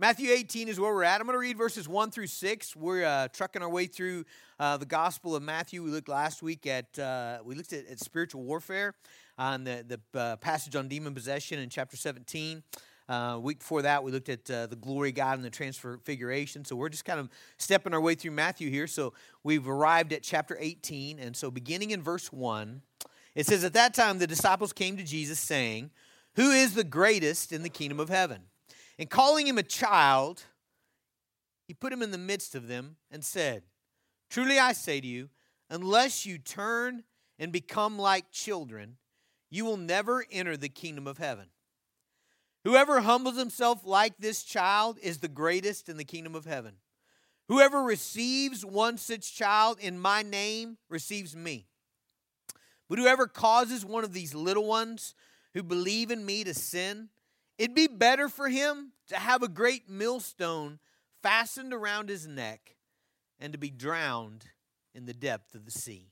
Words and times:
Matthew 0.00 0.30
18 0.30 0.68
is 0.68 0.80
where 0.80 0.94
we're 0.94 1.04
at. 1.04 1.20
I'm 1.20 1.26
going 1.26 1.34
to 1.34 1.38
read 1.38 1.58
verses 1.58 1.86
1 1.86 2.10
through 2.10 2.28
6. 2.28 2.74
We're 2.74 3.04
uh, 3.04 3.28
trucking 3.34 3.60
our 3.60 3.68
way 3.68 3.84
through 3.84 4.24
uh, 4.58 4.78
the 4.78 4.86
Gospel 4.86 5.36
of 5.36 5.42
Matthew. 5.42 5.82
We 5.82 5.90
looked 5.90 6.08
last 6.08 6.42
week 6.42 6.66
at, 6.66 6.98
uh, 6.98 7.40
we 7.44 7.54
looked 7.54 7.74
at, 7.74 7.86
at, 7.86 8.00
spiritual 8.00 8.42
warfare 8.42 8.94
on 9.36 9.64
the, 9.64 9.84
the 9.86 10.18
uh, 10.18 10.36
passage 10.36 10.74
on 10.74 10.88
demon 10.88 11.12
possession 11.12 11.58
in 11.58 11.68
chapter 11.68 11.98
17. 11.98 12.62
Uh, 13.10 13.40
week 13.42 13.58
before 13.58 13.82
that, 13.82 14.02
we 14.02 14.10
looked 14.10 14.30
at 14.30 14.50
uh, 14.50 14.68
the 14.68 14.76
glory 14.76 15.12
God 15.12 15.36
and 15.36 15.44
the 15.44 15.50
transfiguration. 15.50 16.64
So 16.64 16.76
we're 16.76 16.88
just 16.88 17.04
kind 17.04 17.20
of 17.20 17.28
stepping 17.58 17.92
our 17.92 18.00
way 18.00 18.14
through 18.14 18.30
Matthew 18.30 18.70
here. 18.70 18.86
So 18.86 19.12
we've 19.44 19.68
arrived 19.68 20.14
at 20.14 20.22
chapter 20.22 20.56
18. 20.58 21.18
And 21.18 21.36
so 21.36 21.50
beginning 21.50 21.90
in 21.90 22.00
verse 22.00 22.32
1, 22.32 22.80
it 23.34 23.44
says, 23.44 23.64
At 23.64 23.74
that 23.74 23.92
time 23.92 24.18
the 24.18 24.26
disciples 24.26 24.72
came 24.72 24.96
to 24.96 25.04
Jesus, 25.04 25.38
saying, 25.38 25.90
Who 26.36 26.52
is 26.52 26.72
the 26.72 26.84
greatest 26.84 27.52
in 27.52 27.62
the 27.62 27.68
kingdom 27.68 28.00
of 28.00 28.08
heaven? 28.08 28.44
And 29.00 29.08
calling 29.08 29.46
him 29.46 29.56
a 29.56 29.62
child, 29.62 30.42
he 31.66 31.72
put 31.72 31.90
him 31.90 32.02
in 32.02 32.10
the 32.10 32.18
midst 32.18 32.54
of 32.54 32.68
them 32.68 32.96
and 33.10 33.24
said, 33.24 33.62
Truly 34.28 34.58
I 34.58 34.74
say 34.74 35.00
to 35.00 35.06
you, 35.06 35.30
unless 35.70 36.26
you 36.26 36.36
turn 36.36 37.04
and 37.38 37.50
become 37.50 37.98
like 37.98 38.30
children, 38.30 38.98
you 39.50 39.64
will 39.64 39.78
never 39.78 40.26
enter 40.30 40.54
the 40.54 40.68
kingdom 40.68 41.06
of 41.06 41.16
heaven. 41.16 41.46
Whoever 42.64 43.00
humbles 43.00 43.38
himself 43.38 43.86
like 43.86 44.18
this 44.18 44.42
child 44.42 44.98
is 45.02 45.18
the 45.18 45.28
greatest 45.28 45.88
in 45.88 45.96
the 45.96 46.04
kingdom 46.04 46.34
of 46.34 46.44
heaven. 46.44 46.74
Whoever 47.48 47.82
receives 47.82 48.66
one 48.66 48.98
such 48.98 49.34
child 49.34 49.78
in 49.80 49.98
my 49.98 50.22
name 50.22 50.76
receives 50.90 51.34
me. 51.34 51.64
But 52.86 52.98
whoever 52.98 53.26
causes 53.26 53.82
one 53.82 54.04
of 54.04 54.12
these 54.12 54.34
little 54.34 54.66
ones 54.66 55.14
who 55.54 55.62
believe 55.62 56.10
in 56.10 56.26
me 56.26 56.44
to 56.44 56.52
sin, 56.52 57.08
it'd 57.60 57.74
be 57.74 57.88
better 57.88 58.30
for 58.30 58.48
him 58.48 58.92
to 59.06 59.16
have 59.16 59.42
a 59.42 59.48
great 59.48 59.86
millstone 59.86 60.78
fastened 61.22 61.74
around 61.74 62.08
his 62.08 62.26
neck 62.26 62.74
and 63.38 63.52
to 63.52 63.58
be 63.58 63.68
drowned 63.68 64.46
in 64.94 65.04
the 65.04 65.12
depth 65.12 65.54
of 65.54 65.66
the 65.66 65.70
sea. 65.70 66.08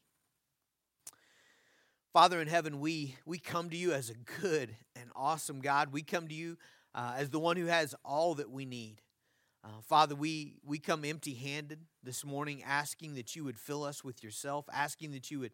Father 2.12 2.42
in 2.42 2.48
heaven, 2.48 2.80
we, 2.80 3.16
we 3.24 3.38
come 3.38 3.70
to 3.70 3.76
you 3.78 3.92
as 3.92 4.10
a 4.10 4.40
good 4.42 4.76
and 4.94 5.10
awesome 5.16 5.60
God. 5.60 5.90
We 5.90 6.02
come 6.02 6.28
to 6.28 6.34
you 6.34 6.58
uh, 6.94 7.14
as 7.16 7.30
the 7.30 7.38
one 7.38 7.56
who 7.56 7.66
has 7.66 7.94
all 8.04 8.34
that 8.34 8.50
we 8.50 8.66
need. 8.66 9.00
Uh, 9.64 9.80
Father, 9.82 10.14
we, 10.14 10.56
we 10.66 10.78
come 10.78 11.02
empty 11.02 11.32
handed 11.32 11.80
this 12.02 12.26
morning, 12.26 12.62
asking 12.62 13.14
that 13.14 13.34
you 13.34 13.44
would 13.44 13.58
fill 13.58 13.84
us 13.84 14.04
with 14.04 14.22
yourself, 14.22 14.66
asking 14.70 15.12
that 15.12 15.30
you 15.30 15.40
would 15.40 15.52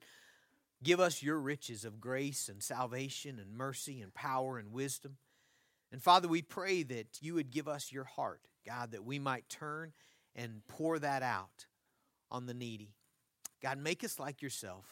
give 0.83 0.98
us 0.98 1.23
your 1.23 1.39
riches 1.39 1.84
of 1.84 2.01
grace 2.01 2.48
and 2.48 2.64
salvation 2.64 3.39
and 3.39 3.56
mercy 3.56 4.01
and 4.01 4.12
power 4.12 4.58
and 4.58 4.73
wisdom. 4.73 5.19
And 5.95 6.03
Father, 6.03 6.27
we 6.27 6.42
pray 6.42 6.83
that 6.83 7.06
you 7.20 7.34
would 7.34 7.53
give 7.53 7.69
us 7.69 7.92
your 7.92 8.03
heart, 8.03 8.41
God, 8.67 8.91
that 8.91 9.05
we 9.05 9.20
might 9.20 9.48
turn 9.48 9.92
and 10.34 10.61
pour 10.67 10.98
that 10.98 11.23
out 11.23 11.67
on 12.33 12.47
the 12.47 12.53
needy. 12.53 12.97
God, 13.62 13.78
make 13.78 14.03
us 14.03 14.19
like 14.19 14.42
yourself. 14.42 14.86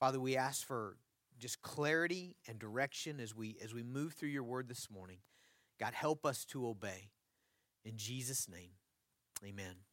Father, 0.00 0.18
we 0.18 0.36
ask 0.36 0.66
for 0.66 0.96
just 1.38 1.62
clarity 1.62 2.34
and 2.48 2.58
direction 2.58 3.20
as 3.20 3.32
we 3.32 3.58
as 3.62 3.72
we 3.72 3.84
move 3.84 4.14
through 4.14 4.30
your 4.30 4.42
word 4.42 4.66
this 4.66 4.90
morning. 4.90 5.18
God, 5.78 5.94
help 5.94 6.26
us 6.26 6.44
to 6.46 6.66
obey. 6.66 7.10
In 7.84 7.96
Jesus' 7.96 8.48
name. 8.48 8.70
Amen. 9.44 9.85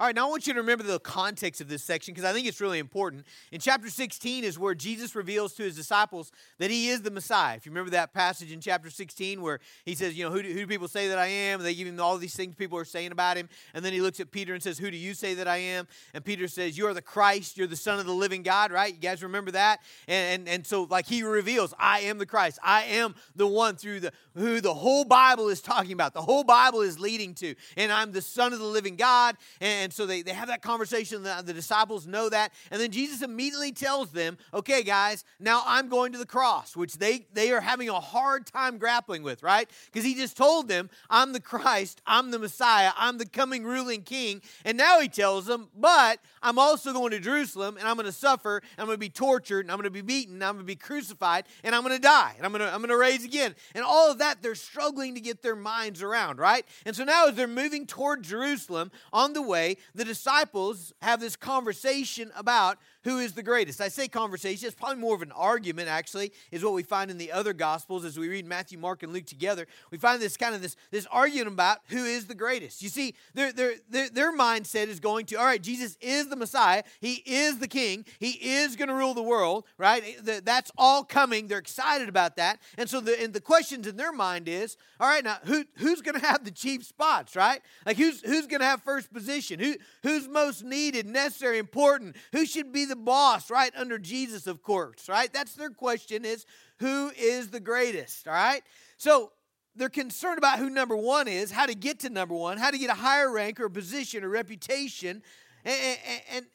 All 0.00 0.06
right, 0.06 0.14
now 0.14 0.28
I 0.28 0.30
want 0.30 0.46
you 0.46 0.52
to 0.54 0.60
remember 0.60 0.84
the 0.84 1.00
context 1.00 1.60
of 1.60 1.66
this 1.66 1.82
section 1.82 2.14
because 2.14 2.24
I 2.24 2.32
think 2.32 2.46
it's 2.46 2.60
really 2.60 2.78
important. 2.78 3.26
In 3.50 3.58
chapter 3.58 3.90
16 3.90 4.44
is 4.44 4.56
where 4.56 4.72
Jesus 4.72 5.16
reveals 5.16 5.54
to 5.54 5.64
his 5.64 5.74
disciples 5.74 6.30
that 6.58 6.70
he 6.70 6.88
is 6.88 7.02
the 7.02 7.10
Messiah. 7.10 7.56
If 7.56 7.66
you 7.66 7.72
remember 7.72 7.90
that 7.90 8.14
passage 8.14 8.52
in 8.52 8.60
chapter 8.60 8.90
16 8.90 9.42
where 9.42 9.58
he 9.84 9.96
says, 9.96 10.16
You 10.16 10.26
know, 10.26 10.30
who 10.30 10.40
do, 10.40 10.50
who 10.50 10.60
do 10.60 10.66
people 10.68 10.86
say 10.86 11.08
that 11.08 11.18
I 11.18 11.26
am? 11.26 11.64
They 11.64 11.74
give 11.74 11.88
him 11.88 11.98
all 12.00 12.16
these 12.16 12.36
things 12.36 12.54
people 12.54 12.78
are 12.78 12.84
saying 12.84 13.10
about 13.10 13.36
him. 13.36 13.48
And 13.74 13.84
then 13.84 13.92
he 13.92 14.00
looks 14.00 14.20
at 14.20 14.30
Peter 14.30 14.54
and 14.54 14.62
says, 14.62 14.78
Who 14.78 14.88
do 14.88 14.96
you 14.96 15.14
say 15.14 15.34
that 15.34 15.48
I 15.48 15.56
am? 15.56 15.88
And 16.14 16.24
Peter 16.24 16.46
says, 16.46 16.78
You 16.78 16.86
are 16.86 16.94
the 16.94 17.02
Christ. 17.02 17.58
You're 17.58 17.66
the 17.66 17.74
Son 17.74 17.98
of 17.98 18.06
the 18.06 18.14
living 18.14 18.44
God, 18.44 18.70
right? 18.70 18.94
You 18.94 19.00
guys 19.00 19.24
remember 19.24 19.50
that? 19.50 19.80
And, 20.06 20.42
and, 20.42 20.48
and 20.48 20.64
so, 20.64 20.84
like, 20.84 21.06
he 21.06 21.24
reveals, 21.24 21.74
I 21.76 22.02
am 22.02 22.18
the 22.18 22.26
Christ. 22.26 22.60
I 22.62 22.84
am 22.84 23.16
the 23.34 23.48
one 23.48 23.74
through 23.74 23.98
the 23.98 24.12
who 24.36 24.60
the 24.60 24.74
whole 24.74 25.04
Bible 25.04 25.48
is 25.48 25.60
talking 25.60 25.90
about, 25.90 26.14
the 26.14 26.22
whole 26.22 26.44
Bible 26.44 26.82
is 26.82 27.00
leading 27.00 27.34
to. 27.34 27.56
And 27.76 27.90
I'm 27.90 28.12
the 28.12 28.22
Son 28.22 28.52
of 28.52 28.60
the 28.60 28.64
living 28.64 28.94
God. 28.94 29.36
And 29.60 29.87
and 29.88 29.92
so 29.94 30.04
they, 30.04 30.20
they 30.20 30.34
have 30.34 30.48
that 30.48 30.60
conversation. 30.60 31.22
The, 31.22 31.42
the 31.42 31.54
disciples 31.54 32.06
know 32.06 32.28
that. 32.28 32.52
And 32.70 32.78
then 32.78 32.90
Jesus 32.90 33.22
immediately 33.22 33.72
tells 33.72 34.10
them, 34.10 34.36
okay, 34.52 34.82
guys, 34.82 35.24
now 35.40 35.62
I'm 35.64 35.88
going 35.88 36.12
to 36.12 36.18
the 36.18 36.26
cross, 36.26 36.76
which 36.76 36.98
they, 36.98 37.24
they 37.32 37.52
are 37.52 37.62
having 37.62 37.88
a 37.88 37.98
hard 37.98 38.44
time 38.44 38.76
grappling 38.76 39.22
with, 39.22 39.42
right? 39.42 39.66
Because 39.86 40.04
he 40.04 40.14
just 40.14 40.36
told 40.36 40.68
them, 40.68 40.90
I'm 41.08 41.32
the 41.32 41.40
Christ, 41.40 42.02
I'm 42.06 42.30
the 42.32 42.38
Messiah, 42.38 42.90
I'm 42.98 43.16
the 43.16 43.24
coming 43.24 43.64
ruling 43.64 44.02
king. 44.02 44.42
And 44.66 44.76
now 44.76 45.00
he 45.00 45.08
tells 45.08 45.46
them, 45.46 45.70
but 45.74 46.18
I'm 46.42 46.58
also 46.58 46.92
going 46.92 47.12
to 47.12 47.18
Jerusalem 47.18 47.78
and 47.78 47.88
I'm 47.88 47.96
going 47.96 48.04
to 48.04 48.12
suffer, 48.12 48.60
I'm 48.76 48.84
going 48.84 48.96
to 48.96 49.00
be 49.00 49.08
tortured, 49.08 49.60
and 49.60 49.72
I'm 49.72 49.78
going 49.78 49.84
to 49.84 49.90
be 49.90 50.02
beaten, 50.02 50.34
and 50.34 50.44
I'm 50.44 50.56
going 50.56 50.66
to 50.66 50.70
be 50.70 50.76
crucified, 50.76 51.46
and 51.64 51.74
I'm 51.74 51.82
going 51.82 51.96
to 51.96 52.02
die, 52.02 52.34
and 52.36 52.44
I'm 52.44 52.52
going 52.52 52.60
to, 52.60 52.70
I'm 52.70 52.80
going 52.80 52.90
to 52.90 52.98
raise 52.98 53.24
again. 53.24 53.54
And 53.74 53.82
all 53.82 54.10
of 54.10 54.18
that, 54.18 54.42
they're 54.42 54.54
struggling 54.54 55.14
to 55.14 55.20
get 55.22 55.40
their 55.42 55.56
minds 55.56 56.02
around, 56.02 56.38
right? 56.38 56.66
And 56.84 56.94
so 56.94 57.04
now 57.04 57.28
as 57.28 57.36
they're 57.36 57.48
moving 57.48 57.86
toward 57.86 58.22
Jerusalem 58.22 58.90
on 59.14 59.32
the 59.32 59.40
way, 59.40 59.77
the 59.94 60.04
disciples 60.04 60.92
have 61.00 61.20
this 61.20 61.36
conversation 61.36 62.30
about 62.36 62.78
who 63.04 63.18
is 63.18 63.32
the 63.32 63.42
greatest. 63.42 63.80
I 63.80 63.88
say 63.88 64.08
conversation, 64.08 64.66
it's 64.66 64.74
probably 64.74 65.00
more 65.00 65.14
of 65.14 65.22
an 65.22 65.32
argument, 65.32 65.88
actually, 65.88 66.32
is 66.50 66.64
what 66.64 66.72
we 66.72 66.82
find 66.82 67.10
in 67.10 67.18
the 67.18 67.32
other 67.32 67.52
Gospels 67.52 68.04
as 68.04 68.18
we 68.18 68.28
read 68.28 68.46
Matthew, 68.46 68.78
Mark, 68.78 69.02
and 69.02 69.12
Luke 69.12 69.26
together. 69.26 69.66
We 69.90 69.98
find 69.98 70.20
this 70.20 70.36
kind 70.36 70.54
of 70.54 70.62
this, 70.62 70.76
this 70.90 71.06
argument 71.10 71.48
about 71.48 71.78
who 71.88 72.04
is 72.04 72.26
the 72.26 72.34
greatest. 72.34 72.82
You 72.82 72.88
see, 72.88 73.14
their, 73.34 73.52
their, 73.52 73.74
their, 73.88 74.08
their 74.08 74.36
mindset 74.36 74.88
is 74.88 75.00
going 75.00 75.26
to, 75.26 75.36
all 75.36 75.44
right, 75.44 75.62
Jesus 75.62 75.96
is 76.00 76.28
the 76.28 76.36
Messiah, 76.36 76.82
He 77.00 77.22
is 77.26 77.58
the 77.58 77.68
King, 77.68 78.04
He 78.18 78.30
is 78.30 78.76
going 78.76 78.88
to 78.88 78.94
rule 78.94 79.14
the 79.14 79.22
world, 79.22 79.64
right? 79.76 80.02
That's 80.44 80.70
all 80.76 81.04
coming. 81.04 81.46
They're 81.46 81.58
excited 81.58 82.08
about 82.08 82.36
that. 82.36 82.60
And 82.76 82.88
so 82.88 83.00
the, 83.00 83.20
and 83.20 83.32
the 83.32 83.40
questions 83.40 83.86
in 83.86 83.96
their 83.96 84.12
mind 84.12 84.48
is, 84.48 84.76
all 84.98 85.08
right, 85.08 85.22
now 85.22 85.38
who, 85.44 85.64
who's 85.76 86.00
going 86.00 86.18
to 86.18 86.26
have 86.26 86.44
the 86.44 86.50
chief 86.50 86.84
spots, 86.84 87.36
right? 87.36 87.60
Like 87.86 87.96
who's, 87.96 88.20
who's 88.22 88.46
going 88.46 88.60
to 88.60 88.66
have 88.66 88.82
first 88.82 89.12
position? 89.12 89.60
Who, 89.60 89.76
who's 90.02 90.28
most 90.28 90.64
needed, 90.64 91.06
necessary, 91.06 91.58
important? 91.58 92.16
Who 92.32 92.44
should 92.44 92.72
be 92.72 92.84
the 92.88 92.96
boss, 92.96 93.50
right? 93.50 93.72
Under 93.76 93.98
Jesus, 93.98 94.46
of 94.46 94.62
course, 94.62 95.08
right? 95.08 95.32
That's 95.32 95.54
their 95.54 95.70
question 95.70 96.24
is 96.24 96.46
who 96.78 97.10
is 97.16 97.50
the 97.50 97.60
greatest, 97.60 98.26
all 98.26 98.34
right? 98.34 98.62
So 98.96 99.32
they're 99.76 99.88
concerned 99.88 100.38
about 100.38 100.58
who 100.58 100.70
number 100.70 100.96
one 100.96 101.28
is, 101.28 101.50
how 101.50 101.66
to 101.66 101.74
get 101.74 102.00
to 102.00 102.10
number 102.10 102.34
one, 102.34 102.58
how 102.58 102.70
to 102.70 102.78
get 102.78 102.90
a 102.90 102.94
higher 102.94 103.30
rank 103.30 103.60
or 103.60 103.66
a 103.66 103.70
position 103.70 104.24
or 104.24 104.28
reputation. 104.28 105.22
And, 105.64 105.98
and, 106.06 106.22
and, 106.32 106.46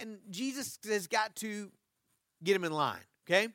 and 0.00 0.18
Jesus 0.30 0.78
has 0.88 1.06
got 1.06 1.36
to 1.36 1.70
get 2.42 2.54
them 2.54 2.64
in 2.64 2.72
line, 2.72 3.00
okay? 3.26 3.48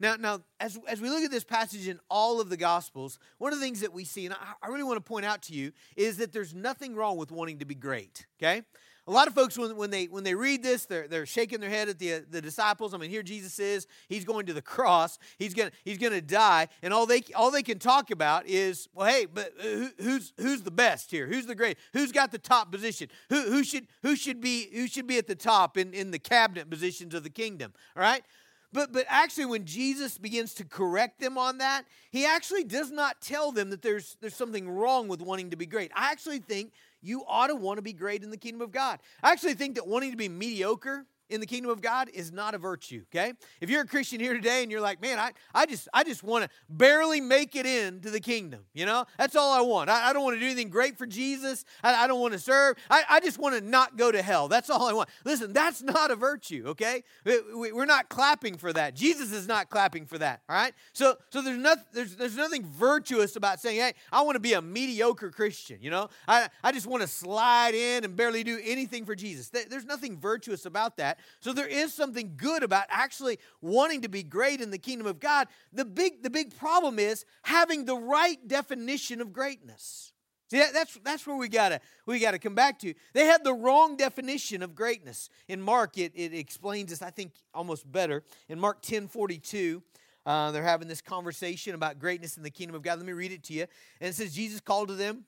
Now, 0.00 0.16
now 0.16 0.40
as, 0.60 0.78
as 0.88 1.00
we 1.00 1.10
look 1.10 1.24
at 1.24 1.30
this 1.30 1.44
passage 1.44 1.88
in 1.88 1.98
all 2.08 2.40
of 2.40 2.50
the 2.50 2.56
Gospels, 2.56 3.18
one 3.38 3.52
of 3.52 3.58
the 3.58 3.64
things 3.64 3.80
that 3.80 3.92
we 3.92 4.04
see, 4.04 4.26
and 4.26 4.34
I, 4.34 4.66
I 4.66 4.68
really 4.68 4.84
want 4.84 4.96
to 4.96 5.08
point 5.08 5.24
out 5.24 5.42
to 5.42 5.54
you, 5.54 5.72
is 5.96 6.18
that 6.18 6.32
there's 6.32 6.54
nothing 6.54 6.94
wrong 6.94 7.16
with 7.16 7.32
wanting 7.32 7.58
to 7.58 7.64
be 7.64 7.74
great, 7.74 8.26
okay? 8.40 8.62
A 9.08 9.10
lot 9.10 9.26
of 9.26 9.34
folks, 9.34 9.56
when, 9.56 9.74
when, 9.74 9.88
they, 9.88 10.04
when 10.04 10.22
they 10.22 10.34
read 10.34 10.62
this, 10.62 10.84
they're, 10.84 11.08
they're 11.08 11.24
shaking 11.24 11.60
their 11.60 11.70
head 11.70 11.88
at 11.88 11.98
the, 11.98 12.26
the 12.30 12.42
disciples. 12.42 12.92
I 12.92 12.98
mean, 12.98 13.08
here 13.08 13.22
Jesus 13.22 13.58
is. 13.58 13.86
He's 14.06 14.26
going 14.26 14.44
to 14.46 14.52
the 14.52 14.60
cross. 14.60 15.18
He's 15.38 15.54
gonna 15.54 15.70
he's 15.82 15.96
gonna 15.96 16.20
die. 16.20 16.68
And 16.82 16.92
all 16.92 17.06
they, 17.06 17.22
all 17.34 17.50
they 17.50 17.62
can 17.62 17.78
talk 17.78 18.10
about 18.10 18.46
is, 18.46 18.86
well, 18.92 19.08
hey, 19.08 19.24
but 19.24 19.54
uh, 19.58 19.62
who, 19.64 19.88
who's, 19.98 20.34
who's 20.36 20.60
the 20.60 20.70
best 20.70 21.10
here? 21.10 21.26
Who's 21.26 21.46
the 21.46 21.54
great? 21.54 21.78
Who's 21.94 22.12
got 22.12 22.32
the 22.32 22.38
top 22.38 22.70
position? 22.70 23.08
Who, 23.30 23.40
who, 23.44 23.64
should, 23.64 23.86
who, 24.02 24.14
should, 24.14 24.42
be, 24.42 24.68
who 24.74 24.86
should 24.86 25.06
be 25.06 25.16
at 25.16 25.26
the 25.26 25.34
top 25.34 25.78
in, 25.78 25.94
in 25.94 26.10
the 26.10 26.18
cabinet 26.18 26.68
positions 26.68 27.14
of 27.14 27.22
the 27.22 27.30
kingdom? 27.30 27.72
All 27.96 28.02
right? 28.02 28.22
But, 28.70 28.92
but 28.92 29.06
actually, 29.08 29.46
when 29.46 29.64
Jesus 29.64 30.18
begins 30.18 30.52
to 30.54 30.64
correct 30.64 31.20
them 31.20 31.38
on 31.38 31.58
that, 31.58 31.84
he 32.10 32.26
actually 32.26 32.64
does 32.64 32.90
not 32.90 33.22
tell 33.22 33.50
them 33.50 33.70
that 33.70 33.80
there's, 33.80 34.18
there's 34.20 34.34
something 34.34 34.68
wrong 34.68 35.08
with 35.08 35.22
wanting 35.22 35.50
to 35.50 35.56
be 35.56 35.64
great. 35.64 35.90
I 35.94 36.12
actually 36.12 36.40
think 36.40 36.72
you 37.00 37.24
ought 37.26 37.48
to 37.48 37.54
want 37.54 37.78
to 37.78 37.82
be 37.82 37.92
great 37.92 38.22
in 38.22 38.30
the 38.30 38.36
kingdom 38.36 38.60
of 38.60 38.72
God. 38.72 39.00
I 39.22 39.32
actually 39.32 39.54
think 39.54 39.76
that 39.76 39.86
wanting 39.86 40.10
to 40.10 40.16
be 40.16 40.28
mediocre 40.28 41.06
in 41.30 41.40
the 41.40 41.46
kingdom 41.46 41.70
of 41.70 41.80
God 41.80 42.08
is 42.12 42.32
not 42.32 42.54
a 42.54 42.58
virtue, 42.58 43.02
okay? 43.14 43.32
If 43.60 43.70
you're 43.70 43.82
a 43.82 43.86
Christian 43.86 44.20
here 44.20 44.34
today 44.34 44.62
and 44.62 44.70
you're 44.70 44.80
like, 44.80 45.00
man, 45.00 45.18
I, 45.18 45.32
I 45.54 45.66
just 45.66 45.88
I 45.92 46.04
just 46.04 46.22
want 46.22 46.44
to 46.44 46.50
barely 46.68 47.20
make 47.20 47.54
it 47.54 47.66
into 47.66 48.10
the 48.10 48.20
kingdom, 48.20 48.60
you 48.74 48.86
know? 48.86 49.04
That's 49.18 49.36
all 49.36 49.52
I 49.52 49.60
want. 49.60 49.90
I, 49.90 50.08
I 50.08 50.12
don't 50.12 50.24
want 50.24 50.36
to 50.36 50.40
do 50.40 50.46
anything 50.46 50.70
great 50.70 50.96
for 50.96 51.06
Jesus. 51.06 51.64
I, 51.82 52.04
I 52.04 52.06
don't 52.06 52.20
want 52.20 52.32
to 52.32 52.38
serve. 52.38 52.76
I, 52.90 53.02
I 53.08 53.20
just 53.20 53.38
want 53.38 53.54
to 53.56 53.60
not 53.60 53.96
go 53.96 54.10
to 54.10 54.22
hell. 54.22 54.48
That's 54.48 54.70
all 54.70 54.86
I 54.86 54.92
want. 54.92 55.08
Listen, 55.24 55.52
that's 55.52 55.82
not 55.82 56.10
a 56.10 56.16
virtue, 56.16 56.64
okay? 56.68 57.04
We, 57.24 57.70
are 57.70 57.86
not 57.86 58.08
clapping 58.08 58.56
for 58.56 58.72
that. 58.72 58.94
Jesus 58.94 59.32
is 59.32 59.46
not 59.46 59.70
clapping 59.70 60.06
for 60.06 60.18
that, 60.18 60.42
all 60.48 60.56
right? 60.56 60.72
So 60.92 61.16
so 61.30 61.42
there's 61.42 61.58
nothing 61.58 61.84
there's, 61.92 62.16
there's 62.16 62.36
nothing 62.36 62.64
virtuous 62.64 63.36
about 63.36 63.60
saying, 63.60 63.80
hey, 63.80 63.92
I 64.10 64.22
want 64.22 64.36
to 64.36 64.40
be 64.40 64.54
a 64.54 64.62
mediocre 64.62 65.30
Christian, 65.30 65.78
you 65.80 65.90
know? 65.90 66.08
I, 66.26 66.48
I 66.64 66.72
just 66.72 66.86
want 66.86 67.02
to 67.02 67.08
slide 67.08 67.74
in 67.74 68.04
and 68.04 68.16
barely 68.16 68.44
do 68.44 68.58
anything 68.64 69.04
for 69.04 69.14
Jesus. 69.14 69.50
There's 69.50 69.84
nothing 69.84 70.18
virtuous 70.18 70.66
about 70.66 70.96
that. 70.96 71.17
So 71.40 71.52
there 71.52 71.66
is 71.66 71.92
something 71.94 72.34
good 72.36 72.62
about 72.62 72.84
actually 72.88 73.38
wanting 73.60 74.02
to 74.02 74.08
be 74.08 74.22
great 74.22 74.60
in 74.60 74.70
the 74.70 74.78
kingdom 74.78 75.06
of 75.06 75.20
God. 75.20 75.48
The 75.72 75.84
big, 75.84 76.22
the 76.22 76.30
big 76.30 76.56
problem 76.56 76.98
is 76.98 77.24
having 77.42 77.84
the 77.84 77.96
right 77.96 78.38
definition 78.46 79.20
of 79.20 79.32
greatness. 79.32 80.12
See, 80.50 80.58
that, 80.58 80.72
that's, 80.72 80.98
that's 81.04 81.26
where 81.26 81.36
we 81.36 81.48
gotta 81.48 81.80
we 82.06 82.18
gotta 82.18 82.38
come 82.38 82.54
back 82.54 82.78
to. 82.80 82.94
They 83.12 83.26
had 83.26 83.44
the 83.44 83.52
wrong 83.52 83.96
definition 83.96 84.62
of 84.62 84.74
greatness. 84.74 85.28
In 85.46 85.60
Mark, 85.60 85.98
it, 85.98 86.12
it 86.14 86.32
explains 86.32 86.90
this, 86.90 87.02
I 87.02 87.10
think, 87.10 87.32
almost 87.52 87.90
better. 87.90 88.24
In 88.48 88.58
Mark 88.58 88.80
10 88.80 89.08
42, 89.08 89.82
uh, 90.24 90.50
they're 90.50 90.62
having 90.62 90.88
this 90.88 91.02
conversation 91.02 91.74
about 91.74 91.98
greatness 91.98 92.38
in 92.38 92.42
the 92.42 92.50
kingdom 92.50 92.76
of 92.76 92.82
God. 92.82 92.98
Let 92.98 93.06
me 93.06 93.12
read 93.12 93.32
it 93.32 93.44
to 93.44 93.52
you. 93.52 93.66
And 94.00 94.08
it 94.10 94.14
says, 94.14 94.34
Jesus 94.34 94.60
called 94.60 94.88
to 94.88 94.94
them 94.94 95.24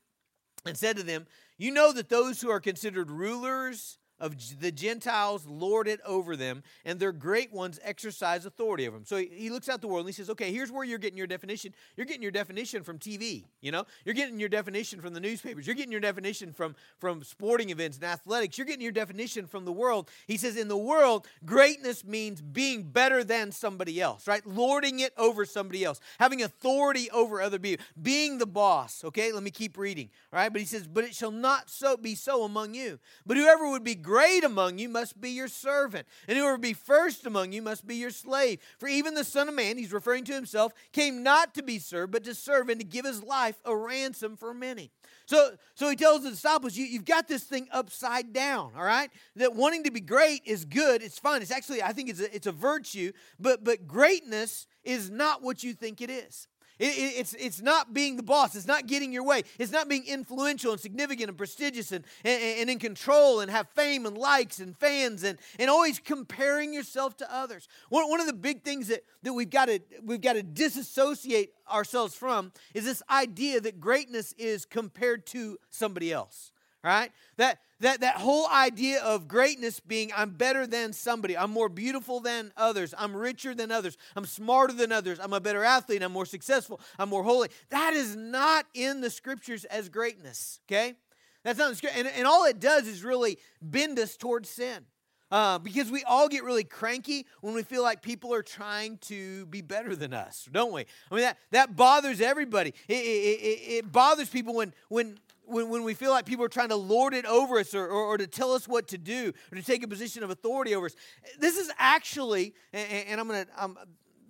and 0.64 0.76
said 0.76 0.96
to 0.96 1.02
them, 1.02 1.26
You 1.58 1.70
know 1.70 1.92
that 1.92 2.08
those 2.08 2.40
who 2.40 2.50
are 2.50 2.60
considered 2.60 3.10
rulers 3.10 3.98
of 4.20 4.36
the 4.60 4.70
Gentiles 4.70 5.46
lord 5.46 5.88
it 5.88 6.00
over 6.04 6.36
them, 6.36 6.62
and 6.84 7.00
their 7.00 7.12
great 7.12 7.52
ones 7.52 7.80
exercise 7.82 8.46
authority 8.46 8.86
over 8.86 8.96
them. 8.96 9.06
So 9.06 9.16
he 9.16 9.50
looks 9.50 9.68
out 9.68 9.80
the 9.80 9.88
world 9.88 10.06
and 10.06 10.08
he 10.08 10.12
says, 10.12 10.30
okay, 10.30 10.52
here's 10.52 10.70
where 10.70 10.84
you're 10.84 10.98
getting 10.98 11.18
your 11.18 11.26
definition. 11.26 11.74
You're 11.96 12.06
getting 12.06 12.22
your 12.22 12.30
definition 12.30 12.82
from 12.82 12.98
TV, 12.98 13.44
you 13.60 13.72
know? 13.72 13.84
You're 14.04 14.14
getting 14.14 14.38
your 14.38 14.48
definition 14.48 15.00
from 15.00 15.14
the 15.14 15.20
newspapers. 15.20 15.66
You're 15.66 15.76
getting 15.76 15.92
your 15.92 16.00
definition 16.00 16.52
from, 16.52 16.74
from 16.98 17.22
sporting 17.24 17.70
events 17.70 17.96
and 17.96 18.04
athletics. 18.04 18.58
You're 18.58 18.66
getting 18.66 18.82
your 18.82 18.92
definition 18.92 19.46
from 19.46 19.64
the 19.64 19.72
world. 19.72 20.10
He 20.26 20.36
says, 20.36 20.56
in 20.56 20.68
the 20.68 20.76
world, 20.76 21.26
greatness 21.44 22.04
means 22.04 22.40
being 22.40 22.82
better 22.82 23.24
than 23.24 23.52
somebody 23.52 24.00
else, 24.00 24.26
right? 24.26 24.46
Lording 24.46 25.00
it 25.00 25.12
over 25.16 25.44
somebody 25.44 25.84
else, 25.84 26.00
having 26.18 26.42
authority 26.42 27.10
over 27.10 27.40
other 27.40 27.58
people, 27.58 27.84
being 28.00 28.38
the 28.38 28.46
boss, 28.46 29.04
okay? 29.04 29.32
Let 29.32 29.42
me 29.42 29.50
keep 29.50 29.78
reading, 29.78 30.10
all 30.32 30.38
right? 30.38 30.52
But 30.52 30.60
he 30.60 30.66
says, 30.66 30.86
but 30.86 31.04
it 31.04 31.14
shall 31.14 31.30
not 31.30 31.70
so 31.70 31.96
be 31.96 32.14
so 32.14 32.44
among 32.44 32.74
you. 32.74 32.98
But 33.26 33.36
whoever 33.36 33.70
would 33.70 33.84
be 33.84 33.94
great 34.10 34.42
among 34.42 34.76
you 34.76 34.88
must 34.88 35.20
be 35.20 35.30
your 35.30 35.46
servant, 35.46 36.04
and 36.26 36.36
whoever 36.36 36.58
be 36.58 36.72
first 36.72 37.26
among 37.26 37.52
you 37.52 37.62
must 37.62 37.86
be 37.86 37.94
your 37.94 38.10
slave. 38.10 38.58
For 38.76 38.88
even 38.88 39.14
the 39.14 39.22
Son 39.22 39.48
of 39.48 39.54
Man, 39.54 39.78
he's 39.78 39.92
referring 39.92 40.24
to 40.24 40.32
himself, 40.32 40.72
came 40.90 41.22
not 41.22 41.54
to 41.54 41.62
be 41.62 41.78
served, 41.78 42.10
but 42.10 42.24
to 42.24 42.34
serve 42.34 42.68
and 42.70 42.80
to 42.80 42.84
give 42.84 43.04
his 43.04 43.22
life 43.22 43.54
a 43.64 43.76
ransom 43.76 44.36
for 44.36 44.52
many. 44.52 44.90
So, 45.26 45.52
so 45.76 45.88
he 45.88 45.94
tells 45.94 46.24
the 46.24 46.30
disciples, 46.30 46.76
you, 46.76 46.86
you've 46.86 47.04
got 47.04 47.28
this 47.28 47.44
thing 47.44 47.68
upside 47.70 48.32
down, 48.32 48.72
all 48.76 48.82
right? 48.82 49.10
That 49.36 49.54
wanting 49.54 49.84
to 49.84 49.92
be 49.92 50.00
great 50.00 50.42
is 50.44 50.64
good, 50.64 51.04
it's 51.04 51.20
fine. 51.20 51.40
It's 51.40 51.52
actually, 51.52 51.80
I 51.80 51.92
think 51.92 52.08
it's 52.08 52.20
a, 52.20 52.34
it's 52.34 52.48
a 52.48 52.52
virtue, 52.52 53.12
but, 53.38 53.62
but 53.62 53.86
greatness 53.86 54.66
is 54.82 55.08
not 55.08 55.40
what 55.40 55.62
you 55.62 55.72
think 55.72 56.00
it 56.00 56.10
is. 56.10 56.48
It, 56.80 56.86
it, 56.86 57.20
it's, 57.20 57.34
it's 57.34 57.60
not 57.60 57.92
being 57.92 58.16
the 58.16 58.22
boss. 58.22 58.56
It's 58.56 58.66
not 58.66 58.86
getting 58.86 59.12
your 59.12 59.22
way. 59.22 59.42
It's 59.58 59.70
not 59.70 59.88
being 59.88 60.04
influential 60.06 60.72
and 60.72 60.80
significant 60.80 61.28
and 61.28 61.36
prestigious 61.36 61.92
and, 61.92 62.04
and, 62.24 62.42
and 62.42 62.70
in 62.70 62.78
control 62.78 63.40
and 63.40 63.50
have 63.50 63.68
fame 63.68 64.06
and 64.06 64.16
likes 64.16 64.58
and 64.58 64.74
fans 64.76 65.22
and, 65.22 65.38
and 65.58 65.68
always 65.68 65.98
comparing 65.98 66.72
yourself 66.72 67.18
to 67.18 67.32
others. 67.32 67.68
One, 67.90 68.08
one 68.08 68.18
of 68.18 68.26
the 68.26 68.32
big 68.32 68.64
things 68.64 68.88
that, 68.88 69.04
that 69.22 69.34
we've 69.34 69.50
got 69.50 69.66
to 69.66 69.80
we've 70.02 70.22
got 70.22 70.32
to 70.32 70.42
disassociate 70.42 71.52
ourselves 71.70 72.14
from 72.14 72.50
is 72.72 72.84
this 72.84 73.02
idea 73.10 73.60
that 73.60 73.78
greatness 73.78 74.32
is 74.38 74.64
compared 74.64 75.26
to 75.26 75.58
somebody 75.70 76.12
else 76.12 76.49
right? 76.82 77.10
That 77.36 77.58
that 77.80 78.00
that 78.00 78.16
whole 78.16 78.46
idea 78.48 79.02
of 79.02 79.26
greatness 79.28 79.80
being 79.80 80.12
I'm 80.16 80.30
better 80.30 80.66
than 80.66 80.92
somebody, 80.92 81.36
I'm 81.36 81.50
more 81.50 81.68
beautiful 81.68 82.20
than 82.20 82.52
others, 82.56 82.94
I'm 82.96 83.16
richer 83.16 83.54
than 83.54 83.70
others, 83.70 83.96
I'm 84.16 84.26
smarter 84.26 84.72
than 84.72 84.92
others, 84.92 85.18
I'm 85.20 85.32
a 85.32 85.40
better 85.40 85.64
athlete, 85.64 86.02
I'm 86.02 86.12
more 86.12 86.26
successful, 86.26 86.80
I'm 86.98 87.08
more 87.08 87.22
holy. 87.22 87.48
That 87.70 87.94
is 87.94 88.16
not 88.16 88.66
in 88.74 89.00
the 89.00 89.10
scriptures 89.10 89.64
as 89.64 89.88
greatness, 89.88 90.60
okay? 90.68 90.94
That's 91.42 91.58
not 91.58 91.82
and, 91.96 92.06
and 92.06 92.26
all 92.26 92.44
it 92.44 92.60
does 92.60 92.86
is 92.86 93.02
really 93.02 93.38
bend 93.62 93.98
us 93.98 94.16
towards 94.16 94.48
sin. 94.48 94.84
Uh, 95.30 95.60
because 95.60 95.92
we 95.92 96.02
all 96.02 96.28
get 96.28 96.42
really 96.42 96.64
cranky 96.64 97.24
when 97.40 97.54
we 97.54 97.62
feel 97.62 97.84
like 97.84 98.02
people 98.02 98.34
are 98.34 98.42
trying 98.42 98.98
to 98.98 99.46
be 99.46 99.60
better 99.60 99.94
than 99.94 100.12
us, 100.12 100.48
don't 100.50 100.72
we? 100.72 100.84
I 101.08 101.14
mean, 101.14 101.22
that, 101.22 101.38
that 101.52 101.76
bothers 101.76 102.20
everybody. 102.20 102.74
It, 102.88 102.94
it, 102.94 103.40
it, 103.40 103.72
it 103.76 103.92
bothers 103.92 104.28
people 104.28 104.54
when, 104.54 104.74
when 104.88 105.18
when, 105.50 105.68
when 105.68 105.82
we 105.82 105.94
feel 105.94 106.10
like 106.10 106.26
people 106.26 106.44
are 106.44 106.48
trying 106.48 106.68
to 106.68 106.76
lord 106.76 107.14
it 107.14 107.26
over 107.26 107.58
us 107.58 107.74
or, 107.74 107.86
or, 107.86 108.04
or, 108.06 108.18
to 108.18 108.26
tell 108.26 108.52
us 108.52 108.66
what 108.68 108.88
to 108.88 108.98
do 108.98 109.32
or 109.50 109.56
to 109.56 109.62
take 109.62 109.82
a 109.82 109.88
position 109.88 110.22
of 110.22 110.30
authority 110.30 110.74
over 110.74 110.86
us. 110.86 110.94
This 111.38 111.56
is 111.56 111.70
actually, 111.78 112.54
and, 112.72 113.06
and 113.08 113.20
I'm 113.20 113.28
going 113.28 113.44
to, 113.44 113.76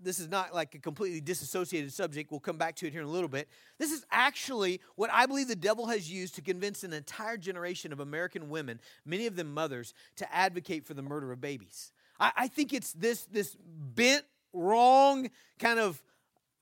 this 0.03 0.19
is 0.19 0.29
not 0.29 0.55
like 0.55 0.75
a 0.75 0.79
completely 0.79 1.21
disassociated 1.21 1.93
subject. 1.93 2.31
We'll 2.31 2.41
come 2.41 2.57
back 2.57 2.77
to 2.77 2.87
it 2.87 2.93
here 2.93 3.03
in 3.03 3.07
a 3.07 3.11
little 3.11 3.29
bit. 3.29 3.49
This 3.79 3.93
is 3.93 4.05
actually 4.11 4.81
what 4.97 5.11
I 5.13 5.27
believe 5.27 5.49
the 5.49 5.57
devil 5.57 5.87
has 5.87 6.11
used 6.11 6.35
to 6.37 6.43
convince 6.43 6.85
an 6.85 6.93
entire 6.93 7.37
generation 7.37 7.93
of 7.93 8.01
American 8.01 8.49
women, 8.49 8.81
many 9.05 9.27
of 9.27 9.37
them 9.37 9.53
mothers, 9.53 9.95
to 10.17 10.35
advocate 10.35 10.87
for 10.87 10.95
the 10.95 11.03
murder 11.03 11.33
of 11.33 11.41
babies. 11.41 11.93
I, 12.19 12.33
I 12.37 12.49
think 12.49 12.73
it's 12.73 12.93
this, 12.93 13.25
this 13.27 13.57
bent, 13.61 14.25
wrong 14.53 15.31
kind 15.59 15.79
of 15.79 16.03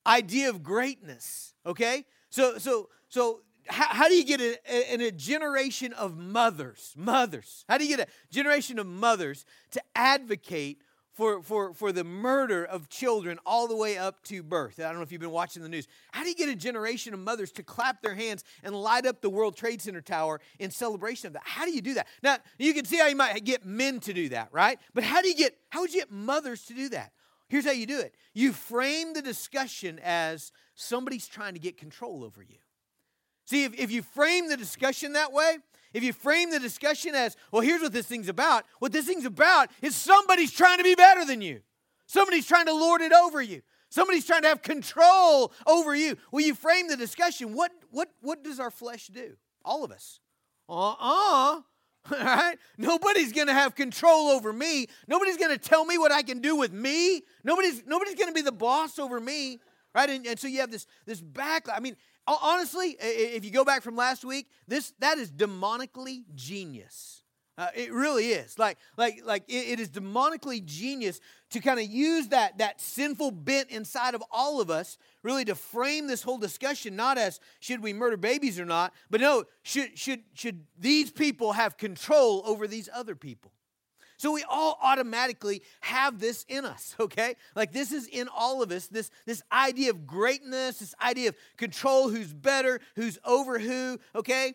idea 0.06 0.50
of 0.50 0.62
greatness, 0.62 1.54
okay? 1.64 2.04
So, 2.30 2.58
so, 2.58 2.90
so 3.08 3.40
how, 3.68 3.86
how 3.88 4.08
do 4.08 4.14
you 4.14 4.24
get 4.24 4.40
a, 4.40 4.58
a, 4.68 5.08
a, 5.08 5.12
generation 5.12 5.92
of 5.92 6.16
mothers, 6.16 6.94
mothers? 6.96 7.64
How 7.68 7.78
do 7.78 7.86
you 7.86 7.96
get 7.96 8.08
a 8.08 8.32
generation 8.32 8.78
of 8.78 8.86
mothers 8.86 9.44
to 9.72 9.82
advocate 9.94 10.82
for, 11.12 11.42
for, 11.42 11.74
for 11.74 11.90
the 11.92 12.04
murder 12.04 12.64
of 12.64 12.88
children 12.88 13.38
all 13.44 13.68
the 13.68 13.76
way 13.76 13.98
up 13.98 14.22
to 14.24 14.42
birth? 14.42 14.78
I 14.78 14.84
don't 14.84 14.96
know 14.96 15.02
if 15.02 15.12
you've 15.12 15.20
been 15.20 15.30
watching 15.30 15.62
the 15.62 15.68
news. 15.68 15.86
How 16.12 16.22
do 16.22 16.28
you 16.28 16.34
get 16.34 16.48
a 16.48 16.54
generation 16.54 17.14
of 17.14 17.20
mothers 17.20 17.52
to 17.52 17.62
clap 17.62 18.02
their 18.02 18.14
hands 18.14 18.44
and 18.62 18.74
light 18.74 19.06
up 19.06 19.20
the 19.20 19.30
World 19.30 19.56
Trade 19.56 19.82
Center 19.82 20.00
Tower 20.00 20.40
in 20.58 20.70
celebration 20.70 21.26
of 21.26 21.32
that? 21.34 21.42
How 21.44 21.64
do 21.64 21.72
you 21.72 21.82
do 21.82 21.94
that? 21.94 22.06
Now, 22.22 22.38
you 22.58 22.72
can 22.74 22.84
see 22.84 22.98
how 22.98 23.06
you 23.06 23.16
might 23.16 23.44
get 23.44 23.66
men 23.66 24.00
to 24.00 24.12
do 24.12 24.28
that, 24.30 24.48
right? 24.52 24.78
But 24.94 25.04
how 25.04 25.22
do 25.22 25.28
you 25.28 25.34
get, 25.34 25.56
how 25.70 25.80
would 25.80 25.92
you 25.92 26.00
get 26.00 26.10
mothers 26.10 26.64
to 26.66 26.74
do 26.74 26.88
that? 26.90 27.12
Here's 27.48 27.64
how 27.64 27.72
you 27.72 27.86
do 27.86 27.98
it 27.98 28.14
you 28.34 28.52
frame 28.52 29.14
the 29.14 29.22
discussion 29.22 29.98
as 30.04 30.52
somebody's 30.74 31.26
trying 31.26 31.54
to 31.54 31.60
get 31.60 31.76
control 31.76 32.22
over 32.22 32.42
you. 32.42 32.56
See, 33.48 33.64
if, 33.64 33.80
if 33.80 33.90
you 33.90 34.02
frame 34.02 34.50
the 34.50 34.58
discussion 34.58 35.14
that 35.14 35.32
way, 35.32 35.56
if 35.94 36.02
you 36.02 36.12
frame 36.12 36.50
the 36.50 36.60
discussion 36.60 37.14
as, 37.14 37.34
well, 37.50 37.62
here's 37.62 37.80
what 37.80 37.94
this 37.94 38.04
thing's 38.04 38.28
about, 38.28 38.66
what 38.78 38.92
this 38.92 39.06
thing's 39.06 39.24
about 39.24 39.70
is 39.80 39.96
somebody's 39.96 40.52
trying 40.52 40.76
to 40.76 40.84
be 40.84 40.94
better 40.94 41.24
than 41.24 41.40
you. 41.40 41.62
Somebody's 42.04 42.46
trying 42.46 42.66
to 42.66 42.74
lord 42.74 43.00
it 43.00 43.10
over 43.10 43.40
you. 43.40 43.62
Somebody's 43.88 44.26
trying 44.26 44.42
to 44.42 44.48
have 44.48 44.60
control 44.60 45.50
over 45.66 45.94
you. 45.94 46.18
Well, 46.30 46.44
you 46.44 46.54
frame 46.54 46.88
the 46.88 46.96
discussion. 46.98 47.54
What, 47.54 47.72
what, 47.90 48.10
what 48.20 48.44
does 48.44 48.60
our 48.60 48.70
flesh 48.70 49.06
do? 49.06 49.32
All 49.64 49.82
of 49.82 49.92
us. 49.92 50.20
Uh 50.68 50.90
uh-uh. 50.90 50.96
uh. 51.00 51.60
All 52.12 52.18
right? 52.18 52.58
Nobody's 52.76 53.32
going 53.32 53.46
to 53.46 53.54
have 53.54 53.74
control 53.74 54.28
over 54.28 54.52
me. 54.52 54.88
Nobody's 55.06 55.38
going 55.38 55.52
to 55.52 55.58
tell 55.58 55.86
me 55.86 55.96
what 55.96 56.12
I 56.12 56.20
can 56.20 56.40
do 56.40 56.54
with 56.54 56.74
me. 56.74 57.22
Nobody's, 57.44 57.82
nobody's 57.86 58.14
going 58.14 58.28
to 58.28 58.34
be 58.34 58.42
the 58.42 58.52
boss 58.52 58.98
over 58.98 59.18
me. 59.18 59.58
Right? 59.94 60.10
And, 60.10 60.26
and 60.26 60.38
so 60.38 60.48
you 60.48 60.60
have 60.60 60.70
this, 60.70 60.86
this 61.06 61.22
back. 61.22 61.66
I 61.74 61.80
mean, 61.80 61.96
honestly, 62.42 62.96
if 63.00 63.44
you 63.44 63.50
go 63.50 63.64
back 63.64 63.82
from 63.82 63.96
last 63.96 64.24
week, 64.24 64.48
this 64.66 64.92
that 64.98 65.18
is 65.18 65.30
demonically 65.30 66.24
genius. 66.34 67.22
Uh, 67.56 67.66
it 67.74 67.92
really 67.92 68.28
is. 68.28 68.56
Like, 68.56 68.78
like, 68.96 69.20
like 69.24 69.42
it, 69.48 69.70
it 69.70 69.80
is 69.80 69.88
demonically 69.88 70.64
genius 70.64 71.20
to 71.50 71.58
kind 71.58 71.80
of 71.80 71.86
use 71.86 72.28
that 72.28 72.58
that 72.58 72.80
sinful 72.80 73.32
bent 73.32 73.70
inside 73.70 74.14
of 74.14 74.22
all 74.30 74.60
of 74.60 74.70
us, 74.70 74.96
really 75.24 75.44
to 75.46 75.56
frame 75.56 76.06
this 76.06 76.22
whole 76.22 76.38
discussion 76.38 76.94
not 76.94 77.18
as 77.18 77.40
should 77.58 77.82
we 77.82 77.92
murder 77.92 78.16
babies 78.16 78.60
or 78.60 78.64
not, 78.64 78.92
but 79.10 79.20
no, 79.20 79.44
should 79.62 79.98
should 79.98 80.22
should 80.34 80.64
these 80.78 81.10
people 81.10 81.52
have 81.52 81.76
control 81.76 82.42
over 82.46 82.68
these 82.68 82.88
other 82.94 83.16
people? 83.16 83.50
So 84.18 84.32
we 84.32 84.44
all 84.48 84.78
automatically 84.82 85.62
have 85.80 86.18
this 86.18 86.44
in 86.48 86.64
us, 86.64 86.94
okay? 87.00 87.36
Like 87.54 87.72
this 87.72 87.92
is 87.92 88.06
in 88.06 88.28
all 88.28 88.62
of 88.62 88.70
us, 88.70 88.88
this, 88.88 89.10
this 89.24 89.42
idea 89.50 89.90
of 89.90 90.06
greatness, 90.06 90.80
this 90.80 90.94
idea 91.00 91.30
of 91.30 91.36
control, 91.56 92.10
who's 92.10 92.34
better, 92.34 92.80
who's 92.96 93.18
over 93.24 93.58
who, 93.58 93.98
okay? 94.14 94.54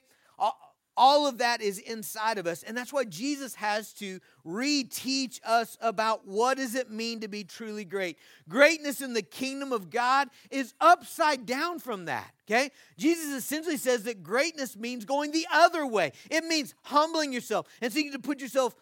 All, 0.95 1.25
of 1.25 1.39
that 1.39 1.61
is 1.61 1.79
inside 1.79 2.37
of 2.37 2.45
us 2.45 2.61
and 2.61 2.77
that's 2.77 2.93
why 2.93 3.03
jesus 3.03 3.55
has 3.55 3.93
to 3.93 4.19
reteach 4.45 5.39
us 5.43 5.75
about 5.81 6.27
what 6.27 6.57
does 6.57 6.75
it 6.75 6.91
mean 6.91 7.21
to 7.21 7.27
be 7.27 7.43
truly 7.43 7.83
great 7.83 8.19
greatness 8.47 9.01
in 9.01 9.13
the 9.13 9.23
kingdom 9.23 9.71
of 9.71 9.89
god 9.89 10.29
is 10.51 10.75
upside 10.79 11.47
down 11.47 11.79
from 11.79 12.05
that 12.05 12.31
okay 12.47 12.69
jesus 12.95 13.31
essentially 13.31 13.77
says 13.77 14.03
that 14.03 14.21
greatness 14.21 14.75
means 14.75 15.03
going 15.03 15.31
the 15.31 15.47
other 15.51 15.87
way 15.87 16.11
it 16.29 16.43
means 16.43 16.75
humbling 16.83 17.33
yourself 17.33 17.65
and 17.81 17.91
seeking 17.91 18.11
to 18.11 18.19
put 18.19 18.39
yourself 18.39 18.75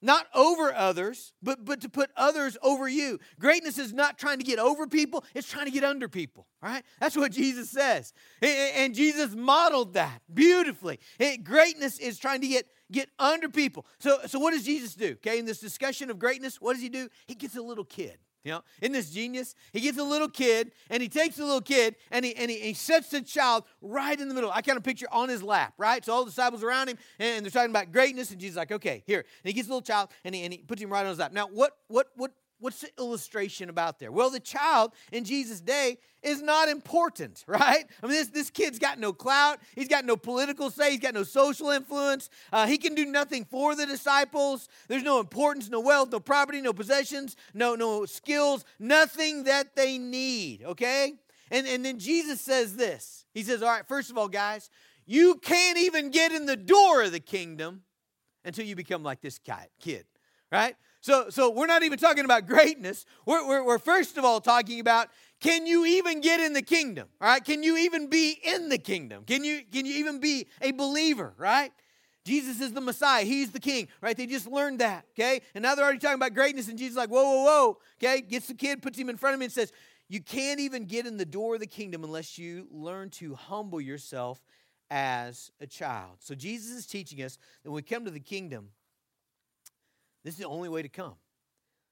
not 0.00 0.26
over 0.34 0.72
others, 0.74 1.32
but, 1.42 1.64
but 1.64 1.80
to 1.80 1.88
put 1.88 2.10
others 2.16 2.56
over 2.62 2.88
you. 2.88 3.18
Greatness 3.38 3.78
is 3.78 3.92
not 3.92 4.18
trying 4.18 4.38
to 4.38 4.44
get 4.44 4.58
over 4.58 4.86
people, 4.86 5.24
it's 5.34 5.48
trying 5.48 5.66
to 5.66 5.70
get 5.70 5.84
under 5.84 6.08
people, 6.08 6.46
right? 6.62 6.84
That's 7.00 7.16
what 7.16 7.32
Jesus 7.32 7.70
says. 7.70 8.12
And 8.42 8.94
Jesus 8.94 9.34
modeled 9.34 9.94
that 9.94 10.22
beautifully. 10.32 11.00
Greatness 11.42 11.98
is 11.98 12.18
trying 12.18 12.40
to 12.42 12.48
get, 12.48 12.66
get 12.92 13.08
under 13.18 13.48
people. 13.48 13.86
So, 13.98 14.18
so 14.26 14.38
what 14.38 14.52
does 14.52 14.64
Jesus 14.64 14.94
do? 14.94 15.12
Okay, 15.12 15.38
in 15.38 15.44
this 15.44 15.60
discussion 15.60 16.10
of 16.10 16.18
greatness, 16.18 16.60
what 16.60 16.74
does 16.74 16.82
he 16.82 16.88
do? 16.88 17.08
He 17.26 17.34
gets 17.34 17.56
a 17.56 17.62
little 17.62 17.84
kid. 17.84 18.18
You 18.44 18.52
know, 18.52 18.62
in 18.80 18.92
this 18.92 19.10
genius? 19.10 19.54
He 19.72 19.80
gets 19.80 19.98
a 19.98 20.02
little 20.02 20.28
kid 20.28 20.72
and 20.90 21.02
he 21.02 21.08
takes 21.08 21.36
the 21.36 21.44
little 21.44 21.60
kid 21.60 21.96
and 22.10 22.24
he, 22.24 22.34
and 22.36 22.50
he, 22.50 22.58
he 22.58 22.74
sets 22.74 23.10
the 23.10 23.20
child 23.20 23.64
right 23.82 24.18
in 24.18 24.28
the 24.28 24.34
middle. 24.34 24.50
I 24.50 24.62
kind 24.62 24.78
of 24.78 24.84
picture 24.84 25.08
on 25.10 25.28
his 25.28 25.42
lap, 25.42 25.74
right? 25.76 26.04
So 26.04 26.12
all 26.12 26.24
the 26.24 26.30
disciples 26.30 26.62
around 26.62 26.88
him 26.88 26.98
and 27.18 27.44
they're 27.44 27.50
talking 27.50 27.70
about 27.70 27.92
greatness 27.92 28.30
and 28.30 28.40
Jesus 28.40 28.56
like, 28.56 28.72
okay, 28.72 29.02
here. 29.06 29.20
And 29.20 29.48
he 29.48 29.52
gets 29.52 29.68
a 29.68 29.70
little 29.70 29.82
child 29.82 30.10
and 30.24 30.34
he, 30.34 30.44
and 30.44 30.52
he 30.52 30.58
puts 30.58 30.80
him 30.80 30.90
right 30.90 31.02
on 31.02 31.08
his 31.08 31.18
lap. 31.18 31.32
Now, 31.32 31.48
what, 31.48 31.76
what, 31.88 32.08
what, 32.16 32.32
what's 32.60 32.80
the 32.80 32.90
illustration 32.98 33.70
about 33.70 33.98
there? 33.98 34.10
Well, 34.10 34.30
the 34.30 34.40
child 34.40 34.92
in 35.12 35.24
Jesus' 35.24 35.60
day 35.60 35.98
is 36.22 36.42
not 36.42 36.68
important, 36.68 37.44
right? 37.46 37.84
I 38.02 38.06
mean, 38.06 38.14
this, 38.14 38.28
this 38.28 38.50
kid's 38.50 38.78
got 38.78 38.98
no 38.98 39.12
clout. 39.12 39.60
He's 39.74 39.88
got 39.88 40.04
no 40.04 40.16
political 40.16 40.70
say. 40.70 40.92
He's 40.92 41.00
got 41.00 41.14
no 41.14 41.22
social 41.22 41.70
influence. 41.70 42.30
Uh, 42.52 42.66
he 42.66 42.78
can 42.78 42.94
do 42.94 43.04
nothing 43.04 43.44
for 43.44 43.74
the 43.74 43.86
disciples. 43.86 44.68
There's 44.88 45.02
no 45.02 45.20
importance, 45.20 45.68
no 45.68 45.80
wealth, 45.80 46.10
no 46.10 46.20
property, 46.20 46.60
no 46.60 46.72
possessions, 46.72 47.36
no, 47.54 47.74
no 47.74 48.04
skills, 48.04 48.64
nothing 48.78 49.44
that 49.44 49.76
they 49.76 49.98
need, 49.98 50.62
okay? 50.64 51.14
And, 51.50 51.66
and 51.66 51.84
then 51.84 51.98
Jesus 51.98 52.40
says 52.40 52.76
this 52.76 53.24
He 53.32 53.42
says, 53.42 53.62
All 53.62 53.70
right, 53.70 53.86
first 53.86 54.10
of 54.10 54.18
all, 54.18 54.28
guys, 54.28 54.70
you 55.06 55.36
can't 55.36 55.78
even 55.78 56.10
get 56.10 56.32
in 56.32 56.46
the 56.46 56.56
door 56.56 57.02
of 57.02 57.12
the 57.12 57.20
kingdom 57.20 57.82
until 58.44 58.64
you 58.64 58.76
become 58.76 59.02
like 59.02 59.20
this 59.20 59.40
kid, 59.80 60.04
right? 60.52 60.76
So, 61.08 61.30
so 61.30 61.48
we're 61.48 61.66
not 61.66 61.84
even 61.84 61.98
talking 61.98 62.26
about 62.26 62.46
greatness. 62.46 63.06
We're, 63.24 63.48
we're, 63.48 63.64
we're, 63.64 63.78
first 63.78 64.18
of 64.18 64.26
all 64.26 64.42
talking 64.42 64.78
about 64.78 65.08
can 65.40 65.66
you 65.66 65.86
even 65.86 66.20
get 66.20 66.38
in 66.38 66.52
the 66.52 66.60
kingdom? 66.60 67.08
All 67.18 67.28
right? 67.28 67.42
Can 67.42 67.62
you 67.62 67.78
even 67.78 68.10
be 68.10 68.38
in 68.44 68.68
the 68.68 68.76
kingdom? 68.76 69.24
Can 69.24 69.42
you, 69.42 69.62
can 69.72 69.86
you 69.86 69.94
even 69.94 70.20
be 70.20 70.48
a 70.60 70.72
believer? 70.72 71.32
Right? 71.38 71.72
Jesus 72.26 72.60
is 72.60 72.74
the 72.74 72.82
Messiah. 72.82 73.24
He's 73.24 73.52
the 73.52 73.58
king, 73.58 73.88
right? 74.02 74.18
They 74.18 74.26
just 74.26 74.46
learned 74.46 74.80
that, 74.80 75.06
okay? 75.12 75.40
And 75.54 75.62
now 75.62 75.74
they're 75.74 75.84
already 75.86 75.98
talking 75.98 76.16
about 76.16 76.34
greatness, 76.34 76.68
and 76.68 76.76
Jesus 76.78 76.94
like, 76.94 77.08
whoa, 77.08 77.22
whoa, 77.22 77.44
whoa, 77.44 77.78
okay? 77.96 78.20
Gets 78.20 78.48
the 78.48 78.54
kid, 78.54 78.82
puts 78.82 78.98
him 78.98 79.08
in 79.08 79.16
front 79.16 79.32
of 79.32 79.40
him, 79.40 79.44
and 79.44 79.52
says, 79.52 79.72
You 80.10 80.20
can't 80.20 80.60
even 80.60 80.84
get 80.84 81.06
in 81.06 81.16
the 81.16 81.24
door 81.24 81.54
of 81.54 81.60
the 81.60 81.66
kingdom 81.66 82.04
unless 82.04 82.36
you 82.36 82.66
learn 82.70 83.08
to 83.10 83.34
humble 83.34 83.80
yourself 83.80 84.44
as 84.90 85.52
a 85.58 85.66
child. 85.66 86.16
So 86.18 86.34
Jesus 86.34 86.76
is 86.76 86.86
teaching 86.86 87.22
us 87.22 87.38
that 87.62 87.70
when 87.70 87.76
we 87.76 87.82
come 87.82 88.04
to 88.04 88.10
the 88.10 88.20
kingdom, 88.20 88.68
this 90.24 90.34
is 90.34 90.40
the 90.40 90.46
only 90.46 90.68
way 90.68 90.82
to 90.82 90.88
come. 90.88 91.14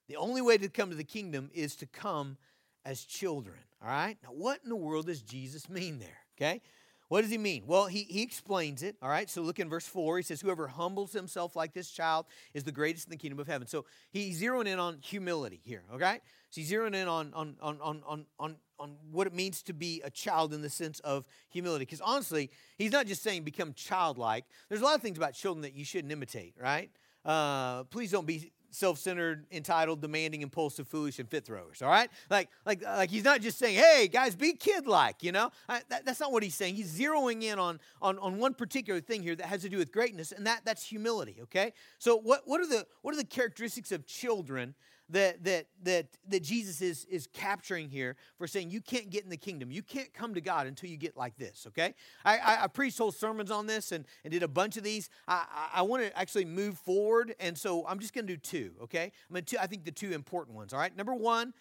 The 0.09 0.17
only 0.17 0.43
way 0.43 0.57
to 0.59 0.69
come 0.69 0.91
to 0.91 0.97
the 0.97 1.05
kingdom 1.05 1.51
is 1.53 1.77
to 1.77 1.87
come 1.87 2.37
as 2.85 3.05
children. 3.05 3.59
All 3.83 3.89
right? 3.89 4.17
Now, 4.23 4.31
what 4.31 4.61
in 4.63 4.71
the 4.71 4.77
world 4.77 5.07
does 5.07 5.23
Jesus 5.23 5.69
mean 5.69 5.99
there? 5.99 6.19
Okay? 6.37 6.61
What 7.09 7.21
does 7.21 7.31
he 7.31 7.39
mean? 7.39 7.65
Well, 7.67 7.87
he, 7.87 8.03
he 8.03 8.23
explains 8.23 8.83
it. 8.83 8.97
All 9.01 9.09
right. 9.09 9.31
So 9.31 9.41
look 9.43 9.61
in 9.61 9.69
verse 9.69 9.87
4. 9.87 10.17
He 10.17 10.23
says, 10.25 10.41
Whoever 10.41 10.67
humbles 10.67 11.13
himself 11.13 11.55
like 11.55 11.73
this 11.73 11.91
child 11.91 12.27
is 12.53 12.65
the 12.65 12.73
greatest 12.73 13.07
in 13.07 13.11
the 13.11 13.17
kingdom 13.17 13.39
of 13.39 13.47
heaven. 13.47 13.69
So 13.69 13.85
he's 14.11 14.43
zeroing 14.43 14.67
in 14.67 14.81
on 14.81 14.99
humility 15.01 15.61
here. 15.65 15.85
Okay. 15.95 16.21
So 16.51 16.61
he's 16.61 16.71
zeroing 16.71 16.97
in 16.97 17.07
on, 17.07 17.33
on, 17.35 17.57
on, 17.61 17.79
on, 17.81 18.27
on, 18.41 18.57
on 18.79 18.97
what 19.13 19.29
it 19.29 19.35
means 19.35 19.63
to 19.63 19.73
be 19.73 20.03
a 20.05 20.11
child 20.11 20.53
in 20.53 20.63
the 20.63 20.71
sense 20.71 20.99
of 21.01 21.25
humility. 21.49 21.85
Because 21.85 22.01
honestly, 22.01 22.51
he's 22.77 22.93
not 22.93 23.07
just 23.07 23.23
saying 23.23 23.45
become 23.45 23.73
childlike. 23.73 24.45
There's 24.69 24.81
a 24.81 24.85
lot 24.85 24.97
of 24.97 25.03
things 25.03 25.17
about 25.17 25.35
children 25.35 25.63
that 25.63 25.75
you 25.75 25.85
shouldn't 25.85 26.13
imitate, 26.13 26.55
right? 26.61 26.91
Uh, 27.27 27.83
please 27.85 28.13
don't 28.13 28.27
be 28.27 28.53
self-centered, 28.71 29.47
entitled, 29.51 30.01
demanding, 30.01 30.43
impulsive, 30.43 30.87
foolish, 30.87 31.19
and 31.19 31.29
fit 31.29 31.45
throwers. 31.45 31.83
All 31.83 31.89
right, 31.89 32.11
like 32.31 32.51
like 32.65 32.83
like 32.83 33.11
he's 33.11 33.25
not 33.25 33.41
just 33.41 33.59
saying, 33.59 33.77
"Hey 33.77 34.07
guys, 34.07 34.37
be 34.37 34.53
kid-like." 34.53 35.23
You 35.23 35.33
know, 35.33 35.51
I, 35.69 35.83
that, 35.89 36.05
that's 36.05 36.21
not 36.21 36.31
what 36.31 36.43
he's 36.43 36.55
saying. 36.55 36.77
He's 36.77 36.97
zeroing 36.97 37.43
in 37.43 37.59
on 37.59 37.81
on 38.01 38.19
on 38.19 38.39
one 38.39 38.55
particular 38.55 39.01
thing 39.01 39.23
here 39.23 39.35
that 39.35 39.47
has 39.47 39.63
to 39.63 39.69
do 39.69 39.79
with 39.79 39.91
greatness, 39.91 40.31
and 40.31 40.47
that 40.47 40.61
that's 40.65 40.85
humility. 40.85 41.39
Okay, 41.43 41.73
so 41.99 42.17
what 42.17 42.43
what 42.45 42.61
are 42.61 42.69
the 42.69 42.87
what 43.03 43.13
are 43.13 43.19
the 43.19 43.25
characteristics 43.25 43.91
of 43.91 44.07
children 44.07 44.75
that 45.11 45.45
that 45.45 45.67
that 45.85 46.07
that 46.29 46.43
Jesus 46.43 46.81
is 46.81 47.05
is 47.07 47.29
capturing 47.33 47.89
here 47.89 48.17
for 48.39 48.47
saying 48.47 48.71
you 48.71 48.81
can't 48.81 49.11
get 49.11 49.25
in 49.25 49.31
the 49.31 49.37
kingdom. 49.37 49.71
You 49.71 49.83
can't 49.83 50.13
come 50.13 50.35
to 50.35 50.41
God 50.41 50.67
until 50.67 50.91
you 50.91 50.97
get 50.97 51.17
like 51.17 51.37
this. 51.37 51.65
Okay, 51.69 51.95
I, 52.25 52.39
I, 52.39 52.65
I 52.65 52.67
preached 52.67 52.99
whole 52.99 53.13
sermons 53.13 53.51
on 53.51 53.67
this 53.67 53.93
and, 53.93 54.05
and 54.25 54.33
did 54.33 54.43
a 54.43 54.49
bunch 54.49 54.77
of 54.77 54.83
these. 54.83 55.09
I 55.29 55.45
I, 55.51 55.81
I 55.81 55.83
want 55.83 56.03
to 56.03 56.19
actually 56.19 56.45
move 56.45 56.79
forward, 56.79 57.35
and 57.39 57.57
so 57.57 57.87
I'm 57.87 57.99
just 57.99 58.15
going 58.15 58.27
to 58.27 58.33
do 58.33 58.39
two. 58.39 58.73
Okay, 58.83 59.05
I'm 59.05 59.35
going 59.35 59.45
to 59.45 59.63
I 59.63 59.67
think 59.67 59.85
the 59.85 59.93
two 59.93 60.13
important 60.13 60.57
ones. 60.57 60.73
All 60.73 60.81
right, 60.81 60.95
number 60.97 61.15
one, 61.15 61.55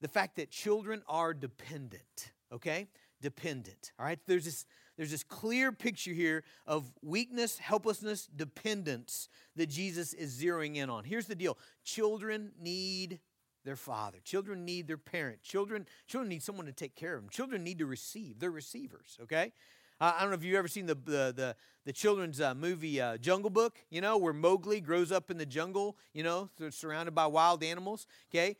the 0.00 0.08
fact 0.08 0.36
that 0.36 0.50
children 0.50 1.02
are 1.08 1.32
dependent. 1.32 2.32
Okay, 2.52 2.88
dependent. 3.22 3.92
All 3.98 4.04
right, 4.04 4.18
there's 4.26 4.44
this 4.44 4.66
there's 4.96 5.10
this 5.10 5.24
clear 5.24 5.72
picture 5.72 6.12
here 6.12 6.44
of 6.66 6.90
weakness, 7.02 7.58
helplessness, 7.58 8.26
dependence 8.26 9.28
that 9.56 9.68
Jesus 9.68 10.12
is 10.12 10.40
zeroing 10.40 10.76
in 10.76 10.90
on. 10.90 11.04
Here's 11.04 11.26
the 11.26 11.34
deal 11.34 11.58
children 11.84 12.52
need 12.60 13.20
their 13.64 13.76
father. 13.76 14.18
Children 14.24 14.64
need 14.64 14.86
their 14.86 14.98
parent. 14.98 15.42
Children, 15.42 15.86
children 16.06 16.28
need 16.28 16.42
someone 16.42 16.66
to 16.66 16.72
take 16.72 16.94
care 16.94 17.14
of 17.14 17.22
them. 17.22 17.30
Children 17.30 17.64
need 17.64 17.78
to 17.78 17.86
receive. 17.86 18.38
They're 18.38 18.50
receivers, 18.50 19.18
okay? 19.22 19.52
I 20.00 20.20
don't 20.20 20.30
know 20.30 20.34
if 20.34 20.44
you've 20.44 20.56
ever 20.56 20.68
seen 20.68 20.86
the, 20.86 20.96
the, 20.96 21.32
the, 21.34 21.56
the 21.84 21.92
children's 21.92 22.40
uh, 22.40 22.54
movie 22.54 23.00
uh, 23.00 23.16
Jungle 23.16 23.50
Book, 23.50 23.78
you 23.90 24.00
know, 24.00 24.18
where 24.18 24.32
Mowgli 24.32 24.80
grows 24.80 25.12
up 25.12 25.30
in 25.30 25.38
the 25.38 25.46
jungle, 25.46 25.96
you 26.12 26.22
know, 26.22 26.50
surrounded 26.70 27.14
by 27.14 27.26
wild 27.26 27.62
animals, 27.62 28.06
okay? 28.30 28.56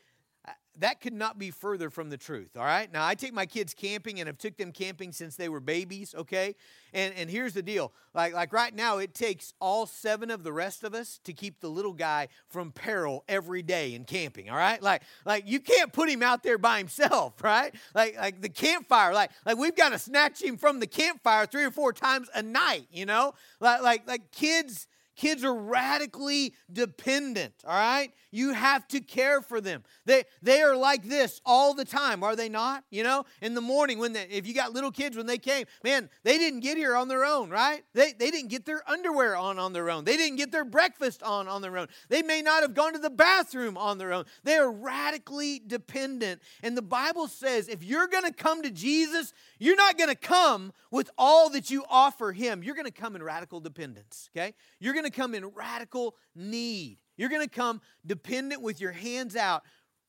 That 0.79 1.01
could 1.01 1.13
not 1.13 1.39
be 1.39 1.51
further 1.51 1.89
from 1.89 2.11
the 2.11 2.17
truth 2.17 2.57
all 2.57 2.65
right? 2.65 2.93
Now 2.93 3.07
i 3.07 3.15
take 3.15 3.33
my 3.33 3.47
kids 3.47 3.75
camping 3.75 4.21
and 4.21 4.29
i've 4.29 4.39
took 4.39 4.57
them 4.57 4.73
camping 4.73 5.13
since 5.13 5.37
they 5.37 5.49
were 5.49 5.61
babies 5.61 6.15
okay? 6.17 6.55
And 6.93 7.15
and 7.15 7.31
here's 7.31 7.55
the 7.55 7.63
deal. 7.63 7.93
Like 8.15 8.35
like 8.35 8.53
right 8.53 8.75
now 8.75 8.99
it 8.99 9.15
takes 9.15 9.55
all 9.61 9.87
seven 9.87 10.31
of 10.31 10.43
the 10.43 10.53
rest 10.53 10.85
of 10.85 10.95
us 10.95 11.21
to 11.25 11.33
keep 11.33 11.61
the 11.61 11.69
little 11.69 11.93
guy 11.93 12.29
from 12.49 12.73
peril 12.73 13.25
every 13.29 13.63
day 13.63 13.95
in 13.95 14.05
camping 14.05 14.51
all 14.51 14.57
right? 14.57 14.83
Like 14.83 15.03
like 15.25 15.45
you 15.47 15.61
can't 15.61 15.93
put 15.93 16.09
him 16.09 16.23
out 16.23 16.43
there 16.43 16.59
by 16.59 16.79
himself 16.79 17.35
right? 17.43 17.75
Like 17.95 18.17
like 18.17 18.41
the 18.41 18.49
campfire 18.49 19.15
like 19.15 19.31
like 19.47 19.57
we've 19.57 19.77
got 19.77 19.91
to 19.91 19.99
snatch 19.99 20.43
him 20.43 20.57
from 20.57 20.81
the 20.81 20.87
campfire 20.87 21.47
three 21.47 21.65
or 21.65 21.71
four 21.71 21.93
times 21.93 22.29
a 22.35 22.43
night 22.43 22.87
you 22.91 23.07
know? 23.07 23.35
Like 23.61 23.83
like 23.83 24.09
like 24.09 24.33
kids 24.33 24.89
Kids 25.17 25.45
are 25.45 25.55
radically 25.55 26.55
dependent, 26.73 27.55
all 27.65 27.75
right? 27.75 28.13
You 28.33 28.53
have 28.53 28.89
to 28.89 29.01
care 29.01 29.41
for 29.41 29.61
them. 29.61 29.85
They, 30.07 30.25
they 30.43 30.61
are 30.63 30.77
like 30.77 31.05
this 31.05 31.41
all 31.47 31.73
the 31.73 31.85
time, 31.85 32.25
are 32.25 32.35
they 32.35 32.49
not? 32.49 32.85
You 32.91 33.05
know, 33.05 33.25
in 33.41 33.55
the 33.55 33.61
morning, 33.61 33.99
when 33.99 34.13
they, 34.13 34.27
if 34.31 34.47
you 34.47 34.55
got 34.55 34.73
little 34.73 34.91
kids, 34.91 35.17
when 35.17 35.27
they 35.27 35.39
came, 35.39 35.67
man, 35.85 36.11
they 36.25 36.37
didn't 36.37 36.61
get 36.61 36.77
here 36.77 36.97
on 36.97 37.07
their 37.07 37.25
own, 37.25 37.49
right? 37.49 37.85
They, 37.93 38.13
they 38.13 38.31
didn't 38.31 38.49
get 38.49 38.65
their 38.65 38.83
underwear 38.91 39.37
on 39.37 39.59
on 39.59 39.73
their 39.73 39.89
own. 39.89 40.05
They 40.05 40.17
didn't 40.17 40.37
get 40.37 40.51
their 40.51 40.65
breakfast 40.65 41.23
on 41.23 41.47
on 41.47 41.63
their 41.63 41.79
own. 41.79 41.87
They 42.09 42.23
may 42.23 42.43
not 42.43 42.63
have 42.63 42.75
gone 42.75 42.95
to 42.95 42.99
the 42.99 43.11
bathroom 43.11 43.77
on 43.77 43.99
their 43.99 44.13
own. 44.13 44.25
They 44.43 44.57
are 44.57 44.71
radically 44.71 45.63
dependent. 45.65 46.43
And 46.63 46.77
the 46.77 46.83
Bible 46.83 47.29
says 47.29 47.69
if 47.69 47.85
you're 47.85 48.09
going 48.09 48.25
to 48.25 48.33
come 48.33 48.63
to 48.63 48.71
Jesus, 48.71 49.33
you're 49.59 49.77
not 49.77 49.97
going 49.97 50.11
to 50.11 50.17
come 50.17 50.73
with 50.91 51.11
all 51.17 51.51
that 51.51 51.71
you 51.71 51.85
offer 51.89 52.33
him. 52.33 52.63
You're 52.63 52.75
going 52.75 52.85
to 52.87 52.91
come 52.91 53.17
in 53.17 53.23
radical 53.23 53.61
dependence, 53.61 54.31
okay? 54.37 54.55
You're 54.81 54.93
going 54.93 55.04
going 55.05 55.13
to 55.13 55.21
come 55.21 55.35
in 55.35 55.47
radical 55.55 56.15
need. 56.35 56.99
You're 57.17 57.29
going 57.29 57.47
to 57.47 57.55
come 57.55 57.81
dependent 58.07 58.63
with 58.63 58.81
your 58.81 58.93
hands 58.93 59.37
out, 59.37 59.63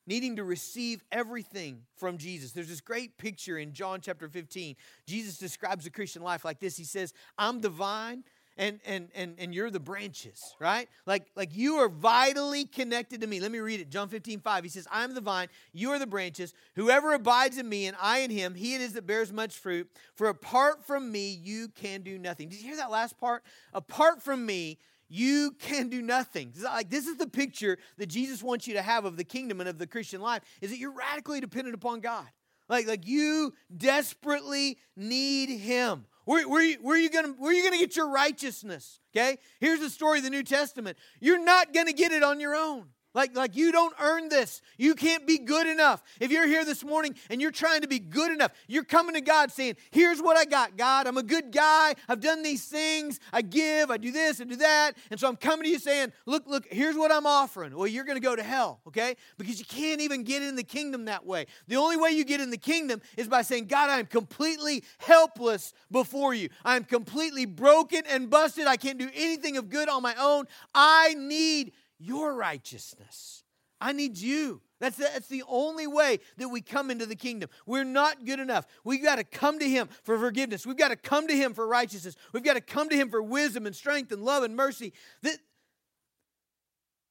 needing 0.06 0.36
to 0.36 0.44
receive 0.44 1.02
everything 1.12 1.82
from 1.96 2.16
Jesus. 2.16 2.52
There's 2.52 2.68
this 2.68 2.80
great 2.80 3.18
picture 3.18 3.58
in 3.58 3.74
John 3.74 4.00
chapter 4.00 4.28
15. 4.28 4.74
Jesus 5.06 5.36
describes 5.36 5.84
the 5.84 5.90
Christian 5.90 6.22
life 6.22 6.44
like 6.44 6.60
this 6.60 6.76
He 6.76 6.84
says, 6.84 7.12
I'm 7.36 7.60
the 7.60 7.68
vine, 7.68 8.24
and 8.56 8.80
and 8.86 9.08
and 9.14 9.34
and 9.38 9.54
you're 9.54 9.70
the 9.70 9.80
branches 9.80 10.54
right? 10.58 10.88
Like 11.04 11.26
like 11.36 11.54
you 11.54 11.76
are 11.76 11.88
vitally 11.88 12.64
connected 12.64 13.20
to 13.20 13.26
me. 13.26 13.40
Let 13.40 13.50
me 13.50 13.58
read 13.58 13.80
it 13.80 13.90
john 13.90 14.08
15 14.08 14.40
5 14.40 14.64
he 14.64 14.70
says 14.70 14.86
i'm 14.90 15.14
the 15.14 15.20
vine 15.20 15.48
you 15.72 15.90
are 15.90 15.98
the 15.98 16.06
branches. 16.06 16.54
Whoever 16.74 17.14
abides 17.14 17.58
in 17.58 17.68
me 17.68 17.86
and 17.86 17.96
i 18.00 18.18
in 18.18 18.30
him 18.30 18.54
he 18.54 18.74
it 18.74 18.80
is 18.80 18.94
that 18.94 19.06
bears 19.06 19.32
much 19.32 19.56
fruit. 19.58 19.88
For 20.14 20.28
apart 20.28 20.84
from 20.84 21.10
me 21.10 21.30
you 21.42 21.68
can 21.68 22.02
do 22.02 22.18
nothing. 22.18 22.48
Did 22.48 22.60
you 22.60 22.68
hear 22.68 22.76
that 22.76 22.90
last 22.90 23.18
part? 23.18 23.42
Apart 23.72 24.22
from 24.22 24.44
me 24.44 24.78
you 25.08 25.52
can 25.58 25.88
do 25.88 26.02
nothing. 26.02 26.52
Like 26.62 26.90
this 26.90 27.06
is 27.06 27.16
the 27.16 27.28
picture 27.28 27.78
that 27.98 28.06
Jesus 28.06 28.42
wants 28.42 28.66
you 28.66 28.74
to 28.74 28.82
have 28.82 29.04
of 29.04 29.16
the 29.16 29.24
kingdom 29.24 29.60
and 29.60 29.68
of 29.68 29.78
the 29.78 29.86
Christian 29.86 30.20
life 30.20 30.42
is 30.60 30.70
that 30.70 30.78
you're 30.78 30.92
radically 30.92 31.40
dependent 31.40 31.74
upon 31.74 32.00
God. 32.00 32.26
Like, 32.68 32.86
like 32.86 33.06
you 33.06 33.54
desperately 33.76 34.78
need 34.96 35.48
him. 35.48 36.06
Where, 36.26 36.48
where, 36.48 36.74
where, 36.82 36.96
are 36.96 36.98
you 36.98 37.08
you 37.52 37.64
gonna 37.64 37.78
get 37.78 37.94
your 37.94 38.10
righteousness? 38.10 38.98
Okay? 39.14 39.38
Here's 39.60 39.78
the 39.78 39.88
story 39.88 40.18
of 40.18 40.24
the 40.24 40.30
New 40.30 40.42
Testament. 40.42 40.98
You're 41.20 41.42
not 41.42 41.72
gonna 41.72 41.92
get 41.92 42.10
it 42.12 42.24
on 42.24 42.40
your 42.40 42.54
own. 42.54 42.88
Like, 43.16 43.34
like 43.34 43.56
you 43.56 43.72
don't 43.72 43.94
earn 43.98 44.28
this. 44.28 44.60
You 44.76 44.94
can't 44.94 45.26
be 45.26 45.38
good 45.38 45.66
enough. 45.66 46.02
If 46.20 46.30
you're 46.30 46.46
here 46.46 46.66
this 46.66 46.84
morning 46.84 47.14
and 47.30 47.40
you're 47.40 47.50
trying 47.50 47.80
to 47.80 47.88
be 47.88 47.98
good 47.98 48.30
enough, 48.30 48.52
you're 48.68 48.84
coming 48.84 49.14
to 49.14 49.22
God 49.22 49.50
saying, 49.50 49.76
Here's 49.90 50.20
what 50.20 50.36
I 50.36 50.44
got, 50.44 50.76
God. 50.76 51.06
I'm 51.06 51.16
a 51.16 51.22
good 51.22 51.50
guy. 51.50 51.94
I've 52.10 52.20
done 52.20 52.42
these 52.42 52.66
things. 52.66 53.18
I 53.32 53.40
give. 53.40 53.90
I 53.90 53.96
do 53.96 54.12
this. 54.12 54.38
I 54.42 54.44
do 54.44 54.56
that. 54.56 54.98
And 55.10 55.18
so 55.18 55.28
I'm 55.28 55.36
coming 55.36 55.64
to 55.64 55.70
you 55.70 55.78
saying, 55.78 56.12
Look, 56.26 56.46
look, 56.46 56.66
here's 56.70 56.94
what 56.94 57.10
I'm 57.10 57.26
offering. 57.26 57.74
Well, 57.74 57.86
you're 57.86 58.04
going 58.04 58.20
to 58.20 58.22
go 58.22 58.36
to 58.36 58.42
hell, 58.42 58.80
okay? 58.86 59.16
Because 59.38 59.58
you 59.58 59.64
can't 59.64 60.02
even 60.02 60.22
get 60.22 60.42
in 60.42 60.54
the 60.54 60.62
kingdom 60.62 61.06
that 61.06 61.24
way. 61.24 61.46
The 61.68 61.76
only 61.76 61.96
way 61.96 62.10
you 62.10 62.22
get 62.22 62.42
in 62.42 62.50
the 62.50 62.58
kingdom 62.58 63.00
is 63.16 63.28
by 63.28 63.40
saying, 63.40 63.64
God, 63.64 63.88
I'm 63.88 64.04
completely 64.04 64.84
helpless 64.98 65.72
before 65.90 66.34
you. 66.34 66.50
I'm 66.66 66.84
completely 66.84 67.46
broken 67.46 68.02
and 68.10 68.28
busted. 68.28 68.66
I 68.66 68.76
can't 68.76 68.98
do 68.98 69.08
anything 69.14 69.56
of 69.56 69.70
good 69.70 69.88
on 69.88 70.02
my 70.02 70.14
own. 70.20 70.44
I 70.74 71.14
need 71.14 71.72
your 71.98 72.34
righteousness. 72.34 73.44
I 73.80 73.92
need 73.92 74.18
you. 74.18 74.62
That's 74.80 74.96
the, 74.96 75.04
that's 75.04 75.28
the 75.28 75.44
only 75.48 75.86
way 75.86 76.20
that 76.36 76.48
we 76.48 76.60
come 76.60 76.90
into 76.90 77.06
the 77.06 77.16
kingdom. 77.16 77.50
We're 77.66 77.84
not 77.84 78.24
good 78.24 78.40
enough. 78.40 78.66
We've 78.84 79.02
got 79.02 79.16
to 79.16 79.24
come 79.24 79.58
to 79.58 79.68
Him 79.68 79.88
for 80.02 80.18
forgiveness. 80.18 80.66
We've 80.66 80.76
got 80.76 80.88
to 80.88 80.96
come 80.96 81.26
to 81.28 81.36
Him 81.36 81.54
for 81.54 81.66
righteousness. 81.66 82.16
We've 82.32 82.44
got 82.44 82.54
to 82.54 82.60
come 82.60 82.88
to 82.88 82.96
Him 82.96 83.10
for 83.10 83.22
wisdom 83.22 83.66
and 83.66 83.74
strength 83.74 84.12
and 84.12 84.22
love 84.22 84.42
and 84.42 84.56
mercy. 84.56 84.92
That 85.22 85.38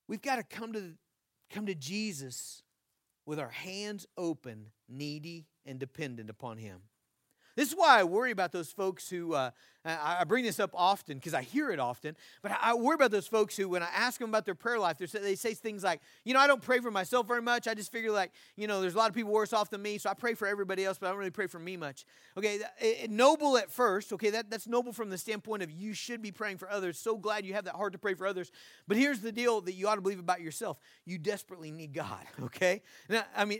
we've 0.07 0.21
got 0.21 0.37
to 0.37 0.43
come 0.43 0.73
to 0.73 0.93
come 1.51 1.67
to 1.67 1.75
Jesus 1.75 2.63
with 3.25 3.39
our 3.39 3.49
hands 3.49 4.05
open, 4.17 4.67
needy, 4.87 5.47
and 5.65 5.79
dependent 5.79 6.29
upon 6.29 6.57
Him. 6.57 6.81
This 7.55 7.69
is 7.69 7.75
why 7.75 7.99
I 7.99 8.03
worry 8.03 8.31
about 8.31 8.51
those 8.51 8.71
folks 8.71 9.09
who, 9.09 9.33
uh, 9.33 9.51
I 9.87 10.23
bring 10.23 10.43
this 10.43 10.59
up 10.59 10.71
often 10.73 11.17
because 11.17 11.35
I 11.35 11.43
hear 11.43 11.69
it 11.69 11.79
often, 11.79 12.17
but 12.41 12.51
I 12.59 12.73
worry 12.73 12.95
about 12.95 13.11
those 13.11 13.27
folks 13.27 13.55
who, 13.55 13.69
when 13.69 13.83
I 13.83 13.89
ask 13.95 14.19
them 14.19 14.29
about 14.29 14.45
their 14.45 14.55
prayer 14.55 14.79
life, 14.79 14.97
they 14.97 15.35
say 15.35 15.53
things 15.53 15.83
like, 15.83 16.01
you 16.23 16.33
know, 16.33 16.39
I 16.39 16.47
don't 16.47 16.61
pray 16.61 16.79
for 16.79 16.89
myself 16.89 17.27
very 17.27 17.41
much. 17.41 17.67
I 17.67 17.75
just 17.75 17.91
figure, 17.91 18.11
like, 18.11 18.31
you 18.55 18.65
know, 18.65 18.81
there's 18.81 18.95
a 18.95 18.97
lot 18.97 19.09
of 19.09 19.15
people 19.15 19.31
worse 19.31 19.53
off 19.53 19.69
than 19.69 19.83
me, 19.83 19.99
so 19.99 20.09
I 20.09 20.15
pray 20.15 20.33
for 20.33 20.47
everybody 20.47 20.83
else, 20.83 20.97
but 20.97 21.05
I 21.05 21.09
don't 21.09 21.19
really 21.19 21.29
pray 21.29 21.45
for 21.45 21.59
me 21.59 21.77
much. 21.77 22.05
Okay, 22.35 22.59
noble 23.09 23.57
at 23.57 23.71
first, 23.71 24.11
okay, 24.13 24.31
that, 24.31 24.49
that's 24.49 24.65
noble 24.65 24.91
from 24.91 25.11
the 25.11 25.17
standpoint 25.17 25.61
of 25.61 25.69
you 25.69 25.93
should 25.93 26.21
be 26.21 26.31
praying 26.31 26.57
for 26.57 26.69
others. 26.69 26.97
So 26.97 27.15
glad 27.15 27.45
you 27.45 27.53
have 27.53 27.65
that 27.65 27.75
heart 27.75 27.93
to 27.93 27.99
pray 27.99 28.15
for 28.15 28.25
others. 28.25 28.51
But 28.87 28.97
here's 28.97 29.19
the 29.19 29.31
deal 29.31 29.61
that 29.61 29.73
you 29.73 29.87
ought 29.87 29.95
to 29.95 30.01
believe 30.01 30.19
about 30.19 30.41
yourself 30.41 30.79
you 31.05 31.19
desperately 31.19 31.71
need 31.71 31.93
God, 31.93 32.25
okay? 32.41 32.81
Now, 33.07 33.23
I 33.35 33.45
mean, 33.45 33.59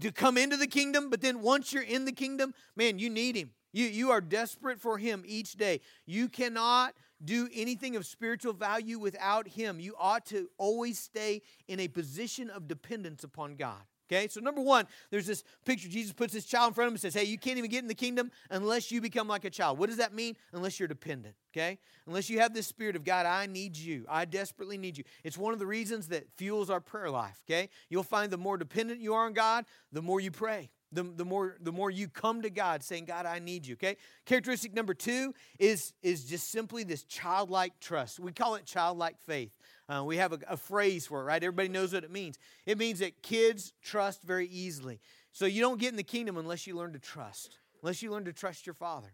to 0.00 0.12
come 0.12 0.38
into 0.38 0.56
the 0.56 0.66
kingdom, 0.66 1.10
but 1.10 1.20
then 1.20 1.42
once 1.42 1.72
you're 1.72 1.82
in 1.82 2.04
the 2.04 2.12
kingdom, 2.12 2.54
man, 2.76 2.98
you 2.98 3.10
need 3.10 3.36
him. 3.36 3.50
You, 3.72 3.86
you 3.86 4.10
are 4.12 4.20
desperate 4.20 4.80
for 4.80 4.98
him 4.98 5.24
each 5.26 5.54
day. 5.54 5.80
You 6.06 6.28
cannot 6.28 6.94
do 7.24 7.48
anything 7.52 7.96
of 7.96 8.06
spiritual 8.06 8.52
value 8.52 8.98
without 8.98 9.48
him. 9.48 9.80
You 9.80 9.94
ought 9.98 10.26
to 10.26 10.48
always 10.58 10.98
stay 10.98 11.42
in 11.66 11.80
a 11.80 11.88
position 11.88 12.50
of 12.50 12.68
dependence 12.68 13.24
upon 13.24 13.56
God. 13.56 13.82
Okay, 14.10 14.28
so 14.28 14.40
number 14.40 14.60
one, 14.60 14.86
there's 15.10 15.26
this 15.26 15.44
picture. 15.64 15.88
Jesus 15.88 16.12
puts 16.12 16.34
this 16.34 16.44
child 16.44 16.68
in 16.68 16.74
front 16.74 16.86
of 16.86 16.90
him 16.90 16.94
and 16.94 17.00
says, 17.00 17.14
Hey, 17.14 17.24
you 17.24 17.38
can't 17.38 17.58
even 17.58 17.70
get 17.70 17.82
in 17.82 17.88
the 17.88 17.94
kingdom 17.94 18.30
unless 18.50 18.90
you 18.90 19.00
become 19.00 19.28
like 19.28 19.44
a 19.44 19.50
child. 19.50 19.78
What 19.78 19.88
does 19.88 19.98
that 19.98 20.12
mean? 20.12 20.36
Unless 20.52 20.78
you're 20.78 20.88
dependent. 20.88 21.34
Okay, 21.56 21.78
unless 22.06 22.28
you 22.28 22.40
have 22.40 22.52
this 22.52 22.66
spirit 22.66 22.96
of 22.96 23.04
God, 23.04 23.26
I 23.26 23.46
need 23.46 23.76
you. 23.76 24.04
I 24.08 24.24
desperately 24.24 24.76
need 24.76 24.98
you. 24.98 25.04
It's 25.22 25.38
one 25.38 25.52
of 25.52 25.58
the 25.58 25.66
reasons 25.66 26.08
that 26.08 26.26
fuels 26.36 26.68
our 26.68 26.80
prayer 26.80 27.10
life. 27.10 27.40
Okay, 27.48 27.68
you'll 27.88 28.02
find 28.02 28.30
the 28.30 28.38
more 28.38 28.58
dependent 28.58 29.00
you 29.00 29.14
are 29.14 29.26
on 29.26 29.32
God, 29.32 29.64
the 29.92 30.02
more 30.02 30.20
you 30.20 30.30
pray 30.30 30.70
the, 30.94 31.02
the 31.02 31.24
more 31.24 31.56
the 31.60 31.72
more 31.72 31.90
you 31.90 32.08
come 32.08 32.42
to 32.42 32.50
God 32.50 32.82
saying, 32.82 33.04
God, 33.06 33.26
I 33.26 33.40
need 33.40 33.66
you. 33.66 33.74
Okay? 33.74 33.96
Characteristic 34.24 34.74
number 34.74 34.94
two 34.94 35.34
is, 35.58 35.92
is 36.02 36.24
just 36.24 36.50
simply 36.50 36.84
this 36.84 37.02
childlike 37.04 37.80
trust. 37.80 38.20
We 38.20 38.32
call 38.32 38.54
it 38.54 38.64
childlike 38.64 39.18
faith. 39.18 39.50
Uh, 39.88 40.02
we 40.04 40.16
have 40.16 40.32
a, 40.32 40.38
a 40.48 40.56
phrase 40.56 41.06
for 41.06 41.20
it, 41.20 41.24
right? 41.24 41.42
Everybody 41.42 41.68
knows 41.68 41.92
what 41.92 42.04
it 42.04 42.10
means. 42.10 42.38
It 42.64 42.78
means 42.78 43.00
that 43.00 43.22
kids 43.22 43.72
trust 43.82 44.22
very 44.22 44.46
easily. 44.46 45.00
So 45.32 45.46
you 45.46 45.60
don't 45.60 45.78
get 45.78 45.90
in 45.90 45.96
the 45.96 46.02
kingdom 46.02 46.36
unless 46.36 46.66
you 46.66 46.76
learn 46.76 46.92
to 46.92 46.98
trust, 46.98 47.58
unless 47.82 48.02
you 48.02 48.10
learn 48.10 48.24
to 48.24 48.32
trust 48.32 48.66
your 48.66 48.74
father. 48.74 49.12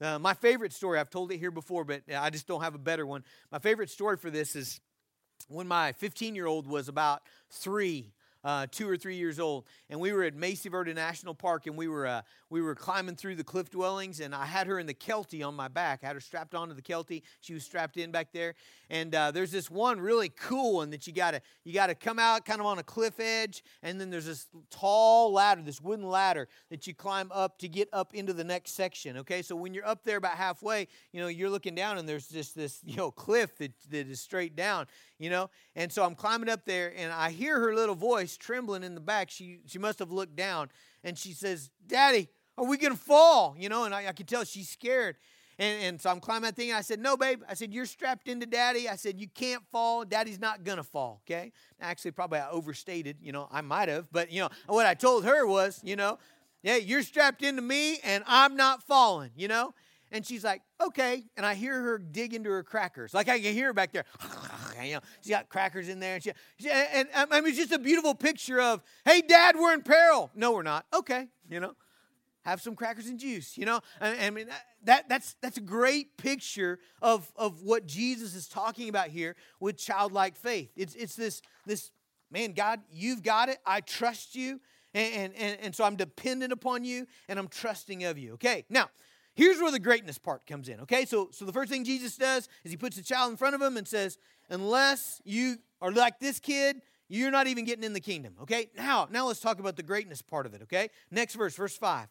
Uh, 0.00 0.18
my 0.18 0.34
favorite 0.34 0.72
story, 0.72 0.98
I've 0.98 1.10
told 1.10 1.30
it 1.32 1.38
here 1.38 1.52
before, 1.52 1.84
but 1.84 2.02
I 2.14 2.28
just 2.30 2.46
don't 2.46 2.62
have 2.62 2.74
a 2.74 2.78
better 2.78 3.06
one. 3.06 3.24
My 3.50 3.58
favorite 3.58 3.88
story 3.88 4.16
for 4.16 4.30
this 4.30 4.56
is 4.56 4.80
when 5.48 5.68
my 5.68 5.92
15 5.92 6.34
year 6.34 6.46
old 6.46 6.66
was 6.66 6.88
about 6.88 7.22
three 7.50 8.12
uh, 8.44 8.66
two 8.70 8.88
or 8.88 8.96
three 8.96 9.16
years 9.16 9.38
old, 9.38 9.64
and 9.88 10.00
we 10.00 10.12
were 10.12 10.24
at 10.24 10.34
Mesa 10.34 10.70
Verde 10.70 10.92
National 10.92 11.34
Park, 11.34 11.66
and 11.66 11.76
we 11.76 11.88
were 11.88 12.06
uh, 12.06 12.22
we 12.50 12.60
were 12.60 12.74
climbing 12.74 13.16
through 13.16 13.36
the 13.36 13.44
cliff 13.44 13.70
dwellings, 13.70 14.20
and 14.20 14.34
I 14.34 14.44
had 14.44 14.66
her 14.66 14.78
in 14.78 14.86
the 14.86 14.94
Kelty 14.94 15.46
on 15.46 15.54
my 15.54 15.68
back. 15.68 16.00
I 16.02 16.08
had 16.08 16.16
her 16.16 16.20
strapped 16.20 16.54
onto 16.54 16.74
the 16.74 16.82
Kelty. 16.82 17.22
She 17.40 17.54
was 17.54 17.64
strapped 17.64 17.96
in 17.96 18.10
back 18.10 18.32
there, 18.32 18.54
and 18.90 19.14
uh, 19.14 19.30
there's 19.30 19.50
this 19.50 19.70
one 19.70 20.00
really 20.00 20.28
cool 20.28 20.74
one 20.74 20.90
that 20.90 21.06
you 21.06 21.12
gotta 21.12 21.40
you 21.64 21.72
gotta 21.72 21.94
come 21.94 22.18
out 22.18 22.44
kind 22.44 22.60
of 22.60 22.66
on 22.66 22.78
a 22.78 22.82
cliff 22.82 23.20
edge, 23.20 23.62
and 23.82 24.00
then 24.00 24.10
there's 24.10 24.26
this 24.26 24.48
tall 24.70 25.32
ladder, 25.32 25.62
this 25.62 25.80
wooden 25.80 26.08
ladder 26.08 26.48
that 26.70 26.86
you 26.86 26.94
climb 26.94 27.30
up 27.32 27.58
to 27.58 27.68
get 27.68 27.88
up 27.92 28.14
into 28.14 28.32
the 28.32 28.44
next 28.44 28.72
section. 28.72 29.18
Okay, 29.18 29.42
so 29.42 29.54
when 29.54 29.72
you're 29.72 29.86
up 29.86 30.04
there 30.04 30.16
about 30.16 30.36
halfway, 30.36 30.88
you 31.12 31.20
know 31.20 31.28
you're 31.28 31.50
looking 31.50 31.74
down, 31.74 31.98
and 31.98 32.08
there's 32.08 32.28
just 32.28 32.54
this 32.54 32.80
you 32.84 32.96
know 32.96 33.10
cliff 33.10 33.56
that, 33.58 33.72
that 33.90 34.08
is 34.08 34.20
straight 34.20 34.56
down, 34.56 34.86
you 35.22 35.30
know, 35.30 35.50
and 35.76 35.92
so 35.92 36.04
I'm 36.04 36.14
climbing 36.14 36.48
up 36.48 36.64
there, 36.64 36.92
and 36.96 37.12
I 37.12 37.30
hear 37.30 37.58
her 37.60 37.74
little 37.74 37.94
voice 37.94 38.36
trembling 38.36 38.82
in 38.82 38.94
the 38.94 39.00
back. 39.00 39.30
She, 39.30 39.60
she 39.66 39.78
must 39.78 39.98
have 39.98 40.10
looked 40.10 40.36
down 40.36 40.70
and 41.04 41.18
she 41.18 41.32
says, 41.32 41.70
Daddy, 41.86 42.28
are 42.56 42.64
we 42.64 42.76
to 42.92 42.98
fall? 42.98 43.56
You 43.58 43.68
know, 43.68 43.84
and 43.84 43.94
I, 43.94 44.08
I 44.08 44.12
could 44.12 44.28
tell 44.28 44.44
she's 44.44 44.68
scared. 44.68 45.16
And, 45.58 45.82
and 45.82 46.00
so 46.00 46.10
I'm 46.10 46.20
climbing 46.20 46.44
that 46.44 46.56
thing. 46.56 46.70
And 46.70 46.78
I 46.78 46.80
said, 46.80 47.00
No, 47.00 47.16
babe. 47.16 47.42
I 47.48 47.54
said, 47.54 47.72
You're 47.72 47.86
strapped 47.86 48.28
into 48.28 48.46
daddy. 48.46 48.88
I 48.88 48.96
said, 48.96 49.20
You 49.20 49.28
can't 49.28 49.62
fall. 49.70 50.04
Daddy's 50.04 50.40
not 50.40 50.64
to 50.64 50.82
fall. 50.82 51.22
Okay. 51.26 51.52
Actually, 51.80 52.12
probably 52.12 52.38
I 52.38 52.50
overstated. 52.50 53.18
You 53.20 53.32
know, 53.32 53.48
I 53.50 53.60
might 53.60 53.88
have. 53.88 54.10
But, 54.10 54.32
you 54.32 54.40
know, 54.40 54.48
what 54.66 54.86
I 54.86 54.94
told 54.94 55.24
her 55.24 55.46
was, 55.46 55.80
you 55.84 55.96
know, 55.96 56.18
yeah, 56.62 56.76
you're 56.76 57.02
strapped 57.02 57.42
into 57.42 57.62
me 57.62 57.98
and 58.04 58.22
I'm 58.26 58.56
not 58.56 58.82
falling, 58.82 59.30
you 59.36 59.48
know? 59.48 59.74
And 60.12 60.26
she's 60.26 60.44
like, 60.44 60.60
okay. 60.80 61.24
And 61.36 61.44
I 61.44 61.54
hear 61.54 61.80
her 61.80 61.98
dig 61.98 62.34
into 62.34 62.50
her 62.50 62.62
crackers. 62.62 63.14
Like 63.14 63.28
I 63.28 63.40
can 63.40 63.54
hear 63.54 63.68
her 63.68 63.72
back 63.72 63.92
there. 63.92 64.04
you 64.84 64.94
know, 64.94 65.00
she's 65.22 65.30
got 65.30 65.48
crackers 65.48 65.88
in 65.88 65.98
there. 65.98 66.16
And, 66.16 66.22
she, 66.22 66.32
she, 66.58 66.70
and, 66.70 67.08
and 67.12 67.32
I 67.32 67.40
mean, 67.40 67.48
it's 67.48 67.58
just 67.58 67.72
a 67.72 67.78
beautiful 67.78 68.14
picture 68.14 68.60
of, 68.60 68.82
hey, 69.06 69.22
dad, 69.22 69.56
we're 69.58 69.72
in 69.72 69.82
peril. 69.82 70.30
No, 70.34 70.52
we're 70.52 70.62
not. 70.62 70.84
Okay, 70.94 71.28
you 71.50 71.60
know, 71.60 71.74
have 72.44 72.60
some 72.60 72.76
crackers 72.76 73.06
and 73.06 73.18
juice, 73.18 73.56
you 73.56 73.64
know. 73.64 73.80
I, 74.00 74.26
I 74.26 74.30
mean, 74.30 74.48
that, 74.84 75.08
that's, 75.08 75.34
that's 75.40 75.56
a 75.56 75.62
great 75.62 76.18
picture 76.18 76.78
of, 77.00 77.32
of 77.36 77.62
what 77.62 77.86
Jesus 77.86 78.34
is 78.34 78.46
talking 78.48 78.90
about 78.90 79.08
here 79.08 79.34
with 79.60 79.78
childlike 79.78 80.36
faith. 80.36 80.70
It's, 80.76 80.94
it's 80.94 81.16
this, 81.16 81.40
this, 81.64 81.90
man, 82.30 82.52
God, 82.52 82.80
you've 82.92 83.22
got 83.22 83.48
it. 83.48 83.58
I 83.64 83.80
trust 83.80 84.34
you. 84.34 84.60
And, 84.94 85.32
and, 85.34 85.58
and 85.60 85.74
so 85.74 85.84
I'm 85.84 85.96
dependent 85.96 86.52
upon 86.52 86.84
you 86.84 87.06
and 87.26 87.38
I'm 87.38 87.48
trusting 87.48 88.04
of 88.04 88.18
you. 88.18 88.34
Okay, 88.34 88.66
now, 88.68 88.90
Here's 89.34 89.60
where 89.60 89.70
the 89.70 89.78
greatness 89.78 90.18
part 90.18 90.46
comes 90.46 90.68
in, 90.68 90.80
okay? 90.80 91.06
So, 91.06 91.30
so 91.32 91.44
the 91.44 91.52
first 91.52 91.70
thing 91.70 91.84
Jesus 91.84 92.16
does 92.16 92.48
is 92.64 92.70
he 92.70 92.76
puts 92.76 92.98
a 92.98 93.02
child 93.02 93.30
in 93.30 93.36
front 93.36 93.54
of 93.54 93.62
him 93.62 93.76
and 93.76 93.88
says, 93.88 94.18
Unless 94.50 95.22
you 95.24 95.56
are 95.80 95.90
like 95.90 96.20
this 96.20 96.38
kid, 96.38 96.82
you're 97.08 97.30
not 97.30 97.46
even 97.46 97.64
getting 97.64 97.84
in 97.84 97.94
the 97.94 98.00
kingdom, 98.00 98.34
okay? 98.42 98.70
Now, 98.76 99.08
now 99.10 99.26
let's 99.26 99.40
talk 99.40 99.58
about 99.58 99.76
the 99.76 99.82
greatness 99.82 100.20
part 100.20 100.44
of 100.44 100.54
it, 100.54 100.62
okay? 100.62 100.90
Next 101.10 101.34
verse, 101.34 101.54
verse 101.54 101.76
5. 101.76 102.08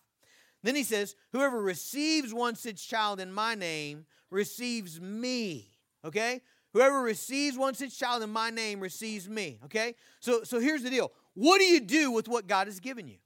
Then 0.63 0.75
he 0.75 0.83
says, 0.83 1.15
Whoever 1.31 1.61
receives 1.61 2.33
one 2.33 2.55
such 2.55 2.87
child 2.87 3.19
in 3.19 3.31
my 3.31 3.53
name 3.53 4.05
receives 4.31 4.99
me, 4.99 5.69
okay? 6.03 6.41
Whoever 6.73 7.01
receives 7.01 7.57
one 7.57 7.73
such 7.73 7.97
child 7.97 8.23
in 8.23 8.29
my 8.31 8.49
name 8.49 8.79
receives 8.79 9.27
me, 9.29 9.59
okay? 9.65 9.95
So, 10.19 10.43
so 10.43 10.59
here's 10.59 10.83
the 10.83 10.89
deal. 10.89 11.11
What 11.33 11.59
do 11.59 11.65
you 11.65 11.81
do 11.81 12.11
with 12.11 12.27
what 12.27 12.47
God 12.47 12.67
has 12.67 12.79
given 12.79 13.07
you, 13.07 13.17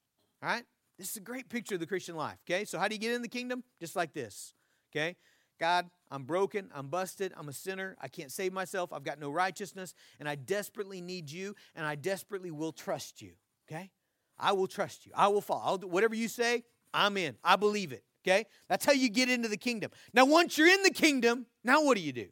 all 0.42 0.50
right? 0.50 0.66
This 0.98 1.12
is 1.12 1.18
a 1.18 1.22
great 1.22 1.50
picture 1.50 1.76
of 1.76 1.82
the 1.82 1.88
Christian 1.88 2.16
life, 2.16 2.38
okay? 2.50 2.66
So, 2.66 2.80
how 2.80 2.88
do 2.88 2.96
you 2.96 3.02
get 3.02 3.14
in 3.14 3.22
the 3.22 3.28
kingdom? 3.28 3.64
Just 3.80 3.96
like 3.96 4.14
this, 4.14 4.54
okay? 4.92 5.16
God, 5.60 5.90
I'm 6.12 6.24
broken, 6.24 6.70
I'm 6.74 6.88
busted, 6.88 7.34
I'm 7.38 7.50
a 7.50 7.54
sinner, 7.54 7.96
I 8.00 8.08
can't 8.08 8.32
save 8.32 8.54
myself, 8.54 8.92
I've 8.94 9.04
got 9.04 9.20
no 9.20 9.30
righteousness, 9.30 9.94
and 10.20 10.28
I 10.28 10.36
desperately 10.36 11.02
need 11.02 11.32
you, 11.32 11.56
and 11.76 11.86
I 11.86 11.96
desperately 11.96 12.52
will 12.52 12.72
trust 12.72 13.22
you, 13.22 13.34
okay? 13.70 13.92
I 14.38 14.52
will 14.52 14.68
trust 14.68 15.06
you. 15.06 15.12
I 15.16 15.30
will 15.30 15.42
follow. 15.42 15.62
I'll 15.64 15.78
do 15.78 15.88
whatever 15.88 16.16
you 16.16 16.28
say, 16.28 16.64
I'm 16.94 17.18
in. 17.18 17.36
I 17.44 17.56
believe 17.56 17.92
it, 17.92 18.04
okay? 18.26 18.46
That's 18.68 18.86
how 18.86 18.92
you 18.92 19.10
get 19.10 19.30
into 19.30 19.48
the 19.48 19.58
kingdom. 19.58 19.92
Now, 20.14 20.26
once 20.26 20.58
you're 20.58 20.68
in 20.68 20.84
the 20.84 20.92
kingdom, 20.92 21.46
now 21.64 21.84
what 21.84 21.96
do 21.96 22.04
you 22.04 22.14
do? 22.14 22.28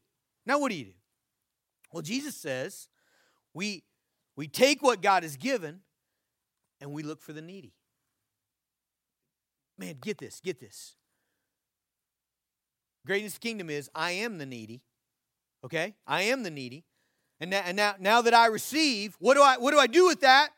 Now, 0.45 0.59
what 0.59 0.71
do 0.71 0.77
you 0.77 0.85
do? 0.85 0.91
Well, 1.91 2.01
Jesus 2.01 2.35
says 2.35 2.89
we, 3.53 3.83
we 4.35 4.47
take 4.47 4.81
what 4.81 5.01
God 5.01 5.23
has 5.23 5.37
given 5.37 5.81
and 6.81 6.91
we 6.91 7.03
look 7.03 7.21
for 7.21 7.33
the 7.33 7.41
needy. 7.41 7.73
Man, 9.77 9.97
get 10.01 10.17
this, 10.17 10.39
get 10.39 10.59
this. 10.59 10.95
Greatest 13.05 13.41
kingdom 13.41 13.69
is 13.69 13.89
I 13.93 14.11
am 14.11 14.37
the 14.37 14.45
needy. 14.45 14.81
Okay? 15.63 15.95
I 16.07 16.23
am 16.23 16.43
the 16.43 16.51
needy. 16.51 16.85
And 17.39 17.51
now, 17.51 17.61
and 17.65 17.75
now, 17.75 17.95
now 17.99 18.21
that 18.21 18.33
I 18.33 18.47
receive, 18.47 19.15
what 19.19 19.33
do 19.33 19.41
I 19.41 19.57
what 19.57 19.71
do 19.71 19.79
I 19.79 19.87
do 19.87 20.05
with 20.05 20.21
that? 20.21 20.49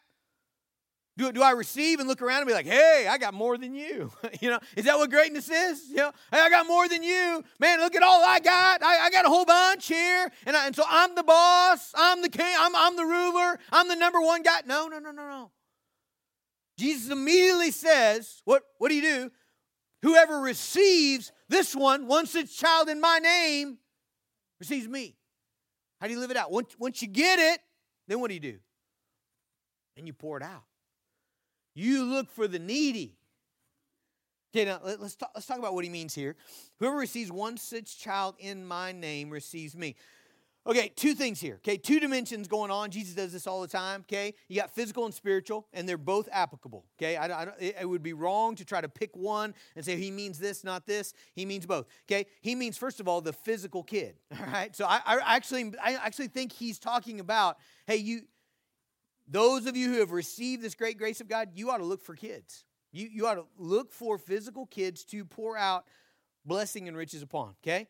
Do, 1.17 1.31
do 1.31 1.41
I 1.41 1.51
receive 1.51 1.99
and 1.99 2.09
look 2.09 2.21
around 2.21 2.39
and 2.39 2.47
be 2.47 2.53
like, 2.53 2.65
hey, 2.65 3.07
I 3.09 3.17
got 3.17 3.33
more 3.33 3.57
than 3.57 3.73
you? 3.73 4.11
you 4.41 4.49
know, 4.49 4.59
is 4.75 4.83
that 4.83 4.97
what 4.97 5.09
greatness 5.09 5.49
is? 5.49 5.87
You 5.89 5.95
know, 5.95 6.11
hey, 6.29 6.41
I 6.41 6.49
got 6.49 6.67
more 6.67 6.89
than 6.89 7.03
you. 7.03 7.41
Man, 7.57 7.79
look 7.79 7.95
at 7.95 8.03
all 8.03 8.21
I 8.25 8.41
got. 8.41 8.83
I, 8.83 9.05
I 9.05 9.09
got 9.09 9.25
a 9.25 9.29
whole 9.29 9.45
bunch 9.45 9.87
here. 9.87 10.29
And, 10.45 10.57
I, 10.57 10.67
and 10.67 10.75
so 10.75 10.83
I'm 10.87 11.15
the 11.15 11.23
boss. 11.23 11.93
I'm 11.95 12.21
the 12.21 12.27
king. 12.27 12.53
I'm, 12.59 12.75
I'm 12.75 12.97
the 12.97 13.05
ruler. 13.05 13.57
I'm 13.71 13.87
the 13.87 13.95
number 13.95 14.19
one 14.19 14.43
guy. 14.43 14.59
No, 14.65 14.89
no, 14.89 14.99
no, 14.99 15.11
no, 15.11 15.25
no. 15.25 15.51
Jesus 16.77 17.11
immediately 17.11 17.71
says, 17.71 18.41
What, 18.45 18.63
what 18.77 18.89
do 18.89 18.95
you 18.95 19.01
do? 19.01 19.31
Whoever 20.01 20.39
receives 20.39 21.31
this 21.49 21.75
one, 21.75 22.07
one 22.07 22.25
such 22.25 22.55
child 22.55 22.89
in 22.89 23.01
my 23.01 23.19
name, 23.19 23.77
receives 24.59 24.87
me. 24.87 25.15
How 25.99 26.07
do 26.07 26.13
you 26.13 26.19
live 26.19 26.31
it 26.31 26.37
out? 26.37 26.51
Once, 26.51 26.75
once 26.77 27.01
you 27.01 27.07
get 27.07 27.39
it, 27.39 27.59
then 28.07 28.19
what 28.19 28.27
do 28.27 28.33
you 28.33 28.39
do? 28.39 28.57
And 29.97 30.05
you 30.05 30.13
pour 30.13 30.37
it 30.37 30.43
out. 30.43 30.63
You 31.73 32.03
look 32.03 32.29
for 32.29 32.47
the 32.47 32.59
needy. 32.59 33.17
Okay, 34.53 34.65
now 34.65 34.79
let's 34.83 35.15
talk, 35.15 35.31
let's 35.35 35.45
talk 35.45 35.59
about 35.59 35.73
what 35.73 35.83
he 35.83 35.89
means 35.89 36.15
here. 36.15 36.35
Whoever 36.79 36.95
receives 36.95 37.31
one 37.31 37.57
such 37.57 37.97
child 37.97 38.35
in 38.39 38.65
my 38.65 38.93
name 38.93 39.29
receives 39.29 39.75
me. 39.75 39.95
Okay, 40.67 40.91
two 40.95 41.13
things 41.13 41.39
here. 41.39 41.55
Okay, 41.55 41.77
two 41.77 41.99
dimensions 41.99 42.47
going 42.47 42.71
on. 42.71 42.89
Jesus 42.89 43.13
does 43.13 43.31
this 43.31 43.45
all 43.45 43.61
the 43.61 43.67
time. 43.67 44.01
Okay, 44.01 44.33
you 44.47 44.59
got 44.59 44.71
physical 44.71 45.05
and 45.05 45.13
spiritual, 45.13 45.67
and 45.73 45.87
they're 45.87 45.97
both 45.97 46.27
applicable. 46.31 46.85
Okay, 46.97 47.15
I, 47.17 47.43
I, 47.43 47.47
it 47.59 47.87
would 47.87 48.01
be 48.01 48.13
wrong 48.13 48.55
to 48.55 48.65
try 48.65 48.81
to 48.81 48.89
pick 48.89 49.15
one 49.15 49.53
and 49.75 49.85
say 49.85 49.95
he 49.95 50.09
means 50.09 50.39
this, 50.39 50.63
not 50.63 50.87
this. 50.87 51.13
He 51.33 51.45
means 51.45 51.67
both. 51.67 51.85
Okay, 52.09 52.25
he 52.41 52.55
means 52.55 52.77
first 52.77 52.99
of 52.99 53.07
all 53.07 53.21
the 53.21 53.33
physical 53.33 53.83
kid. 53.83 54.15
All 54.39 54.45
right, 54.47 54.75
so 54.75 54.85
I, 54.85 55.01
I 55.05 55.35
actually, 55.35 55.73
I 55.83 55.93
actually 55.93 56.29
think 56.29 56.51
he's 56.51 56.79
talking 56.79 57.19
about, 57.19 57.57
hey, 57.85 57.97
you, 57.97 58.21
those 59.27 59.67
of 59.67 59.77
you 59.77 59.93
who 59.93 59.99
have 59.99 60.11
received 60.11 60.63
this 60.63 60.73
great 60.73 60.97
grace 60.97 61.21
of 61.21 61.27
God, 61.27 61.49
you 61.53 61.69
ought 61.69 61.77
to 61.77 61.85
look 61.85 62.01
for 62.01 62.15
kids. 62.15 62.63
You, 62.91 63.07
you 63.11 63.27
ought 63.27 63.35
to 63.35 63.45
look 63.57 63.91
for 63.91 64.17
physical 64.17 64.65
kids 64.65 65.03
to 65.05 65.25
pour 65.25 65.57
out 65.57 65.85
blessing 66.43 66.87
and 66.87 66.97
riches 66.97 67.21
upon, 67.21 67.55
okay? 67.63 67.87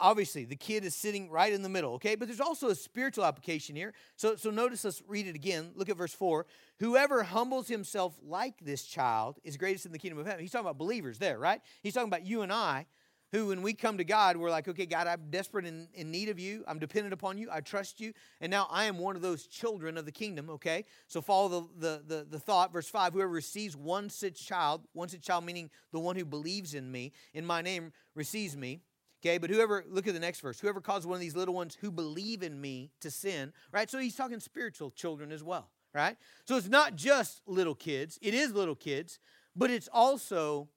Obviously, 0.00 0.44
the 0.44 0.56
kid 0.56 0.84
is 0.84 0.94
sitting 0.94 1.30
right 1.30 1.52
in 1.52 1.62
the 1.62 1.68
middle, 1.68 1.94
okay? 1.94 2.16
But 2.16 2.28
there's 2.28 2.40
also 2.40 2.68
a 2.68 2.74
spiritual 2.74 3.24
application 3.24 3.76
here. 3.76 3.92
So, 4.16 4.34
so 4.36 4.50
notice, 4.50 4.84
let's 4.84 5.02
read 5.06 5.26
it 5.26 5.36
again. 5.36 5.70
Look 5.76 5.88
at 5.88 5.96
verse 5.96 6.12
4. 6.14 6.46
Whoever 6.80 7.22
humbles 7.22 7.68
himself 7.68 8.18
like 8.22 8.54
this 8.60 8.84
child 8.84 9.38
is 9.44 9.56
greatest 9.56 9.86
in 9.86 9.92
the 9.92 9.98
kingdom 9.98 10.18
of 10.18 10.26
heaven. 10.26 10.40
He's 10.40 10.50
talking 10.50 10.66
about 10.66 10.78
believers 10.78 11.18
there, 11.18 11.38
right? 11.38 11.60
He's 11.82 11.94
talking 11.94 12.08
about 12.08 12.26
you 12.26 12.42
and 12.42 12.52
I 12.52 12.86
who, 13.32 13.46
when 13.48 13.62
we 13.62 13.74
come 13.74 13.98
to 13.98 14.04
God, 14.04 14.36
we're 14.36 14.50
like, 14.50 14.66
okay, 14.66 14.86
God, 14.86 15.06
I'm 15.06 15.30
desperate 15.30 15.64
in, 15.64 15.88
in 15.94 16.10
need 16.10 16.28
of 16.28 16.38
you. 16.38 16.64
I'm 16.66 16.78
dependent 16.78 17.12
upon 17.12 17.38
you. 17.38 17.48
I 17.50 17.60
trust 17.60 18.00
you. 18.00 18.12
And 18.40 18.50
now 18.50 18.66
I 18.70 18.86
am 18.86 18.98
one 18.98 19.14
of 19.14 19.22
those 19.22 19.46
children 19.46 19.96
of 19.96 20.04
the 20.04 20.12
kingdom, 20.12 20.50
okay? 20.50 20.84
So 21.06 21.20
follow 21.20 21.48
the, 21.48 21.68
the, 21.78 22.02
the, 22.06 22.26
the 22.28 22.38
thought. 22.40 22.72
Verse 22.72 22.88
5 22.88 23.12
Whoever 23.12 23.28
receives 23.28 23.76
one 23.76 24.10
such 24.10 24.44
child, 24.44 24.82
one 24.92 25.08
such 25.08 25.22
child 25.22 25.44
meaning 25.44 25.70
the 25.92 26.00
one 26.00 26.16
who 26.16 26.24
believes 26.24 26.74
in 26.74 26.90
me, 26.90 27.12
in 27.32 27.46
my 27.46 27.62
name, 27.62 27.92
receives 28.14 28.56
me. 28.56 28.82
Okay, 29.22 29.36
but 29.36 29.50
whoever, 29.50 29.84
look 29.88 30.06
at 30.08 30.14
the 30.14 30.20
next 30.20 30.40
verse, 30.40 30.58
whoever 30.58 30.80
causes 30.80 31.06
one 31.06 31.16
of 31.16 31.20
these 31.20 31.36
little 31.36 31.54
ones 31.54 31.76
who 31.80 31.90
believe 31.90 32.42
in 32.42 32.58
me 32.58 32.90
to 33.00 33.10
sin, 33.10 33.52
right? 33.70 33.90
So 33.90 33.98
he's 33.98 34.16
talking 34.16 34.40
spiritual 34.40 34.90
children 34.90 35.30
as 35.30 35.42
well, 35.42 35.68
right? 35.94 36.16
So 36.46 36.56
it's 36.56 36.68
not 36.68 36.96
just 36.96 37.42
little 37.46 37.74
kids, 37.74 38.18
it 38.22 38.32
is 38.32 38.52
little 38.52 38.74
kids, 38.74 39.18
but 39.54 39.70
it's 39.70 39.88
also 39.92 40.68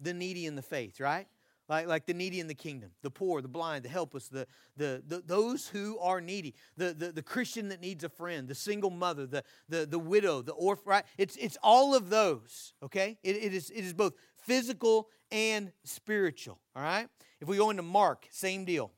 the 0.00 0.12
needy 0.12 0.44
in 0.44 0.54
the 0.54 0.62
faith, 0.62 1.00
right? 1.00 1.28
Like, 1.72 1.86
like 1.86 2.04
the 2.04 2.12
needy 2.12 2.38
in 2.38 2.48
the 2.48 2.54
kingdom, 2.54 2.90
the 3.00 3.10
poor, 3.10 3.40
the 3.40 3.48
blind, 3.48 3.82
the 3.82 3.88
helpless, 3.88 4.28
the, 4.28 4.46
the, 4.76 5.02
the, 5.06 5.22
those 5.24 5.66
who 5.66 5.98
are 6.00 6.20
needy, 6.20 6.54
the, 6.76 6.92
the, 6.92 7.12
the 7.12 7.22
Christian 7.22 7.68
that 7.70 7.80
needs 7.80 8.04
a 8.04 8.10
friend, 8.10 8.46
the 8.46 8.54
single 8.54 8.90
mother, 8.90 9.26
the, 9.26 9.42
the, 9.70 9.86
the 9.86 9.98
widow, 9.98 10.42
the 10.42 10.52
orphan, 10.52 10.84
right? 10.84 11.04
It's, 11.16 11.34
it's 11.36 11.56
all 11.62 11.94
of 11.94 12.10
those, 12.10 12.74
okay? 12.82 13.16
It, 13.22 13.36
it, 13.36 13.54
is, 13.54 13.70
it 13.70 13.86
is 13.86 13.94
both 13.94 14.12
physical 14.36 15.08
and 15.30 15.72
spiritual, 15.84 16.58
all 16.76 16.82
right? 16.82 17.08
If 17.40 17.48
we 17.48 17.56
go 17.56 17.70
into 17.70 17.82
Mark, 17.82 18.26
same 18.30 18.66
deal. 18.66 18.92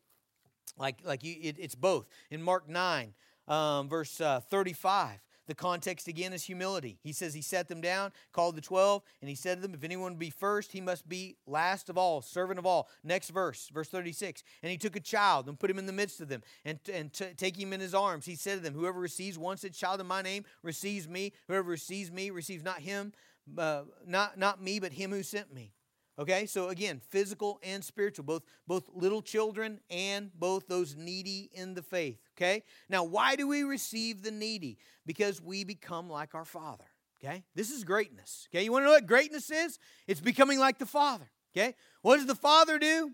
Like, 0.76 0.98
like 1.04 1.22
you, 1.22 1.37
it, 1.40 1.56
it's 1.60 1.76
both. 1.76 2.08
In 2.32 2.42
Mark 2.42 2.68
9, 2.68 3.14
um, 3.46 3.88
verse 3.88 4.20
uh, 4.20 4.40
35, 4.40 5.20
the 5.46 5.54
context 5.54 6.09
again 6.09 6.33
is 6.33 6.44
humility. 6.44 6.98
He 7.02 7.12
says 7.12 7.35
he 7.35 7.42
set 7.42 7.68
them 7.68 7.80
down, 7.80 8.12
called 8.33 8.57
the 8.57 8.61
12, 8.61 9.02
and 9.20 9.28
he 9.28 9.35
said 9.35 9.57
to 9.59 9.62
them, 9.62 9.74
If 9.74 9.85
anyone 9.85 10.14
be 10.14 10.30
first, 10.30 10.72
he 10.72 10.80
must 10.80 11.09
be 11.09 11.37
last 11.46 11.88
of 11.88 11.98
all, 11.98 12.22
servant 12.22 12.59
of 12.59 12.66
all. 12.66 12.88
Next 13.02 13.30
verse, 13.30 13.68
verse 13.72 13.88
36. 13.88 14.42
And 14.62 14.70
he 14.70 14.78
took 14.78 14.96
a 14.96 15.00
child 15.00 15.48
and 15.48 15.59
put 15.59 15.70
him 15.70 15.78
in 15.78 15.87
the 15.87 15.92
midst 15.92 16.20
of 16.20 16.28
them, 16.28 16.42
and, 16.64 16.78
and 16.92 17.12
t- 17.12 17.35
take 17.37 17.57
him 17.57 17.72
in 17.72 17.80
his 17.80 17.94
arms. 17.94 18.26
He 18.26 18.37
said 18.37 18.57
to 18.57 18.62
them, 18.62 18.74
Whoever 18.74 19.00
receives 19.00 19.38
one 19.38 19.57
such 19.57 19.78
child 19.78 20.00
in 20.00 20.07
my 20.07 20.22
name 20.22 20.44
receives 20.62 21.09
me. 21.09 21.33
Whoever 21.48 21.70
receives 21.70 22.11
me 22.11 22.30
receives 22.30 22.64
not 22.64 22.80
him, 22.80 23.12
uh, 23.59 23.83
not, 24.07 24.38
not 24.38 24.62
me, 24.62 24.80
but 24.80 24.92
him 24.92 25.11
who 25.11 25.22
sent 25.22 25.52
me. 25.52 25.72
Okay, 26.16 26.46
so 26.46 26.68
again, 26.68 27.00
physical 27.09 27.59
and 27.62 27.83
spiritual, 27.83 28.24
both, 28.24 28.42
both 28.68 28.88
little 28.94 29.20
children 29.20 29.81
and 29.90 30.31
both 30.38 30.68
those 30.68 30.94
needy 30.94 31.50
in 31.53 31.74
the 31.74 31.83
faith. 31.83 32.20
Okay, 32.37 32.62
now 32.88 33.03
why 33.03 33.35
do 33.35 33.48
we 33.48 33.64
receive 33.64 34.22
the 34.22 34.31
needy? 34.31 34.79
Because 35.07 35.42
we 35.42 35.64
become 35.64 36.09
like 36.09 36.35
our 36.35 36.44
Father. 36.44 36.85
Okay, 37.22 37.42
this 37.55 37.70
is 37.70 37.83
greatness. 37.83 38.48
Okay, 38.50 38.64
you 38.64 38.70
want 38.70 38.83
to 38.83 38.87
know 38.87 38.92
what 38.92 39.07
greatness 39.07 39.50
is? 39.50 39.79
It's 40.07 40.20
becoming 40.20 40.59
like 40.61 40.79
the 40.79 40.87
Father. 40.87 41.29
Okay, 41.57 41.74
what 42.03 42.16
does 42.16 42.27
the 42.27 42.35
Father 42.37 42.79
do? 42.79 43.12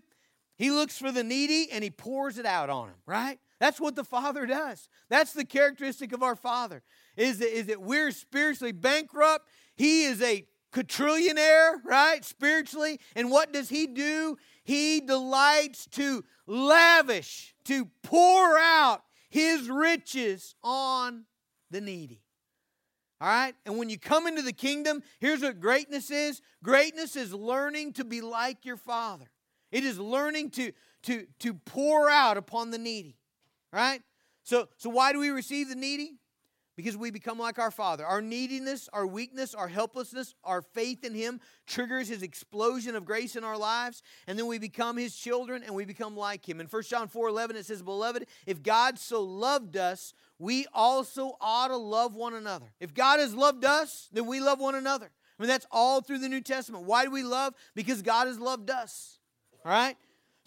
He 0.57 0.69
looks 0.69 0.95
for 0.95 1.11
the 1.11 1.23
needy 1.23 1.69
and 1.71 1.83
he 1.83 1.89
pours 1.89 2.37
it 2.37 2.45
out 2.45 2.69
on 2.69 2.89
him, 2.89 2.95
right? 3.07 3.39
That's 3.59 3.79
what 3.79 3.95
the 3.95 4.03
Father 4.03 4.45
does. 4.45 4.89
That's 5.09 5.33
the 5.33 5.45
characteristic 5.45 6.13
of 6.13 6.21
our 6.21 6.35
Father. 6.35 6.83
Is 7.17 7.39
that, 7.39 7.55
is 7.55 7.65
that 7.65 7.81
we're 7.81 8.11
spiritually 8.11 8.71
bankrupt. 8.71 9.47
He 9.75 10.03
is 10.03 10.21
a 10.21 10.45
quadrillionaire, 10.71 11.83
right? 11.83 12.23
Spiritually. 12.23 12.99
And 13.15 13.29
what 13.29 13.51
does 13.53 13.69
he 13.69 13.87
do? 13.87 14.37
He 14.63 15.01
delights 15.01 15.87
to 15.91 16.23
lavish, 16.47 17.55
to 17.65 17.89
pour 18.03 18.57
out 18.57 19.03
his 19.29 19.69
riches 19.69 20.55
on 20.63 21.25
the 21.69 21.81
needy. 21.81 22.21
All 23.19 23.27
right? 23.27 23.53
And 23.65 23.77
when 23.77 23.89
you 23.89 23.99
come 23.99 24.27
into 24.27 24.41
the 24.41 24.53
kingdom, 24.53 25.03
here's 25.19 25.41
what 25.41 25.59
greatness 25.59 26.09
is 26.09 26.41
greatness 26.63 27.15
is 27.15 27.33
learning 27.33 27.93
to 27.93 28.03
be 28.03 28.21
like 28.21 28.65
your 28.65 28.77
father, 28.77 29.29
it 29.71 29.83
is 29.83 29.99
learning 29.99 30.51
to, 30.51 30.71
to, 31.03 31.27
to 31.39 31.53
pour 31.53 32.09
out 32.09 32.37
upon 32.37 32.71
the 32.71 32.77
needy. 32.77 33.17
Right? 33.71 34.01
So, 34.43 34.67
so 34.77 34.89
why 34.89 35.13
do 35.13 35.19
we 35.19 35.29
receive 35.29 35.69
the 35.69 35.75
needy? 35.75 36.15
Because 36.75 36.97
we 36.97 37.11
become 37.11 37.37
like 37.37 37.59
our 37.59 37.71
Father. 37.71 38.05
Our 38.05 38.21
neediness, 38.21 38.89
our 38.93 39.05
weakness, 39.05 39.53
our 39.53 39.67
helplessness, 39.67 40.35
our 40.43 40.61
faith 40.61 41.03
in 41.03 41.13
Him 41.13 41.39
triggers 41.67 42.07
His 42.07 42.23
explosion 42.23 42.95
of 42.95 43.05
grace 43.05 43.35
in 43.35 43.43
our 43.43 43.57
lives, 43.57 44.01
and 44.27 44.37
then 44.37 44.47
we 44.47 44.57
become 44.57 44.97
His 44.97 45.15
children 45.15 45.63
and 45.63 45.75
we 45.75 45.85
become 45.85 46.15
like 46.15 46.47
Him. 46.47 46.59
In 46.59 46.67
1 46.67 46.83
John 46.83 47.07
4 47.07 47.27
11, 47.27 47.55
it 47.55 47.65
says, 47.65 47.81
Beloved, 47.81 48.25
if 48.45 48.63
God 48.63 48.97
so 48.97 49.21
loved 49.21 49.77
us, 49.77 50.13
we 50.39 50.65
also 50.73 51.37
ought 51.39 51.67
to 51.67 51.77
love 51.77 52.15
one 52.15 52.33
another. 52.33 52.73
If 52.79 52.93
God 52.93 53.19
has 53.19 53.35
loved 53.35 53.65
us, 53.65 54.09
then 54.11 54.25
we 54.25 54.39
love 54.39 54.59
one 54.59 54.75
another. 54.75 55.11
I 55.37 55.43
mean, 55.43 55.49
that's 55.49 55.67
all 55.71 56.01
through 56.01 56.19
the 56.19 56.29
New 56.29 56.41
Testament. 56.41 56.85
Why 56.85 57.03
do 57.05 57.11
we 57.11 57.23
love? 57.23 57.53
Because 57.75 58.01
God 58.01 58.27
has 58.27 58.39
loved 58.39 58.69
us. 58.69 59.19
All 59.65 59.71
right? 59.71 59.97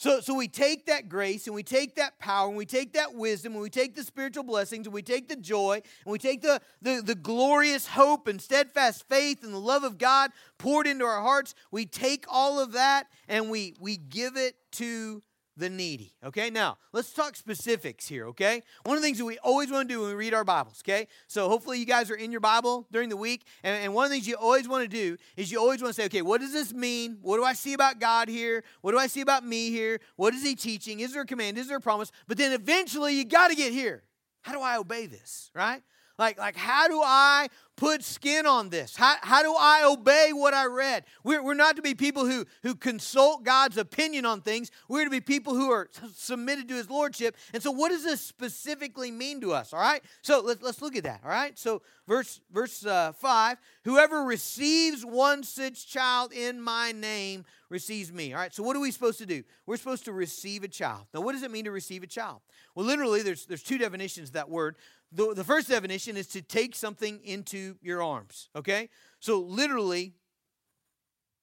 So, 0.04 0.20
so 0.20 0.34
we 0.34 0.48
take 0.48 0.84
that 0.84 1.08
grace 1.08 1.46
and 1.46 1.56
we 1.56 1.62
take 1.62 1.94
that 1.94 2.18
power 2.18 2.48
and 2.48 2.58
we 2.58 2.66
take 2.66 2.92
that 2.92 3.14
wisdom 3.14 3.54
and 3.54 3.62
we 3.62 3.70
take 3.70 3.94
the 3.94 4.02
spiritual 4.02 4.44
blessings 4.44 4.86
and 4.86 4.92
we 4.92 5.00
take 5.00 5.30
the 5.30 5.36
joy 5.36 5.76
and 5.76 6.12
we 6.12 6.18
take 6.18 6.42
the, 6.42 6.60
the, 6.82 7.00
the 7.02 7.14
glorious 7.14 7.86
hope 7.86 8.28
and 8.28 8.38
steadfast 8.38 9.08
faith 9.08 9.42
and 9.42 9.54
the 9.54 9.58
love 9.58 9.82
of 9.82 9.96
God 9.96 10.30
poured 10.58 10.86
into 10.86 11.06
our 11.06 11.22
hearts. 11.22 11.54
We 11.70 11.86
take 11.86 12.26
all 12.28 12.60
of 12.60 12.72
that 12.72 13.06
and 13.28 13.48
we, 13.48 13.76
we 13.80 13.96
give 13.96 14.36
it 14.36 14.56
to 14.72 15.22
the 15.56 15.68
needy. 15.68 16.14
Okay, 16.24 16.50
now 16.50 16.78
let's 16.92 17.12
talk 17.12 17.36
specifics 17.36 18.08
here. 18.08 18.26
Okay, 18.28 18.62
one 18.84 18.96
of 18.96 19.02
the 19.02 19.06
things 19.06 19.18
that 19.18 19.24
we 19.24 19.38
always 19.38 19.70
want 19.70 19.88
to 19.88 19.94
do 19.94 20.00
when 20.00 20.10
we 20.10 20.14
read 20.14 20.34
our 20.34 20.44
Bibles. 20.44 20.82
Okay, 20.84 21.08
so 21.26 21.48
hopefully 21.48 21.78
you 21.78 21.86
guys 21.86 22.10
are 22.10 22.16
in 22.16 22.30
your 22.30 22.40
Bible 22.40 22.86
during 22.90 23.08
the 23.08 23.16
week, 23.16 23.46
and, 23.62 23.82
and 23.82 23.94
one 23.94 24.04
of 24.04 24.10
the 24.10 24.16
things 24.16 24.26
you 24.26 24.36
always 24.36 24.68
want 24.68 24.82
to 24.82 24.88
do 24.88 25.16
is 25.36 25.50
you 25.52 25.58
always 25.58 25.82
want 25.82 25.94
to 25.94 26.00
say, 26.00 26.06
okay, 26.06 26.22
what 26.22 26.40
does 26.40 26.52
this 26.52 26.72
mean? 26.72 27.18
What 27.22 27.36
do 27.36 27.44
I 27.44 27.52
see 27.52 27.74
about 27.74 28.00
God 28.00 28.28
here? 28.28 28.64
What 28.80 28.92
do 28.92 28.98
I 28.98 29.06
see 29.06 29.20
about 29.20 29.44
me 29.44 29.70
here? 29.70 30.00
What 30.16 30.34
is 30.34 30.42
He 30.42 30.54
teaching? 30.54 31.00
Is 31.00 31.12
there 31.12 31.22
a 31.22 31.26
command? 31.26 31.58
Is 31.58 31.68
there 31.68 31.78
a 31.78 31.80
promise? 31.80 32.10
But 32.26 32.38
then 32.38 32.52
eventually 32.52 33.14
you 33.14 33.24
got 33.24 33.48
to 33.48 33.54
get 33.54 33.72
here. 33.72 34.02
How 34.42 34.52
do 34.52 34.60
I 34.60 34.76
obey 34.76 35.06
this? 35.06 35.50
Right? 35.54 35.82
Like, 36.18 36.38
like 36.38 36.56
how 36.56 36.88
do 36.88 37.00
I 37.02 37.48
put 37.76 38.04
skin 38.04 38.46
on 38.46 38.68
this? 38.68 38.94
How, 38.94 39.16
how 39.20 39.42
do 39.42 39.54
I 39.58 39.82
obey 39.84 40.30
what 40.32 40.54
I 40.54 40.66
read? 40.66 41.04
We're, 41.24 41.42
we're 41.42 41.54
not 41.54 41.76
to 41.76 41.82
be 41.82 41.94
people 41.94 42.24
who, 42.24 42.44
who 42.62 42.74
consult 42.74 43.42
God's 43.42 43.76
opinion 43.76 44.24
on 44.24 44.40
things. 44.40 44.70
We're 44.88 45.04
to 45.04 45.10
be 45.10 45.20
people 45.20 45.54
who 45.54 45.70
are 45.70 45.88
submitted 46.14 46.68
to 46.68 46.74
his 46.74 46.88
lordship. 46.88 47.36
And 47.52 47.62
so, 47.62 47.72
what 47.72 47.90
does 47.90 48.04
this 48.04 48.20
specifically 48.20 49.10
mean 49.10 49.40
to 49.40 49.52
us? 49.52 49.72
All 49.72 49.80
right? 49.80 50.02
So, 50.22 50.40
let's, 50.40 50.62
let's 50.62 50.82
look 50.82 50.96
at 50.96 51.04
that. 51.04 51.20
All 51.24 51.30
right? 51.30 51.58
So, 51.58 51.82
verse, 52.06 52.40
verse 52.52 52.86
uh, 52.86 53.12
5 53.12 53.58
Whoever 53.84 54.22
receives 54.22 55.04
one 55.04 55.42
such 55.42 55.88
child 55.88 56.32
in 56.32 56.60
my 56.60 56.92
name 56.92 57.44
receives 57.70 58.12
me. 58.12 58.32
All 58.32 58.38
right? 58.38 58.54
So, 58.54 58.62
what 58.62 58.76
are 58.76 58.80
we 58.80 58.92
supposed 58.92 59.18
to 59.18 59.26
do? 59.26 59.42
We're 59.66 59.76
supposed 59.76 60.04
to 60.04 60.12
receive 60.12 60.62
a 60.62 60.68
child. 60.68 61.06
Now, 61.12 61.22
what 61.22 61.32
does 61.32 61.42
it 61.42 61.50
mean 61.50 61.64
to 61.64 61.72
receive 61.72 62.04
a 62.04 62.06
child? 62.06 62.40
Well, 62.74 62.86
literally, 62.86 63.22
there's, 63.22 63.46
there's 63.46 63.62
two 63.62 63.78
definitions 63.78 64.30
of 64.30 64.34
that 64.34 64.48
word. 64.48 64.76
The, 65.14 65.32
the 65.32 65.44
first 65.44 65.68
definition 65.68 66.16
is 66.16 66.26
to 66.28 66.42
take 66.42 66.74
something 66.74 67.20
into 67.24 67.76
your 67.80 68.02
arms, 68.02 68.50
okay? 68.56 68.88
So, 69.20 69.40
literally, 69.40 70.12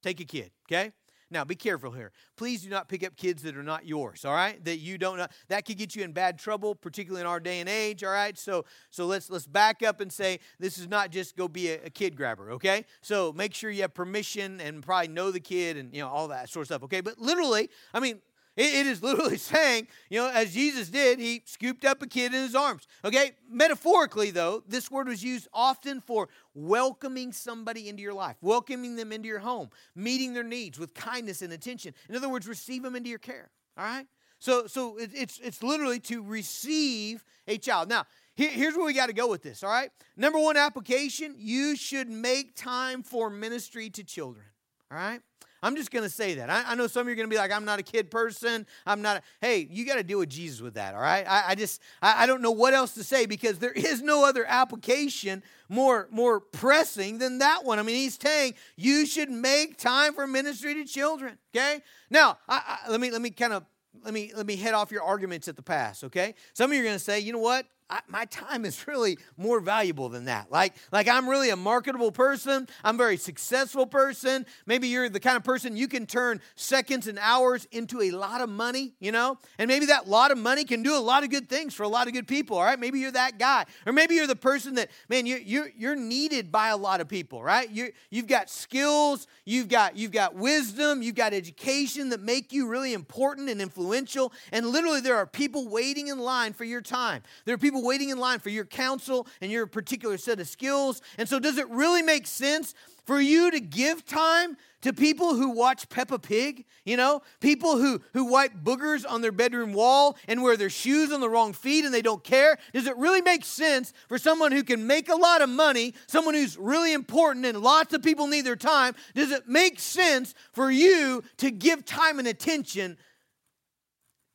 take 0.04 0.20
a 0.20 0.26
kid, 0.26 0.52
okay? 0.70 0.92
Now, 1.32 1.46
be 1.46 1.56
careful 1.56 1.92
here. 1.92 2.12
Please 2.36 2.62
do 2.62 2.70
not 2.70 2.90
pick 2.90 3.06
up 3.06 3.16
kids 3.16 3.42
that 3.44 3.56
are 3.56 3.64
not 3.64 3.88
yours, 3.88 4.26
all 4.26 4.34
right? 4.34 4.64
That 4.66 4.80
you 4.80 4.98
don't 4.98 5.18
know. 5.18 5.28
That 5.48 5.64
could 5.66 5.78
get 5.78 5.96
you 5.96 6.04
in 6.04 6.12
bad 6.12 6.38
trouble, 6.38 6.76
particularly 6.76 7.22
in 7.22 7.28
our 7.28 7.40
day 7.40 7.62
and 7.62 7.70
age, 7.70 8.04
all 8.04 8.12
right? 8.12 8.38
So 8.38 8.66
so 8.90 9.06
let's 9.06 9.30
let's 9.30 9.48
back 9.48 9.82
up 9.82 10.02
and 10.02 10.12
say 10.12 10.40
this 10.60 10.78
is 10.78 10.90
not 10.90 11.10
just 11.10 11.38
go 11.38 11.48
be 11.48 11.70
a, 11.70 11.86
a 11.86 11.90
kid 11.90 12.18
grabber, 12.18 12.52
okay? 12.52 12.84
So 13.02 13.32
make 13.32 13.54
sure 13.54 13.72
you 13.72 13.84
have 13.84 13.94
permission 13.94 14.60
and 14.60 14.84
probably 14.84 15.08
know 15.08 15.32
the 15.32 15.40
kid 15.40 15.78
and 15.78 15.96
you 15.96 16.02
know 16.02 16.10
all 16.10 16.28
that 16.28 16.50
sort 16.50 16.64
of 16.64 16.68
stuff, 16.68 16.84
okay? 16.84 17.00
But 17.00 17.18
literally, 17.18 17.70
I 17.94 18.02
mean, 18.02 18.20
it, 18.58 18.74
it 18.74 18.88
is 18.88 19.02
literally 19.02 19.38
saying, 19.54 19.88
you 20.10 20.20
know, 20.20 20.30
as 20.30 20.54
Jesus 20.54 20.90
did, 20.90 21.20
he 21.20 21.42
scooped 21.46 21.86
up 21.86 22.02
a 22.02 22.08
kid 22.08 22.34
in 22.34 22.42
his 22.42 22.56
arms. 22.56 22.88
Okay, 23.04 23.32
metaphorically, 23.50 24.32
though, 24.32 24.64
this 24.68 24.92
word 24.92 25.08
was 25.08 25.24
used 25.24 25.48
often 25.54 26.02
for 26.02 26.30
welcoming 26.54 27.32
somebody 27.32 27.88
into 27.90 28.02
your 28.02 28.14
life, 28.14 28.38
welcoming 28.42 28.96
them 28.96 29.12
into 29.12 29.28
your 29.28 29.40
home, 29.40 29.70
meeting 29.96 30.34
their 30.34 30.44
needs 30.44 30.80
with 30.80 30.94
kindness 30.94 31.42
and 31.42 31.54
attention. 31.54 31.94
In 32.10 32.16
other 32.16 32.30
words, 32.30 32.48
receive 32.48 32.84
them 32.84 32.96
into 32.96 33.10
your 33.10 33.20
care. 33.20 33.50
All 33.78 33.86
right? 33.86 34.08
So, 34.40 34.66
so 34.66 34.98
it, 34.98 35.12
it's, 35.14 35.40
it's 35.40 35.62
literally 35.62 36.00
to 36.02 36.24
receive 36.24 37.24
a 37.48 37.58
child. 37.58 37.90
Now, 37.90 38.06
here, 38.34 38.50
here's 38.50 38.76
where 38.76 38.86
we 38.86 38.94
got 38.94 39.08
to 39.08 39.14
go 39.14 39.28
with 39.28 39.44
this, 39.44 39.64
all 39.64 39.70
right? 39.70 39.92
Number 40.18 40.40
one 40.40 40.58
application 40.58 41.36
you 41.38 41.76
should 41.76 42.10
make 42.10 42.56
time 42.56 43.04
for 43.04 43.30
ministry 43.30 43.90
to 43.92 44.04
children, 44.04 44.46
all 44.90 44.98
right? 44.98 45.22
I'm 45.64 45.76
just 45.76 45.92
going 45.92 46.04
to 46.04 46.10
say 46.10 46.36
that. 46.36 46.50
I, 46.50 46.64
I, 46.68 46.76
know 46.76 46.88
some 46.88 47.02
of 47.02 47.08
you 47.08 47.14
are 47.14 47.16
going 47.16 47.30
to 47.30 47.34
be 47.34 47.38
like, 47.38 47.52
I'm 47.52 47.66
not 47.66 47.80
a 47.80 47.84
kid 47.84 48.10
person. 48.10 48.66
I'm 48.86 49.02
not. 49.02 49.18
A, 49.18 49.22
hey, 49.42 49.68
you 49.70 49.86
got 49.86 49.96
to 49.96 50.04
deal 50.04 50.20
with 50.20 50.30
Jesus 50.30 50.60
with 50.62 50.74
that, 50.74 50.96
all 50.96 51.02
right? 51.02 51.26
I, 51.28 51.44
I 51.50 51.56
just, 51.56 51.82
I, 52.02 52.24
I 52.24 52.26
don't 52.26 52.42
know 52.42 52.52
what 52.52 52.74
else 52.74 52.94
to 52.96 53.04
say 53.04 53.26
because 53.26 53.60
there 53.60 53.72
is 53.72 54.02
no 54.02 54.26
other 54.26 54.46
application 54.48 55.44
more, 55.70 56.08
more 56.12 56.40
pressing 56.40 57.20
than 57.20 57.40
that 57.40 57.64
one. 57.64 57.80
I 57.80 57.84
mean, 57.84 57.96
he's 57.96 58.18
saying 58.20 58.56
you 58.76 59.06
should 59.06 59.30
make 59.30 59.78
time 59.78 60.14
for 60.14 60.26
ministry 60.26 60.74
to 60.76 60.86
children, 60.86 61.38
okay? 61.56 61.82
Now, 62.10 62.40
I, 62.50 62.80
I, 62.86 62.92
let 62.92 63.00
me, 63.00 63.12
let 63.12 63.22
me 63.22 63.30
kind 63.30 63.54
of 63.54 63.64
let 64.04 64.14
me 64.14 64.32
let 64.36 64.46
me 64.46 64.56
head 64.56 64.74
off 64.74 64.92
your 64.92 65.04
arguments 65.04 65.48
at 65.48 65.56
the 65.56 65.62
past 65.62 66.04
okay 66.04 66.34
some 66.54 66.72
of 66.72 66.76
you 66.76 66.82
are 66.82 66.86
going 66.86 66.96
to 66.96 67.04
say 67.04 67.20
you 67.20 67.34
know 67.34 67.40
what 67.40 67.68
I, 67.92 68.00
my 68.08 68.26
time 68.26 68.64
is 68.64 68.88
really 68.88 69.18
more 69.38 69.60
valuable 69.60 70.08
than 70.08 70.26
that. 70.26 70.50
Like, 70.50 70.74
like 70.92 71.10
I'm 71.10 71.30
really 71.30 71.50
a 71.50 71.56
marketable 71.58 72.12
person. 72.12 72.68
I'm 72.84 72.96
a 72.96 72.98
very 72.98 73.18
successful 73.18 73.86
person. 73.86 74.46
Maybe 74.66 74.88
you're 74.88 75.10
the 75.10 75.20
kind 75.20 75.36
of 75.36 75.44
person 75.44 75.76
you 75.76 75.90
can 75.90 76.06
turn 76.06 76.40
seconds 76.56 77.08
and 77.08 77.20
hours 77.20 77.68
into 77.72 78.02
a 78.02 78.12
lot 78.12 78.40
of 78.40 78.50
money, 78.50 78.94
you 79.00 79.12
know? 79.12 79.38
And 79.60 79.68
maybe 79.68 79.88
that 79.88 80.08
lot 80.08 80.32
of 80.32 80.38
money 80.38 80.64
can 80.64 80.84
do 80.84 80.96
a 80.96 81.00
lot 81.00 81.24
of 81.24 81.30
good 81.30 81.50
things 81.50 81.74
for 81.74 81.84
a 81.84 81.90
lot 81.90 82.08
of 82.08 82.14
good 82.14 82.28
people, 82.28 82.58
all 82.58 82.64
right? 82.64 82.80
Maybe 82.80 83.00
you're 83.00 83.12
that 83.12 83.38
guy. 83.38 83.66
Or 83.86 83.92
maybe 83.92 84.16
you're 84.16 84.28
the 84.28 84.36
person 84.36 84.76
that, 84.76 84.90
man, 85.10 85.26
you're, 85.26 85.40
you're, 85.40 85.70
you're 85.78 85.96
needed 85.96 86.52
by 86.52 86.70
a 86.70 86.78
lot 86.78 87.02
of 87.02 87.10
people, 87.10 87.44
right? 87.44 87.70
you 87.70 87.92
you've 88.10 88.28
got 88.28 88.50
skills, 88.50 89.28
you've 89.46 89.68
got, 89.68 89.98
you've 89.98 90.12
got 90.12 90.36
wisdom, 90.36 91.02
you've 91.02 91.16
got 91.16 91.34
education 91.34 92.10
that 92.10 92.22
make 92.22 92.54
you 92.54 92.68
really 92.68 92.94
important 92.94 93.50
and 93.50 93.62
influential. 93.62 94.32
And 94.52 94.68
literally, 94.68 95.02
there 95.02 95.18
are 95.18 95.26
people 95.26 95.68
waiting 95.68 96.08
in 96.08 96.20
line 96.20 96.54
for 96.54 96.64
your 96.64 96.82
time. 96.82 97.24
There 97.46 97.56
are 97.56 97.58
people 97.58 97.81
people 97.82 97.88
waiting 97.88 98.10
in 98.10 98.18
line 98.18 98.40
for 98.40 98.50
your 98.50 98.66
counsel 98.66 99.28
and 99.42 99.52
your 99.52 99.66
particular 99.68 100.18
set 100.18 100.40
of 100.40 100.48
skills. 100.48 101.02
And 101.18 101.28
so, 101.28 101.40
does 101.40 101.58
it 101.58 101.70
really 101.70 102.02
make 102.02 102.28
sense 102.28 102.74
for 103.06 103.20
you 103.20 103.52
to 103.52 103.60
give 103.60 104.06
time 104.06 104.58
to 104.82 104.94
people 104.94 105.36
who 105.36 105.50
watch 105.50 105.90
Peppa 105.90 106.18
Pig, 106.18 106.66
you 106.86 106.98
know, 106.98 107.22
people 107.40 107.78
who, 107.78 108.02
who 108.14 108.26
wipe 108.26 108.54
boogers 108.64 109.06
on 109.08 109.22
their 109.22 109.32
bedroom 109.32 109.74
wall 109.74 110.18
and 110.28 110.42
wear 110.42 110.58
their 110.58 110.70
shoes 110.70 111.12
on 111.12 111.20
the 111.20 111.30
wrong 111.30 111.54
feet 111.54 111.86
and 111.86 111.94
they 111.94 112.02
don't 112.02 112.24
care? 112.24 112.58
Does 112.74 112.88
it 112.88 112.98
really 112.98 113.22
make 113.22 113.44
sense 113.44 113.94
for 114.08 114.18
someone 114.18 114.52
who 114.52 114.64
can 114.64 114.88
make 114.88 115.10
a 115.10 115.16
lot 115.16 115.42
of 115.42 115.50
money, 115.50 115.94
someone 116.08 116.36
who's 116.36 116.58
really 116.58 116.94
important 116.94 117.46
and 117.46 117.60
lots 117.60 117.94
of 117.94 118.02
people 118.02 118.28
need 118.28 118.46
their 118.46 118.56
time? 118.56 118.96
Does 119.14 119.32
it 119.32 119.48
make 119.48 119.80
sense 119.80 120.34
for 120.54 120.72
you 120.72 121.24
to 121.38 121.52
give 121.52 121.86
time 121.86 122.20
and 122.20 122.28
attention 122.28 122.98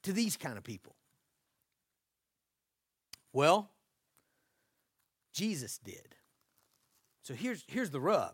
to 0.02 0.12
these 0.12 0.36
kind 0.36 0.58
of 0.58 0.64
people? 0.64 0.95
Well, 3.36 3.68
Jesus 5.34 5.76
did. 5.84 6.14
So 7.20 7.34
here's, 7.34 7.64
here's 7.66 7.90
the 7.90 8.00
rub. 8.00 8.32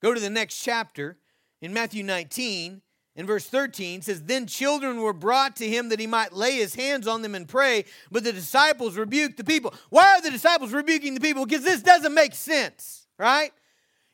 Go 0.00 0.14
to 0.14 0.20
the 0.20 0.30
next 0.30 0.62
chapter. 0.62 1.18
In 1.60 1.74
Matthew 1.74 2.02
19 2.02 2.80
in 3.16 3.26
verse 3.26 3.44
13 3.44 4.00
says 4.00 4.22
then 4.22 4.46
children 4.46 5.02
were 5.02 5.12
brought 5.12 5.56
to 5.56 5.68
him 5.68 5.90
that 5.90 6.00
he 6.00 6.06
might 6.06 6.32
lay 6.32 6.52
his 6.52 6.74
hands 6.74 7.06
on 7.06 7.20
them 7.20 7.34
and 7.34 7.46
pray 7.46 7.84
but 8.10 8.24
the 8.24 8.32
disciples 8.32 8.96
rebuked 8.96 9.36
the 9.36 9.44
people. 9.44 9.74
Why 9.90 10.16
are 10.16 10.22
the 10.22 10.30
disciples 10.30 10.72
rebuking 10.72 11.12
the 11.12 11.20
people? 11.20 11.44
Because 11.44 11.64
this 11.64 11.82
doesn't 11.82 12.14
make 12.14 12.34
sense 12.34 13.08
right? 13.18 13.50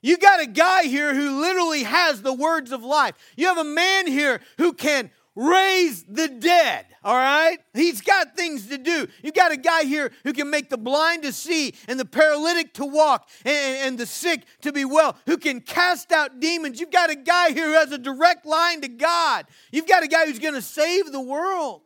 You 0.03 0.17
got 0.17 0.41
a 0.41 0.47
guy 0.47 0.85
here 0.85 1.15
who 1.15 1.41
literally 1.41 1.85
has 1.85 2.21
the 2.21 2.33
words 2.33 2.73
of 2.73 2.83
life. 2.83 3.15
You 3.37 3.47
have 3.47 3.59
a 3.59 3.65
man 3.65 4.07
here 4.07 4.41
who 4.59 4.73
can 4.73 5.11
raise 5.37 6.05
the 6.05 6.29
dead. 6.29 6.87
All 7.03 7.17
right? 7.17 7.59
He's 7.75 8.01
got 8.01 8.37
things 8.37 8.69
to 8.69 8.79
do. 8.79 9.09
You 9.23 9.33
got 9.33 9.53
a 9.53 9.57
guy 9.57 9.85
here 9.85 10.13
who 10.23 10.33
can 10.33 10.51
make 10.51 10.71
the 10.71 10.79
blind 10.79 11.23
to 11.25 11.33
see 11.33 11.75
and 11.89 11.99
the 11.99 12.05
paralytic 12.05 12.75
to 12.75 12.85
walk 12.85 13.29
and, 13.45 13.89
and 13.89 13.99
the 13.99 14.07
sick 14.07 14.45
to 14.63 14.73
be 14.73 14.85
well, 14.85 15.17
who 15.27 15.37
can 15.37 15.61
cast 15.61 16.13
out 16.13 16.41
demons. 16.41 16.81
You've 16.81 16.91
got 16.91 17.11
a 17.11 17.17
guy 17.17 17.51
here 17.51 17.67
who 17.67 17.75
has 17.75 17.93
a 17.93 17.99
direct 17.99 18.47
line 18.47 18.81
to 18.83 18.89
God. 18.89 19.47
You've 19.73 19.89
got 19.89 20.03
a 20.03 20.09
guy 20.09 20.27
who's 20.27 20.39
going 20.39 20.55
to 20.55 20.63
save 20.63 21.13
the 21.13 21.21
world. 21.21 21.83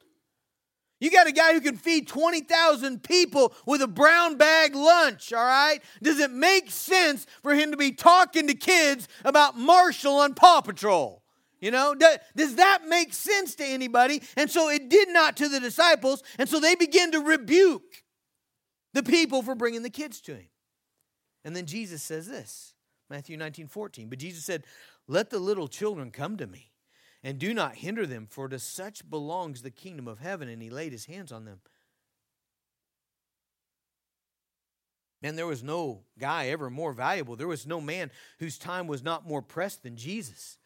You 1.01 1.11
got 1.11 1.29
a 1.29 1.33
guy 1.33 1.53
who 1.53 1.61
can 1.61 1.77
feed 1.77 2.09
20,000 2.09 3.03
people 3.05 3.55
with 3.67 3.83
a 3.83 3.87
brown 3.87 4.37
bag 4.37 4.75
lunch, 4.75 5.33
all 5.33 5.45
right? 5.45 5.79
Does 6.03 6.19
it 6.19 6.33
make 6.33 6.71
sense 6.71 7.25
for 7.43 7.55
him 7.55 7.71
to 7.71 7.77
be 7.77 7.93
talking 7.93 8.49
to 8.49 8.55
kids 8.55 9.07
about 9.25 9.57
Marshall 9.57 10.17
on 10.17 10.35
Paw 10.35 10.61
Patrol? 10.61 11.18
You 11.61 11.73
know, 11.73 11.95
does 12.37 12.57
that 12.57 12.87
make 12.87 13.13
sense 13.13 13.55
to 13.57 13.65
anybody? 13.65 14.23
And 14.37 14.51
so 14.51 14.69
it 14.69 14.89
did 14.89 15.09
not 15.09 15.37
to 15.39 15.49
the 15.49 15.59
disciples. 15.59 16.23
And 16.39 16.49
so 16.49 16.61
they 16.61 16.77
begin 16.77 17.13
to 17.13 17.21
rebuke 17.21 18.05
the 18.95 19.03
people 19.03 19.43
for 19.43 19.55
bringing 19.55 19.83
the 19.83 19.91
kids 19.91 20.21
to 20.23 20.35
him. 20.35 20.49
And 21.45 21.57
then 21.57 21.67
Jesus 21.67 22.03
says 22.03 22.29
this 22.29 22.75
Matthew 23.11 23.37
19 23.37 23.67
14. 23.67 24.09
But 24.09 24.19
Jesus 24.19 24.45
said, 24.45 24.65
Let 25.07 25.31
the 25.31 25.39
little 25.39 25.69
children 25.69 26.11
come 26.11 26.37
to 26.37 26.47
me, 26.47 26.71
and 27.23 27.39
do 27.39 27.53
not 27.53 27.77
hinder 27.77 28.07
them, 28.07 28.27
for 28.29 28.49
to 28.49 28.59
such 28.59 29.09
belongs 29.09 29.63
the 29.63 29.71
kingdom 29.71 30.07
of 30.07 30.21
heaven. 30.21 30.49
And 30.49 30.63
he 30.63 30.71
laid 30.71 30.93
his 30.93 31.07
hands 31.07 31.33
on 31.33 31.45
them. 31.45 31.61
And 35.23 35.37
there 35.37 35.47
was 35.47 35.65
no 35.65 36.03
guy 36.19 36.49
ever 36.49 36.71
more 36.71 36.93
valuable. 36.93 37.35
There 37.35 37.49
was 37.49 37.67
no 37.67 37.81
man 37.81 38.13
whose 38.39 38.57
time 38.57 38.87
was 38.87 39.03
not 39.03 39.27
more 39.27 39.43
pressed 39.43 39.83
than 39.83 39.97
Jesus. 39.97 40.58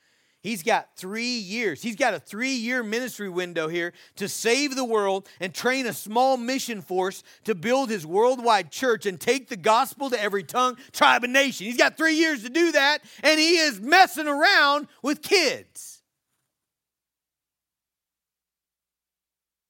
He's 0.43 0.65
got 0.65 0.97
three 0.97 1.39
years. 1.39 1.83
He's 1.83 1.95
got 1.95 2.15
a 2.15 2.19
three 2.19 2.55
year 2.55 2.83
ministry 2.83 3.29
window 3.29 3.69
here 3.69 3.93
to 4.17 4.29
save 4.29 4.75
the 4.75 4.85
world 4.85 5.29
and 5.39 5.55
train 5.55 5.87
a 5.87 5.93
small 5.93 6.37
mission 6.37 6.83
force 6.83 7.23
to 7.45 7.55
build 7.55 7.91
his 7.91 8.05
worldwide 8.05 8.73
church 8.73 9.07
and 9.07 9.21
take 9.21 9.49
the 9.49 9.57
gospel 9.57 10.11
to 10.11 10.21
every 10.21 10.43
tongue, 10.43 10.77
tribe, 10.91 11.23
and 11.23 11.33
nation. 11.33 11.67
He's 11.67 11.77
got 11.77 11.97
three 11.97 12.17
years 12.17 12.43
to 12.43 12.51
do 12.51 12.73
that, 12.73 13.03
and 13.23 13.39
he 13.39 13.57
is 13.59 13.81
messing 13.81 14.27
around 14.27 14.89
with 15.01 15.23
kids. 15.23 16.03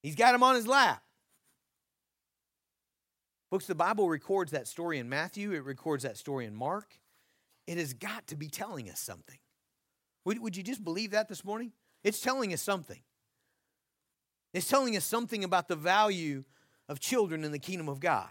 He's 0.02 0.16
got 0.16 0.32
them 0.32 0.42
on 0.42 0.54
his 0.54 0.66
lap. 0.66 1.02
Books, 3.50 3.66
the 3.66 3.74
Bible 3.74 4.08
records 4.08 4.52
that 4.52 4.66
story 4.66 4.98
in 4.98 5.10
Matthew, 5.10 5.52
it 5.52 5.64
records 5.64 6.04
that 6.04 6.16
story 6.16 6.46
in 6.46 6.54
Mark. 6.54 6.98
It 7.66 7.76
has 7.76 7.92
got 7.92 8.26
to 8.28 8.36
be 8.36 8.48
telling 8.48 8.88
us 8.88 8.98
something. 8.98 9.36
Would, 10.24 10.40
would 10.40 10.56
you 10.56 10.62
just 10.62 10.82
believe 10.84 11.12
that 11.12 11.28
this 11.28 11.44
morning? 11.44 11.72
It's 12.04 12.20
telling 12.20 12.52
us 12.52 12.62
something. 12.62 13.00
It's 14.54 14.68
telling 14.68 14.96
us 14.96 15.04
something 15.04 15.44
about 15.44 15.68
the 15.68 15.76
value 15.76 16.44
of 16.88 17.00
children 17.00 17.44
in 17.44 17.52
the 17.52 17.58
kingdom 17.58 17.88
of 17.88 18.00
God. 18.00 18.28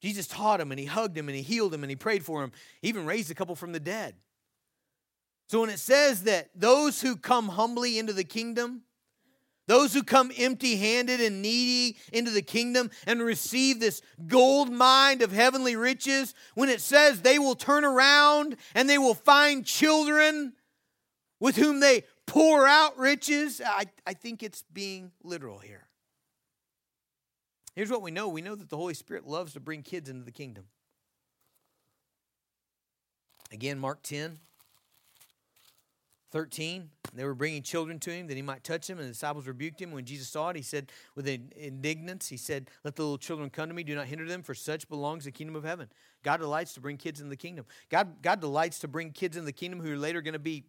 Jesus 0.00 0.26
taught 0.26 0.60
him 0.60 0.72
and 0.72 0.80
he 0.80 0.86
hugged 0.86 1.16
him 1.16 1.28
and 1.28 1.36
he 1.36 1.42
healed 1.42 1.72
him 1.72 1.84
and 1.84 1.90
he 1.90 1.96
prayed 1.96 2.24
for 2.24 2.42
him, 2.42 2.52
he 2.80 2.88
even 2.88 3.06
raised 3.06 3.30
a 3.30 3.34
couple 3.34 3.54
from 3.54 3.72
the 3.72 3.80
dead. 3.80 4.14
So 5.48 5.60
when 5.60 5.70
it 5.70 5.78
says 5.78 6.24
that 6.24 6.50
those 6.54 7.02
who 7.02 7.16
come 7.16 7.48
humbly 7.48 7.98
into 7.98 8.12
the 8.12 8.24
kingdom, 8.24 8.82
those 9.68 9.94
who 9.94 10.02
come 10.02 10.32
empty 10.36 10.76
handed 10.76 11.20
and 11.20 11.40
needy 11.40 11.96
into 12.12 12.30
the 12.30 12.42
kingdom 12.42 12.90
and 13.06 13.22
receive 13.22 13.78
this 13.80 14.02
gold 14.26 14.70
mine 14.70 15.22
of 15.22 15.32
heavenly 15.32 15.76
riches, 15.76 16.34
when 16.54 16.68
it 16.68 16.80
says 16.80 17.22
they 17.22 17.38
will 17.38 17.54
turn 17.54 17.84
around 17.84 18.56
and 18.74 18.88
they 18.88 18.98
will 18.98 19.14
find 19.14 19.64
children 19.64 20.52
with 21.38 21.56
whom 21.56 21.80
they 21.80 22.04
pour 22.26 22.66
out 22.66 22.98
riches, 22.98 23.60
I, 23.64 23.86
I 24.06 24.14
think 24.14 24.42
it's 24.42 24.62
being 24.72 25.12
literal 25.22 25.58
here. 25.58 25.86
Here's 27.74 27.90
what 27.90 28.02
we 28.02 28.10
know 28.10 28.28
we 28.28 28.42
know 28.42 28.54
that 28.54 28.68
the 28.68 28.76
Holy 28.76 28.94
Spirit 28.94 29.26
loves 29.26 29.54
to 29.54 29.60
bring 29.60 29.82
kids 29.82 30.08
into 30.08 30.24
the 30.24 30.32
kingdom. 30.32 30.64
Again, 33.50 33.78
Mark 33.78 34.02
10. 34.02 34.38
13, 36.32 36.88
they 37.14 37.24
were 37.24 37.34
bringing 37.34 37.62
children 37.62 37.98
to 38.00 38.10
him 38.10 38.26
that 38.26 38.36
he 38.36 38.42
might 38.42 38.64
touch 38.64 38.86
them, 38.86 38.98
and 38.98 39.06
the 39.06 39.12
disciples 39.12 39.46
rebuked 39.46 39.80
him. 39.80 39.92
When 39.92 40.04
Jesus 40.04 40.28
saw 40.28 40.48
it, 40.48 40.56
he 40.56 40.62
said, 40.62 40.90
with 41.14 41.28
indignance, 41.28 42.28
he 42.28 42.38
said, 42.38 42.70
Let 42.84 42.96
the 42.96 43.02
little 43.02 43.18
children 43.18 43.50
come 43.50 43.68
to 43.68 43.74
me, 43.74 43.84
do 43.84 43.94
not 43.94 44.06
hinder 44.06 44.26
them, 44.26 44.42
for 44.42 44.54
such 44.54 44.88
belongs 44.88 45.24
the 45.24 45.30
kingdom 45.30 45.54
of 45.54 45.64
heaven. 45.64 45.88
God 46.22 46.38
delights 46.38 46.72
to 46.74 46.80
bring 46.80 46.96
kids 46.96 47.20
in 47.20 47.28
the 47.28 47.36
kingdom. 47.36 47.66
God, 47.90 48.22
God 48.22 48.40
delights 48.40 48.78
to 48.80 48.88
bring 48.88 49.10
kids 49.10 49.36
in 49.36 49.44
the 49.44 49.52
kingdom 49.52 49.80
who 49.80 49.92
are 49.92 49.96
later 49.96 50.22
going 50.22 50.32
to 50.32 50.38
be 50.38 50.64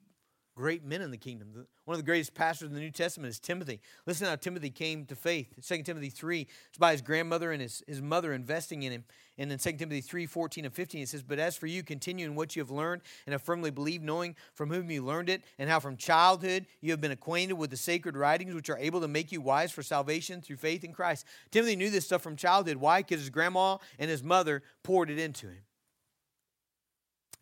great 0.55 0.83
men 0.83 1.01
in 1.01 1.11
the 1.11 1.17
kingdom. 1.17 1.65
One 1.85 1.95
of 1.95 1.99
the 1.99 2.05
greatest 2.05 2.33
pastors 2.33 2.69
in 2.69 2.75
the 2.75 2.79
New 2.79 2.91
Testament 2.91 3.31
is 3.31 3.39
Timothy. 3.39 3.81
Listen 4.05 4.27
how 4.27 4.35
Timothy 4.35 4.69
came 4.69 5.05
to 5.05 5.15
faith. 5.15 5.53
2 5.65 5.83
Timothy 5.83 6.09
3, 6.09 6.47
it's 6.69 6.77
by 6.77 6.91
his 6.91 7.01
grandmother 7.01 7.51
and 7.51 7.61
his, 7.61 7.83
his 7.87 8.01
mother 8.01 8.33
investing 8.33 8.83
in 8.83 8.91
him. 8.91 9.03
And 9.37 9.51
in 9.51 9.57
2 9.57 9.73
Timothy 9.73 10.01
3, 10.01 10.27
14 10.27 10.65
and 10.65 10.73
15, 10.73 11.01
it 11.01 11.09
says, 11.09 11.23
But 11.23 11.39
as 11.39 11.57
for 11.57 11.65
you, 11.65 11.81
continue 11.81 12.25
in 12.27 12.35
what 12.35 12.55
you 12.55 12.61
have 12.61 12.69
learned 12.69 13.01
and 13.25 13.33
have 13.33 13.41
firmly 13.41 13.71
believed, 13.71 14.03
knowing 14.03 14.35
from 14.53 14.69
whom 14.69 14.91
you 14.91 15.03
learned 15.03 15.29
it, 15.29 15.41
and 15.57 15.69
how 15.69 15.79
from 15.79 15.97
childhood 15.97 16.67
you 16.81 16.91
have 16.91 17.01
been 17.01 17.11
acquainted 17.11 17.55
with 17.55 17.71
the 17.71 17.77
sacred 17.77 18.15
writings, 18.15 18.53
which 18.53 18.69
are 18.69 18.77
able 18.77 19.01
to 19.01 19.07
make 19.07 19.31
you 19.31 19.41
wise 19.41 19.71
for 19.71 19.81
salvation 19.81 20.41
through 20.41 20.57
faith 20.57 20.83
in 20.83 20.93
Christ. 20.93 21.25
Timothy 21.51 21.75
knew 21.75 21.89
this 21.89 22.05
stuff 22.05 22.21
from 22.21 22.35
childhood. 22.35 22.77
Why? 22.77 23.01
Because 23.01 23.21
his 23.21 23.31
grandma 23.31 23.77
and 23.97 24.09
his 24.09 24.23
mother 24.23 24.61
poured 24.83 25.09
it 25.09 25.17
into 25.17 25.47
him. 25.47 25.63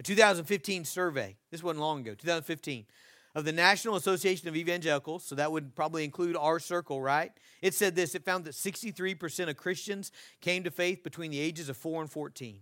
A 0.02 0.04
2015 0.04 0.84
survey, 0.84 1.38
this 1.52 1.62
wasn't 1.62 1.82
long 1.82 2.00
ago, 2.00 2.16
2015 2.16 2.88
of 3.36 3.46
the 3.46 3.52
National 3.52 3.96
Association 3.96 4.48
of 4.48 4.56
Evangelicals, 4.56 5.24
so 5.24 5.36
that 5.36 5.52
would 5.52 5.76
probably 5.76 6.04
include 6.04 6.36
our 6.36 6.58
circle, 6.58 7.00
right? 7.00 7.32
It 7.62 7.76
said 7.76 7.96
this 7.96 8.16
it 8.16 8.26
found 8.26 8.46
that 8.46 8.56
63% 8.56 9.48
of 9.48 9.58
Christians 9.58 10.12
came 10.42 10.64
to 10.64 10.72
faith 10.72 11.04
between 11.04 11.30
the 11.30 11.40
ages 11.40 11.70
of 11.70 11.78
4 11.78 12.02
and 12.02 12.10
14. 12.10 12.62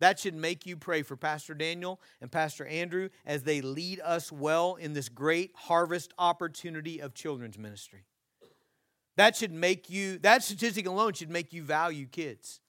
That 0.00 0.18
should 0.18 0.34
make 0.34 0.64
you 0.64 0.78
pray 0.78 1.02
for 1.02 1.14
Pastor 1.14 1.52
Daniel 1.52 2.00
and 2.22 2.32
Pastor 2.32 2.64
Andrew 2.64 3.10
as 3.26 3.42
they 3.42 3.60
lead 3.60 4.00
us 4.00 4.32
well 4.32 4.76
in 4.76 4.94
this 4.94 5.10
great 5.10 5.52
harvest 5.54 6.14
opportunity 6.18 7.00
of 7.02 7.12
children's 7.12 7.58
ministry. 7.58 8.06
That 9.16 9.36
should 9.36 9.52
make 9.52 9.90
you, 9.90 10.16
that 10.20 10.42
statistic 10.42 10.86
alone 10.86 11.12
should 11.12 11.28
make 11.28 11.52
you 11.52 11.62
value 11.62 12.06
kids. 12.06 12.60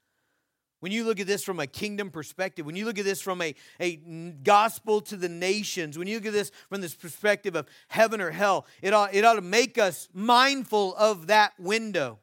When 0.80 0.92
you 0.92 1.06
look 1.06 1.20
at 1.20 1.28
this 1.28 1.44
from 1.44 1.60
a 1.60 1.66
kingdom 1.68 2.12
perspective, 2.12 2.66
when 2.66 2.76
you 2.76 2.86
look 2.86 3.00
at 3.00 3.06
this 3.06 3.22
from 3.22 3.42
a, 3.42 3.56
a 3.80 3.96
gospel 3.96 5.02
to 5.02 5.16
the 5.16 5.30
nations, 5.30 5.98
when 5.98 6.08
you 6.08 6.18
look 6.18 6.28
at 6.28 6.34
this 6.34 6.52
from 6.70 6.82
this 6.82 6.94
perspective 6.94 7.56
of 7.56 7.68
heaven 7.88 8.22
or 8.22 8.30
hell, 8.30 8.68
it 8.82 8.94
ought, 8.94 9.14
it 9.14 9.26
ought 9.26 9.36
to 9.36 9.42
make 9.42 9.78
us 9.78 10.08
mindful 10.14 10.96
of 10.96 11.28
that 11.28 11.54
window. 11.60 12.20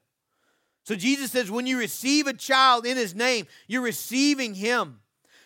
So 0.85 0.95
Jesus 0.95 1.33
says, 1.33 1.51
when 1.51 1.67
you 1.67 1.79
receive 1.79 2.27
a 2.27 2.33
child 2.33 2.87
in 2.87 2.97
his 2.97 3.14
name, 3.14 3.47
you're 3.67 3.83
receiving 3.83 4.55
him 4.55 5.01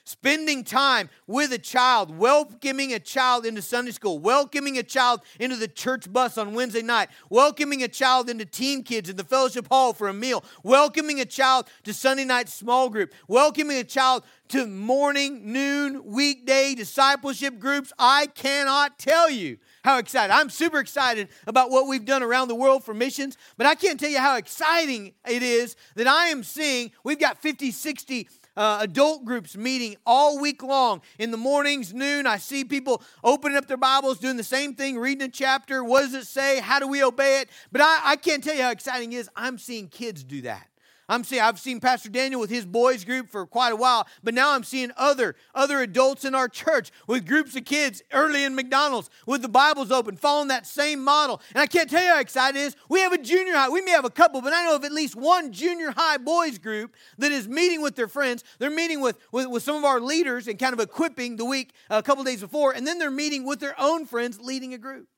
spending 0.08 0.64
time 0.64 1.10
with 1.26 1.52
a 1.52 1.58
child, 1.58 2.16
welcoming 2.16 2.94
a 2.94 2.98
child 2.98 3.44
into 3.44 3.60
Sunday 3.60 3.90
school, 3.90 4.18
welcoming 4.18 4.78
a 4.78 4.82
child 4.82 5.20
into 5.38 5.54
the 5.54 5.68
church 5.68 6.10
bus 6.10 6.38
on 6.38 6.54
Wednesday 6.54 6.82
night, 6.82 7.10
welcoming 7.28 7.82
a 7.82 7.88
child 7.88 8.30
into 8.30 8.46
Team 8.46 8.82
Kids 8.82 9.10
in 9.10 9.16
the 9.16 9.24
fellowship 9.24 9.68
hall 9.68 9.92
for 9.92 10.08
a 10.08 10.14
meal, 10.14 10.42
welcoming 10.62 11.20
a 11.20 11.26
child 11.26 11.68
to 11.84 11.92
Sunday 11.92 12.24
night 12.24 12.48
small 12.48 12.88
group, 12.88 13.12
welcoming 13.28 13.76
a 13.76 13.84
child 13.84 14.24
to 14.48 14.66
morning, 14.66 15.52
noon, 15.52 16.02
weekday 16.06 16.74
discipleship 16.74 17.58
groups. 17.58 17.92
I 17.98 18.28
cannot 18.28 18.98
tell 18.98 19.28
you 19.28 19.58
how 19.84 19.98
excited. 19.98 20.32
I'm 20.32 20.48
super 20.48 20.78
excited 20.78 21.28
about 21.46 21.70
what 21.70 21.86
we've 21.86 22.04
done 22.04 22.22
around 22.22 22.48
the 22.48 22.54
world 22.54 22.82
for 22.82 22.94
missions, 22.94 23.36
but 23.58 23.66
I 23.66 23.74
can't 23.74 24.00
tell 24.00 24.08
you 24.08 24.18
how 24.18 24.36
exciting 24.36 25.12
it 25.28 25.42
is 25.42 25.76
that 25.96 26.06
I 26.06 26.28
am 26.28 26.42
seeing 26.42 26.92
we've 27.04 27.20
got 27.20 27.42
50, 27.42 27.70
60 27.70 28.28
uh, 28.58 28.78
adult 28.80 29.24
groups 29.24 29.56
meeting 29.56 29.96
all 30.04 30.40
week 30.40 30.62
long. 30.62 31.00
In 31.18 31.30
the 31.30 31.36
mornings, 31.36 31.94
noon, 31.94 32.26
I 32.26 32.38
see 32.38 32.64
people 32.64 33.00
opening 33.22 33.56
up 33.56 33.68
their 33.68 33.76
Bibles, 33.76 34.18
doing 34.18 34.36
the 34.36 34.42
same 34.42 34.74
thing, 34.74 34.98
reading 34.98 35.22
a 35.22 35.30
chapter. 35.30 35.84
What 35.84 36.02
does 36.02 36.14
it 36.14 36.26
say? 36.26 36.58
How 36.58 36.80
do 36.80 36.88
we 36.88 37.02
obey 37.02 37.40
it? 37.40 37.50
But 37.70 37.82
I, 37.82 38.00
I 38.04 38.16
can't 38.16 38.42
tell 38.42 38.56
you 38.56 38.62
how 38.62 38.70
exciting 38.72 39.12
it 39.12 39.16
is. 39.16 39.30
I'm 39.36 39.58
seeing 39.58 39.86
kids 39.86 40.24
do 40.24 40.42
that. 40.42 40.66
I'm 41.08 41.24
seeing 41.24 41.40
I've 41.40 41.58
seen 41.58 41.80
Pastor 41.80 42.10
Daniel 42.10 42.40
with 42.40 42.50
his 42.50 42.66
boys 42.66 43.04
group 43.04 43.30
for 43.30 43.46
quite 43.46 43.72
a 43.72 43.76
while, 43.76 44.06
but 44.22 44.34
now 44.34 44.54
I'm 44.54 44.62
seeing 44.62 44.90
other 44.96 45.36
other 45.54 45.80
adults 45.80 46.24
in 46.24 46.34
our 46.34 46.48
church 46.48 46.90
with 47.06 47.26
groups 47.26 47.56
of 47.56 47.64
kids 47.64 48.02
early 48.12 48.44
in 48.44 48.54
McDonald's 48.54 49.08
with 49.26 49.40
the 49.40 49.48
Bibles 49.48 49.90
open, 49.90 50.16
following 50.16 50.48
that 50.48 50.66
same 50.66 51.02
model. 51.02 51.40
And 51.54 51.62
I 51.62 51.66
can't 51.66 51.88
tell 51.88 52.02
you 52.02 52.10
how 52.10 52.20
excited 52.20 52.58
it 52.58 52.62
is. 52.62 52.76
We 52.90 53.00
have 53.00 53.12
a 53.12 53.18
junior 53.18 53.54
high. 53.54 53.70
We 53.70 53.80
may 53.80 53.92
have 53.92 54.04
a 54.04 54.10
couple, 54.10 54.42
but 54.42 54.52
I 54.52 54.64
know 54.64 54.76
of 54.76 54.84
at 54.84 54.92
least 54.92 55.16
one 55.16 55.50
junior 55.52 55.92
high 55.92 56.18
boys 56.18 56.58
group 56.58 56.94
that 57.16 57.32
is 57.32 57.48
meeting 57.48 57.80
with 57.80 57.96
their 57.96 58.08
friends. 58.08 58.44
They're 58.58 58.70
meeting 58.70 59.00
with 59.00 59.18
with, 59.32 59.46
with 59.46 59.62
some 59.62 59.76
of 59.76 59.84
our 59.84 60.00
leaders 60.00 60.46
and 60.46 60.58
kind 60.58 60.74
of 60.74 60.80
equipping 60.80 61.36
the 61.36 61.46
week 61.46 61.72
uh, 61.90 61.96
a 61.96 62.02
couple 62.02 62.22
days 62.24 62.40
before, 62.40 62.72
and 62.72 62.86
then 62.86 62.98
they're 62.98 63.10
meeting 63.10 63.46
with 63.46 63.60
their 63.60 63.78
own 63.80 64.04
friends, 64.04 64.40
leading 64.40 64.74
a 64.74 64.78
group. 64.78 65.08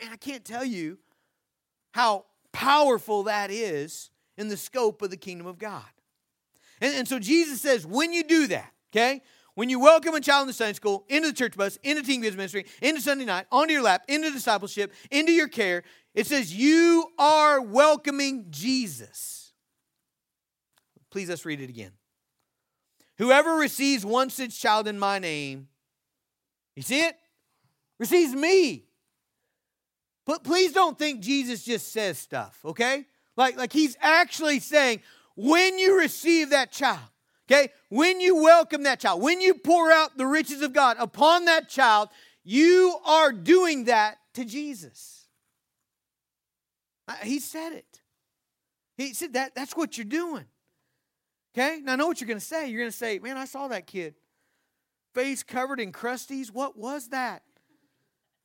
Man, 0.00 0.10
I 0.12 0.16
can't 0.16 0.44
tell 0.44 0.64
you 0.64 0.98
how 1.92 2.26
powerful 2.52 3.24
that 3.24 3.50
is 3.50 4.10
in 4.38 4.48
the 4.48 4.56
scope 4.56 5.02
of 5.02 5.10
the 5.10 5.16
kingdom 5.18 5.46
of 5.46 5.58
God. 5.58 5.84
And, 6.80 6.94
and 6.94 7.08
so 7.08 7.18
Jesus 7.18 7.60
says, 7.60 7.86
when 7.86 8.12
you 8.12 8.24
do 8.24 8.46
that, 8.46 8.72
okay, 8.90 9.20
when 9.54 9.68
you 9.68 9.80
welcome 9.80 10.14
a 10.14 10.20
child 10.20 10.42
in 10.42 10.46
the 10.46 10.52
Sunday 10.52 10.74
school, 10.74 11.04
into 11.08 11.28
the 11.28 11.34
church 11.34 11.56
bus, 11.56 11.76
into 11.82 12.02
Team 12.02 12.22
Kids 12.22 12.36
ministry, 12.36 12.64
into 12.80 13.02
Sunday 13.02 13.24
night, 13.24 13.46
onto 13.50 13.72
your 13.72 13.82
lap, 13.82 14.04
into 14.08 14.30
discipleship, 14.30 14.94
into 15.10 15.32
your 15.32 15.48
care, 15.48 15.82
it 16.14 16.26
says 16.26 16.54
you 16.54 17.10
are 17.18 17.60
welcoming 17.60 18.46
Jesus. 18.50 19.52
Please 21.10 21.28
let's 21.28 21.44
read 21.44 21.60
it 21.60 21.68
again. 21.68 21.90
Whoever 23.18 23.56
receives 23.56 24.06
one 24.06 24.30
such 24.30 24.58
child 24.60 24.86
in 24.86 24.96
my 24.96 25.18
name, 25.18 25.66
you 26.76 26.82
see 26.82 27.00
it? 27.00 27.16
Receives 27.98 28.32
me. 28.32 28.84
But 30.24 30.44
please 30.44 30.72
don't 30.72 30.96
think 30.96 31.20
Jesus 31.20 31.64
just 31.64 31.90
says 31.90 32.18
stuff, 32.18 32.60
okay? 32.64 33.06
Like, 33.38 33.56
like 33.56 33.72
he's 33.72 33.96
actually 34.00 34.58
saying, 34.58 35.00
when 35.36 35.78
you 35.78 35.96
receive 35.96 36.50
that 36.50 36.72
child, 36.72 36.98
okay, 37.48 37.68
when 37.88 38.20
you 38.20 38.34
welcome 38.34 38.82
that 38.82 38.98
child, 38.98 39.22
when 39.22 39.40
you 39.40 39.54
pour 39.54 39.92
out 39.92 40.18
the 40.18 40.26
riches 40.26 40.60
of 40.60 40.72
God 40.72 40.96
upon 40.98 41.44
that 41.44 41.68
child, 41.68 42.08
you 42.42 42.96
are 43.06 43.30
doing 43.30 43.84
that 43.84 44.18
to 44.34 44.44
Jesus. 44.44 45.28
He 47.22 47.38
said 47.38 47.72
it. 47.74 48.00
He 48.96 49.14
said 49.14 49.34
that 49.34 49.54
that's 49.54 49.76
what 49.76 49.96
you're 49.96 50.04
doing. 50.04 50.46
Okay? 51.54 51.78
Now 51.80 51.92
I 51.92 51.96
know 51.96 52.08
what 52.08 52.20
you're 52.20 52.26
going 52.28 52.40
to 52.40 52.44
say. 52.44 52.68
You're 52.68 52.80
going 52.80 52.90
to 52.90 52.96
say, 52.96 53.20
man, 53.20 53.36
I 53.36 53.44
saw 53.44 53.68
that 53.68 53.86
kid. 53.86 54.16
Face 55.14 55.44
covered 55.44 55.78
in 55.78 55.92
crusties. 55.92 56.48
What 56.52 56.76
was 56.76 57.10
that? 57.10 57.42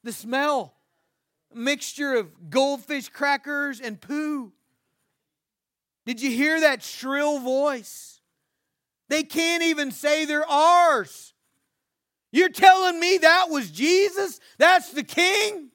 The 0.03 0.13
smell. 0.13 0.75
mixture 1.51 2.13
of 2.13 2.51
goldfish 2.51 3.09
crackers 3.09 3.81
and 3.81 3.99
poo. 3.99 4.53
Did 6.05 6.21
you 6.21 6.31
hear 6.31 6.61
that 6.61 6.83
shrill 6.83 7.39
voice? 7.39 8.21
They 9.09 9.23
can't 9.23 9.63
even 9.63 9.91
say 9.91 10.25
they're 10.25 10.49
ours. 10.49 11.33
You're 12.31 12.49
telling 12.49 12.99
me 12.99 13.19
that 13.19 13.49
was 13.49 13.69
Jesus? 13.69 14.39
That's 14.57 14.91
the 14.91 15.03
king? 15.03 15.69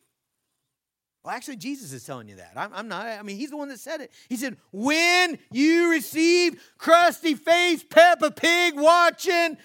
Well, 1.25 1.35
actually, 1.35 1.57
Jesus 1.57 1.93
is 1.93 2.05
telling 2.05 2.29
you 2.29 2.37
that. 2.37 2.53
I'm, 2.57 2.71
I'm, 2.75 2.89
not. 2.89 3.07
I 3.07 3.23
mean, 3.23 3.37
he's 3.37 3.51
the 3.51 3.57
one 3.57 3.69
that 3.69 3.79
said 3.79 4.01
it. 4.01 4.13
He 4.29 4.37
said, 4.37 4.57
When 4.73 5.39
you 5.53 5.91
receive 5.91 6.61
crusty 6.79 7.35
face 7.35 7.85
Peppa 7.85 8.31
Pig 8.31 8.75
watching, 8.77 9.57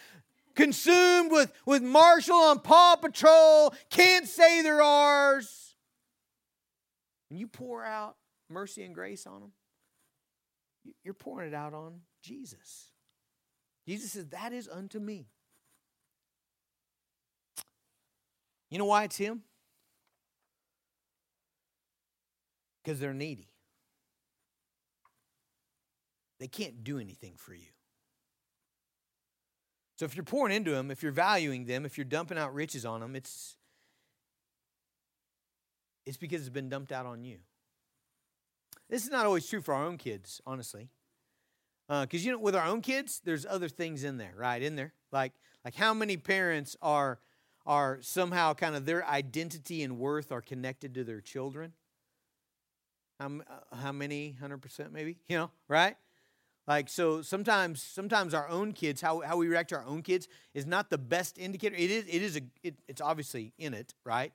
consumed 0.56 1.32
with, 1.32 1.52
with 1.66 1.82
Marshall 1.82 2.36
on 2.36 2.60
Paw 2.60 2.98
Patrol, 2.98 3.74
can't 3.90 4.28
say 4.28 4.62
they're 4.62 4.82
ours. 4.82 5.76
When 7.30 7.40
you 7.40 7.48
pour 7.48 7.84
out 7.84 8.18
mercy 8.50 8.84
and 8.84 8.94
grace 8.94 9.26
on 9.26 9.42
them, 9.42 9.52
you're 11.04 11.14
pouring 11.14 11.50
it 11.50 11.54
out 11.54 11.74
on 11.74 12.02
Jesus. 12.22 12.92
Jesus 13.88 14.12
says, 14.12 14.28
That 14.28 14.54
is 14.54 14.68
unto 14.68 15.00
me. 15.00 15.28
You 18.70 18.80
know 18.80 18.86
why 18.86 19.04
it's 19.04 19.18
Him? 19.18 19.42
Because 22.84 23.00
they're 23.00 23.14
needy. 23.14 23.50
They 26.40 26.48
can't 26.48 26.84
do 26.84 27.00
anything 27.00 27.34
for 27.38 27.54
you. 27.54 27.68
So 29.98 30.06
if 30.06 30.16
you're 30.16 30.24
pouring 30.24 30.56
into 30.56 30.72
them, 30.72 30.92
if 30.92 31.04
you're 31.04 31.12
valuing 31.12 31.66
them, 31.66 31.86
if 31.86 31.98
you're 31.98 32.06
dumping 32.06 32.38
out 32.38 32.54
riches 32.54 32.86
on 32.86 33.00
them, 33.00 33.16
it's 33.16 33.56
it's 36.06 36.18
because 36.18 36.42
it's 36.42 36.50
been 36.50 36.68
dumped 36.68 36.92
out 36.92 37.06
on 37.06 37.24
you. 37.24 37.38
This 38.94 39.06
is 39.06 39.10
not 39.10 39.26
always 39.26 39.48
true 39.48 39.60
for 39.60 39.74
our 39.74 39.86
own 39.86 39.98
kids, 39.98 40.40
honestly. 40.46 40.88
Because 41.88 42.22
uh, 42.22 42.26
you 42.26 42.32
know, 42.32 42.38
with 42.38 42.56
our 42.56 42.68
own 42.68 42.82
kids, 42.82 43.22
there's 43.26 43.44
other 43.44 43.68
things 43.68 44.04
in 44.04 44.18
there, 44.18 44.36
right? 44.38 44.62
In 44.62 44.76
there, 44.76 44.94
like 45.12 45.34
like 45.66 45.74
how 45.74 45.96
many 45.96 46.16
parents 46.16 46.78
are 46.80 47.18
are 47.66 47.98
somehow 48.04 48.54
kind 48.54 48.76
of 48.76 48.86
their 48.86 49.04
identity 49.04 49.82
and 49.82 49.98
worth 49.98 50.32
are 50.32 50.42
connected 50.42 50.94
to 50.94 51.04
their 51.04 51.22
children. 51.22 51.74
How, 53.20 53.32
uh, 53.40 53.76
how 53.78 53.92
many? 53.92 54.38
Hundred 54.40 54.60
percent, 54.60 54.94
maybe. 54.94 55.18
You 55.28 55.38
know, 55.38 55.52
right? 55.68 55.96
Like 56.68 56.88
so, 56.88 57.24
sometimes 57.24 57.82
sometimes 57.82 58.36
our 58.36 58.48
own 58.48 58.74
kids, 58.74 59.02
how, 59.02 59.22
how 59.22 59.38
we 59.38 59.48
react 59.48 59.70
to 59.70 59.78
our 59.78 59.86
own 59.86 60.04
kids, 60.04 60.28
is 60.54 60.68
not 60.68 60.92
the 60.92 61.00
best 61.00 61.40
indicator. 61.40 61.76
It 61.76 61.90
is 61.90 62.06
it 62.08 62.22
is 62.22 62.38
a 62.38 62.42
it, 62.62 62.76
it's 62.88 63.02
obviously 63.02 63.54
in 63.58 63.74
it, 63.74 63.96
right? 64.06 64.34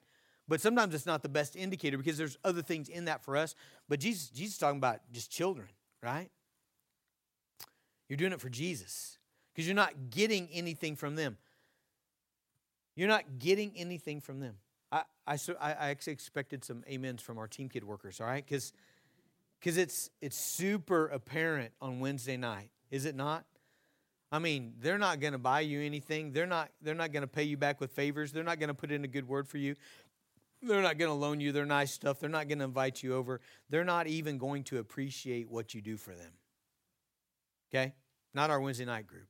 But 0.48 0.60
sometimes 0.60 0.94
it's 0.94 1.06
not 1.06 1.22
the 1.22 1.28
best 1.28 1.56
indicator 1.56 1.98
because 1.98 2.16
there's 2.16 2.38
other 2.42 2.62
things 2.62 2.88
in 2.88 3.04
that 3.04 3.22
for 3.22 3.36
us. 3.36 3.54
But 3.88 4.00
Jesus, 4.00 4.30
Jesus 4.30 4.54
is 4.54 4.58
talking 4.58 4.78
about 4.78 5.00
just 5.12 5.30
children, 5.30 5.68
right? 6.02 6.30
You're 8.08 8.16
doing 8.16 8.32
it 8.32 8.40
for 8.40 8.48
Jesus 8.48 9.18
because 9.52 9.66
you're 9.66 9.76
not 9.76 10.10
getting 10.10 10.48
anything 10.52 10.96
from 10.96 11.16
them. 11.16 11.36
You're 12.96 13.08
not 13.08 13.38
getting 13.38 13.72
anything 13.76 14.20
from 14.20 14.40
them. 14.40 14.54
I, 14.90 15.02
I, 15.26 15.36
I 15.60 15.90
actually 15.90 16.14
expected 16.14 16.64
some 16.64 16.82
amens 16.92 17.22
from 17.22 17.38
our 17.38 17.46
team 17.46 17.68
kid 17.68 17.84
workers, 17.84 18.20
all 18.20 18.26
right? 18.26 18.44
Because 18.44 18.72
because 19.60 19.76
it's 19.76 20.10
it's 20.20 20.38
super 20.38 21.06
apparent 21.08 21.72
on 21.80 22.00
Wednesday 22.00 22.36
night, 22.36 22.70
is 22.90 23.04
it 23.04 23.14
not? 23.14 23.44
I 24.30 24.38
mean, 24.38 24.74
they're 24.80 24.98
not 24.98 25.20
going 25.20 25.32
to 25.32 25.38
buy 25.38 25.60
you 25.60 25.80
anything. 25.80 26.32
They're 26.32 26.46
not 26.46 26.70
they're 26.82 26.94
not 26.94 27.12
going 27.12 27.22
to 27.22 27.28
pay 27.28 27.44
you 27.44 27.56
back 27.56 27.80
with 27.80 27.90
favors. 27.92 28.32
They're 28.32 28.44
not 28.44 28.58
going 28.58 28.68
to 28.68 28.74
put 28.74 28.90
in 28.90 29.04
a 29.04 29.08
good 29.08 29.26
word 29.26 29.48
for 29.48 29.58
you. 29.58 29.74
They're 30.62 30.82
not 30.82 30.98
going 30.98 31.10
to 31.10 31.14
loan 31.14 31.40
you 31.40 31.52
their 31.52 31.66
nice 31.66 31.92
stuff. 31.92 32.18
They're 32.18 32.28
not 32.28 32.48
going 32.48 32.58
to 32.58 32.64
invite 32.64 33.02
you 33.02 33.14
over. 33.14 33.40
They're 33.70 33.84
not 33.84 34.06
even 34.06 34.38
going 34.38 34.64
to 34.64 34.78
appreciate 34.78 35.48
what 35.48 35.74
you 35.74 35.80
do 35.80 35.96
for 35.96 36.10
them. 36.10 36.32
Okay? 37.70 37.94
Not 38.34 38.50
our 38.50 38.60
Wednesday 38.60 38.84
night 38.84 39.06
group. 39.06 39.28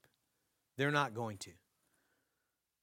They're 0.76 0.90
not 0.90 1.14
going 1.14 1.36
to. 1.38 1.50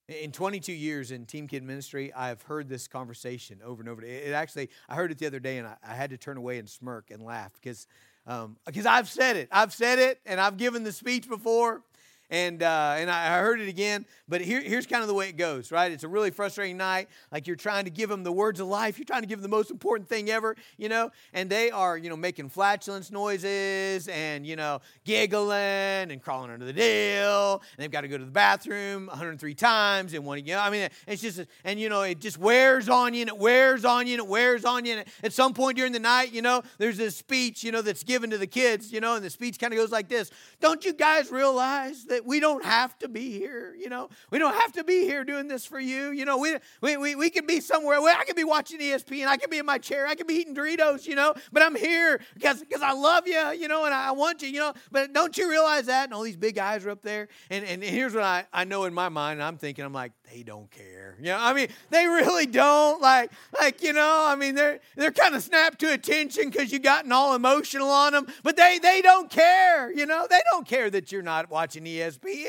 In 0.07 0.31
22 0.31 0.71
years 0.71 1.09
in 1.11 1.25
Team 1.25 1.47
Kid 1.47 1.63
ministry, 1.63 2.13
I've 2.13 2.43
heard 2.43 2.69
this 2.69 2.87
conversation 2.87 3.59
over 3.65 3.81
and 3.81 3.89
over. 3.89 4.03
It 4.03 4.33
actually, 4.33 4.69
I 4.87 4.93
heard 4.93 5.11
it 5.11 5.17
the 5.17 5.25
other 5.25 5.39
day 5.39 5.57
and 5.57 5.67
I, 5.67 5.77
I 5.83 5.95
had 5.95 6.11
to 6.11 6.17
turn 6.17 6.37
away 6.37 6.59
and 6.59 6.69
smirk 6.69 7.09
and 7.09 7.23
laugh 7.23 7.53
because 7.53 7.87
um, 8.27 8.57
because 8.65 8.85
I've 8.85 9.09
said 9.09 9.35
it. 9.35 9.49
I've 9.51 9.73
said 9.73 9.99
it 9.99 10.19
and 10.25 10.41
I've 10.41 10.57
given 10.57 10.83
the 10.83 10.91
speech 10.91 11.29
before. 11.29 11.83
And 12.29 12.63
uh, 12.63 12.95
and 12.97 13.09
I 13.09 13.39
heard 13.39 13.61
it 13.61 13.69
again. 13.69 14.05
But 14.27 14.41
here, 14.41 14.61
here's 14.61 14.87
kind 14.87 15.01
of 15.01 15.07
the 15.07 15.13
way 15.13 15.29
it 15.29 15.37
goes, 15.37 15.71
right? 15.71 15.91
It's 15.91 16.03
a 16.03 16.07
really 16.07 16.31
frustrating 16.31 16.77
night. 16.77 17.09
Like 17.31 17.45
you're 17.45 17.55
trying 17.55 17.85
to 17.85 17.91
give 17.91 18.09
them 18.09 18.23
the 18.23 18.31
words 18.31 18.59
of 18.59 18.67
life. 18.67 18.97
You're 18.97 19.05
trying 19.05 19.21
to 19.21 19.27
give 19.27 19.41
them 19.41 19.49
the 19.49 19.55
most 19.55 19.69
important 19.69 20.09
thing 20.09 20.29
ever, 20.29 20.55
you 20.77 20.89
know. 20.89 21.11
And 21.33 21.49
they 21.49 21.69
are, 21.69 21.97
you 21.97 22.09
know, 22.09 22.17
making 22.17 22.49
flatulence 22.49 23.11
noises 23.11 24.07
and 24.07 24.45
you 24.45 24.55
know 24.55 24.81
giggling 25.03 25.55
and 25.55 26.21
crawling 26.21 26.51
under 26.51 26.65
the 26.65 26.73
deal. 26.73 27.61
And 27.77 27.83
they've 27.83 27.91
got 27.91 28.01
to 28.01 28.07
go 28.07 28.17
to 28.17 28.25
the 28.25 28.31
bathroom 28.31 29.07
103 29.07 29.53
times 29.53 30.13
and 30.13 30.25
one, 30.25 30.39
you 30.45 30.53
know. 30.55 30.61
I 30.61 30.69
mean, 30.69 30.89
it's 31.07 31.21
just 31.21 31.41
and 31.63 31.79
you 31.79 31.89
know 31.89 32.01
it 32.01 32.19
just 32.19 32.37
wears 32.37 32.89
on 32.89 33.13
you 33.13 33.21
and 33.21 33.29
it 33.29 33.37
wears 33.37 33.85
on 33.85 34.07
you 34.07 34.13
and 34.13 34.21
it 34.21 34.27
wears 34.27 34.65
on 34.65 34.85
you. 34.85 34.95
And 34.95 35.05
at 35.23 35.33
some 35.33 35.53
point 35.53 35.77
during 35.77 35.91
the 35.91 35.99
night, 35.99 36.31
you 36.31 36.41
know, 36.41 36.63
there's 36.77 36.97
this 36.97 37.15
speech, 37.15 37.63
you 37.63 37.71
know, 37.71 37.81
that's 37.81 38.03
given 38.03 38.29
to 38.31 38.37
the 38.37 38.47
kids, 38.47 38.91
you 38.91 39.01
know, 39.01 39.15
and 39.15 39.23
the 39.23 39.29
speech 39.29 39.59
kind 39.59 39.73
of 39.73 39.77
goes 39.77 39.91
like 39.91 40.07
this: 40.07 40.31
Don't 40.59 40.83
you 40.85 40.93
guys 40.93 41.31
realize 41.31 42.05
that 42.05 42.14
we 42.23 42.39
don't 42.39 42.63
have 42.63 42.97
to 42.99 43.07
be 43.07 43.31
here? 43.31 43.75
You 43.77 43.89
know, 43.89 44.09
we 44.31 44.39
don't 44.39 44.53
have 44.53 44.73
to 44.73 44.83
be 44.83 45.05
here 45.05 45.23
doing 45.23 45.47
this 45.47 45.65
for 45.65 45.79
you. 45.79 46.11
You 46.11 46.25
know, 46.25 46.37
we, 46.37 46.57
we, 46.81 46.97
we, 46.97 47.15
we 47.15 47.29
could 47.29 47.47
be 47.47 47.59
somewhere. 47.59 47.99
I 47.99 48.23
could 48.25 48.35
be 48.35 48.43
watching 48.43 48.79
ESPN. 48.79 49.27
I 49.27 49.37
could 49.37 49.49
be 49.49 49.57
in 49.57 49.65
my 49.65 49.77
chair. 49.77 50.07
I 50.07 50.15
could 50.15 50.27
be 50.27 50.35
eating 50.35 50.55
Doritos, 50.55 51.07
you 51.07 51.15
know, 51.15 51.33
but 51.51 51.63
I'm 51.63 51.75
here 51.75 52.21
because, 52.33 52.59
because 52.59 52.81
I 52.81 52.93
love 52.93 53.27
you, 53.27 53.51
you 53.59 53.67
know, 53.67 53.85
and 53.85 53.93
I 53.93 54.11
want 54.11 54.41
you, 54.41 54.49
you 54.49 54.59
know. 54.59 54.73
But 54.91 55.13
don't 55.13 55.37
you 55.37 55.49
realize 55.49 55.87
that? 55.87 56.05
And 56.05 56.13
all 56.13 56.23
these 56.23 56.37
big 56.37 56.55
guys 56.55 56.85
are 56.85 56.91
up 56.91 57.01
there. 57.01 57.27
And, 57.49 57.65
and 57.65 57.83
here's 57.83 58.13
what 58.13 58.23
I, 58.23 58.45
I 58.53 58.63
know 58.63 58.85
in 58.85 58.93
my 58.93 59.09
mind. 59.09 59.41
I'm 59.41 59.57
thinking, 59.57 59.83
I'm 59.83 59.93
like, 59.93 60.11
they 60.31 60.43
don't 60.43 60.69
care. 60.71 61.15
You 61.19 61.25
know, 61.25 61.37
I 61.39 61.53
mean, 61.53 61.67
they 61.89 62.05
really 62.05 62.45
don't. 62.45 63.01
Like, 63.01 63.31
like 63.59 63.81
you 63.83 63.93
know, 63.93 64.25
I 64.27 64.35
mean, 64.35 64.55
they're 64.55 64.79
they're 64.95 65.11
kind 65.11 65.35
of 65.35 65.43
snapped 65.43 65.79
to 65.79 65.93
attention 65.93 66.49
because 66.49 66.71
you 66.71 66.79
gotten 66.79 67.11
all 67.11 67.35
emotional 67.35 67.89
on 67.89 68.13
them, 68.13 68.27
but 68.43 68.57
they 68.57 68.79
they 68.79 69.01
don't 69.01 69.29
care. 69.29 69.91
You 69.91 70.05
know, 70.05 70.27
they 70.29 70.41
don't 70.51 70.67
care 70.67 70.89
that 70.89 71.11
you're 71.11 71.21
not 71.21 71.49
watching 71.49 71.83
ESPN. 71.83 72.45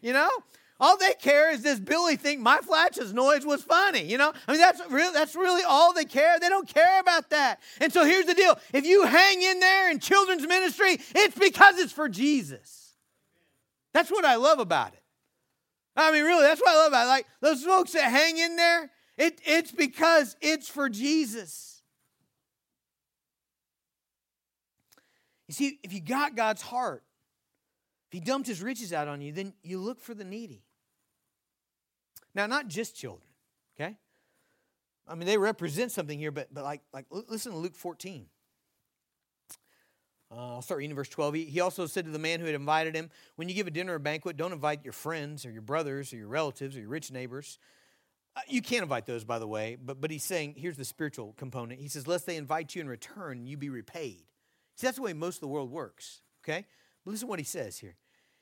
You 0.00 0.12
know, 0.12 0.30
all 0.78 0.96
they 0.98 1.14
care 1.14 1.52
is 1.52 1.62
does 1.62 1.80
Billy 1.80 2.16
think 2.16 2.40
my 2.40 2.58
flatulence 2.58 3.12
noise 3.12 3.46
was 3.46 3.62
funny? 3.62 4.04
You 4.04 4.18
know, 4.18 4.32
I 4.46 4.52
mean 4.52 4.60
that's 4.60 4.80
really 4.90 5.12
that's 5.12 5.34
really 5.34 5.62
all 5.62 5.92
they 5.92 6.04
care. 6.04 6.38
They 6.38 6.48
don't 6.48 6.68
care 6.68 7.00
about 7.00 7.30
that. 7.30 7.60
And 7.80 7.92
so 7.92 8.04
here's 8.04 8.26
the 8.26 8.34
deal: 8.34 8.58
if 8.72 8.84
you 8.84 9.04
hang 9.04 9.42
in 9.42 9.60
there 9.60 9.90
in 9.90 9.98
children's 9.98 10.46
ministry, 10.46 10.98
it's 11.14 11.38
because 11.38 11.78
it's 11.78 11.92
for 11.92 12.08
Jesus. 12.08 12.94
That's 13.92 14.10
what 14.10 14.26
I 14.26 14.36
love 14.36 14.58
about 14.58 14.92
it. 14.92 15.02
I 15.96 16.12
mean, 16.12 16.24
really, 16.24 16.42
that's 16.42 16.60
what 16.60 16.70
I 16.70 16.74
love 16.74 16.88
about 16.88 17.06
it. 17.06 17.08
Like 17.08 17.26
those 17.40 17.64
folks 17.64 17.92
that 17.92 18.10
hang 18.10 18.36
in 18.36 18.56
there, 18.56 18.90
it, 19.16 19.40
it's 19.44 19.72
because 19.72 20.36
it's 20.40 20.68
for 20.68 20.88
Jesus. 20.88 21.82
You 25.48 25.54
see, 25.54 25.78
if 25.82 25.92
you 25.92 26.00
got 26.00 26.36
God's 26.36 26.62
heart, 26.62 27.02
if 28.08 28.12
He 28.12 28.20
dumped 28.20 28.46
His 28.46 28.62
riches 28.62 28.92
out 28.92 29.08
on 29.08 29.20
you, 29.20 29.32
then 29.32 29.54
you 29.62 29.78
look 29.78 30.00
for 30.00 30.12
the 30.14 30.24
needy. 30.24 30.62
Now, 32.34 32.46
not 32.46 32.68
just 32.68 32.94
children, 32.94 33.28
okay? 33.80 33.96
I 35.08 35.14
mean, 35.14 35.26
they 35.26 35.38
represent 35.38 35.92
something 35.92 36.18
here, 36.18 36.32
but, 36.32 36.52
but 36.52 36.64
like, 36.64 36.82
like 36.92 37.06
listen 37.10 37.52
to 37.52 37.58
Luke 37.58 37.76
14. 37.76 38.26
Uh, 40.36 40.56
I'll 40.56 40.62
start 40.62 40.78
reading 40.78 40.94
verse 40.94 41.08
12. 41.08 41.34
He, 41.34 41.60
also 41.60 41.86
said 41.86 42.04
to 42.04 42.10
the 42.10 42.18
man 42.18 42.40
who 42.40 42.46
had 42.46 42.54
invited 42.54 42.94
him, 42.94 43.10
When 43.36 43.48
you 43.48 43.54
give 43.54 43.66
a 43.66 43.70
dinner 43.70 43.94
or 43.94 43.98
banquet, 43.98 44.36
don't 44.36 44.52
invite 44.52 44.84
your 44.84 44.92
friends 44.92 45.46
or 45.46 45.50
your 45.50 45.62
brothers 45.62 46.12
or 46.12 46.16
your 46.16 46.28
relatives 46.28 46.76
or 46.76 46.80
your 46.80 46.90
rich 46.90 47.10
neighbors. 47.10 47.58
Uh, 48.36 48.40
you 48.46 48.60
can't 48.60 48.82
invite 48.82 49.06
those, 49.06 49.24
by 49.24 49.38
the 49.38 49.46
way, 49.46 49.78
but, 49.82 49.98
but 49.98 50.10
he's 50.10 50.24
saying, 50.24 50.54
here's 50.58 50.76
the 50.76 50.84
spiritual 50.84 51.32
component. 51.38 51.80
He 51.80 51.88
says, 51.88 52.06
Lest 52.06 52.26
they 52.26 52.36
invite 52.36 52.74
you 52.74 52.82
in 52.82 52.88
return, 52.88 53.46
you 53.46 53.56
be 53.56 53.70
repaid. 53.70 54.24
See, 54.76 54.86
that's 54.86 54.96
the 54.96 55.02
way 55.02 55.14
most 55.14 55.36
of 55.36 55.40
the 55.40 55.48
world 55.48 55.70
works, 55.70 56.20
okay? 56.44 56.66
But 57.02 57.12
listen 57.12 57.26
to 57.26 57.30
what 57.30 57.38
he 57.38 57.44
says 57.44 57.78
here. 57.78 57.96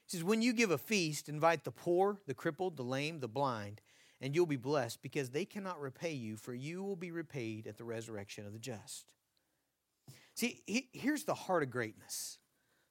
He 0.07 0.17
says, 0.17 0.25
When 0.25 0.43
you 0.43 0.53
give 0.53 0.73
a 0.73 0.79
feast, 0.79 1.29
invite 1.29 1.63
the 1.63 1.71
poor, 1.71 2.19
the 2.27 2.35
crippled, 2.35 2.77
the 2.77 2.83
lame, 2.83 3.21
the 3.21 3.29
blind, 3.29 3.81
and 4.21 4.35
you'll 4.35 4.47
be 4.47 4.57
blessed 4.57 5.01
because 5.01 5.31
they 5.31 5.45
cannot 5.45 5.81
repay 5.81 6.13
you, 6.13 6.37
for 6.37 6.55
you 6.55 6.83
will 6.83 6.97
be 6.97 7.13
repaid 7.13 7.69
at 7.69 7.79
the 7.79 7.85
resurrection 7.85 8.47
of 8.47 8.53
the 8.53 8.59
just. 8.59 9.14
See, 10.35 10.63
he, 10.67 10.89
here's 10.93 11.25
the 11.25 11.35
heart 11.35 11.63
of 11.63 11.71
greatness. 11.71 12.39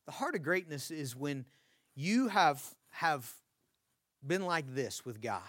The 0.05 0.11
heart 0.11 0.35
of 0.35 0.43
greatness 0.43 0.91
is 0.91 1.15
when 1.15 1.45
you 1.95 2.29
have, 2.29 2.63
have 2.91 3.29
been 4.25 4.45
like 4.45 4.73
this 4.73 5.05
with 5.05 5.21
God 5.21 5.41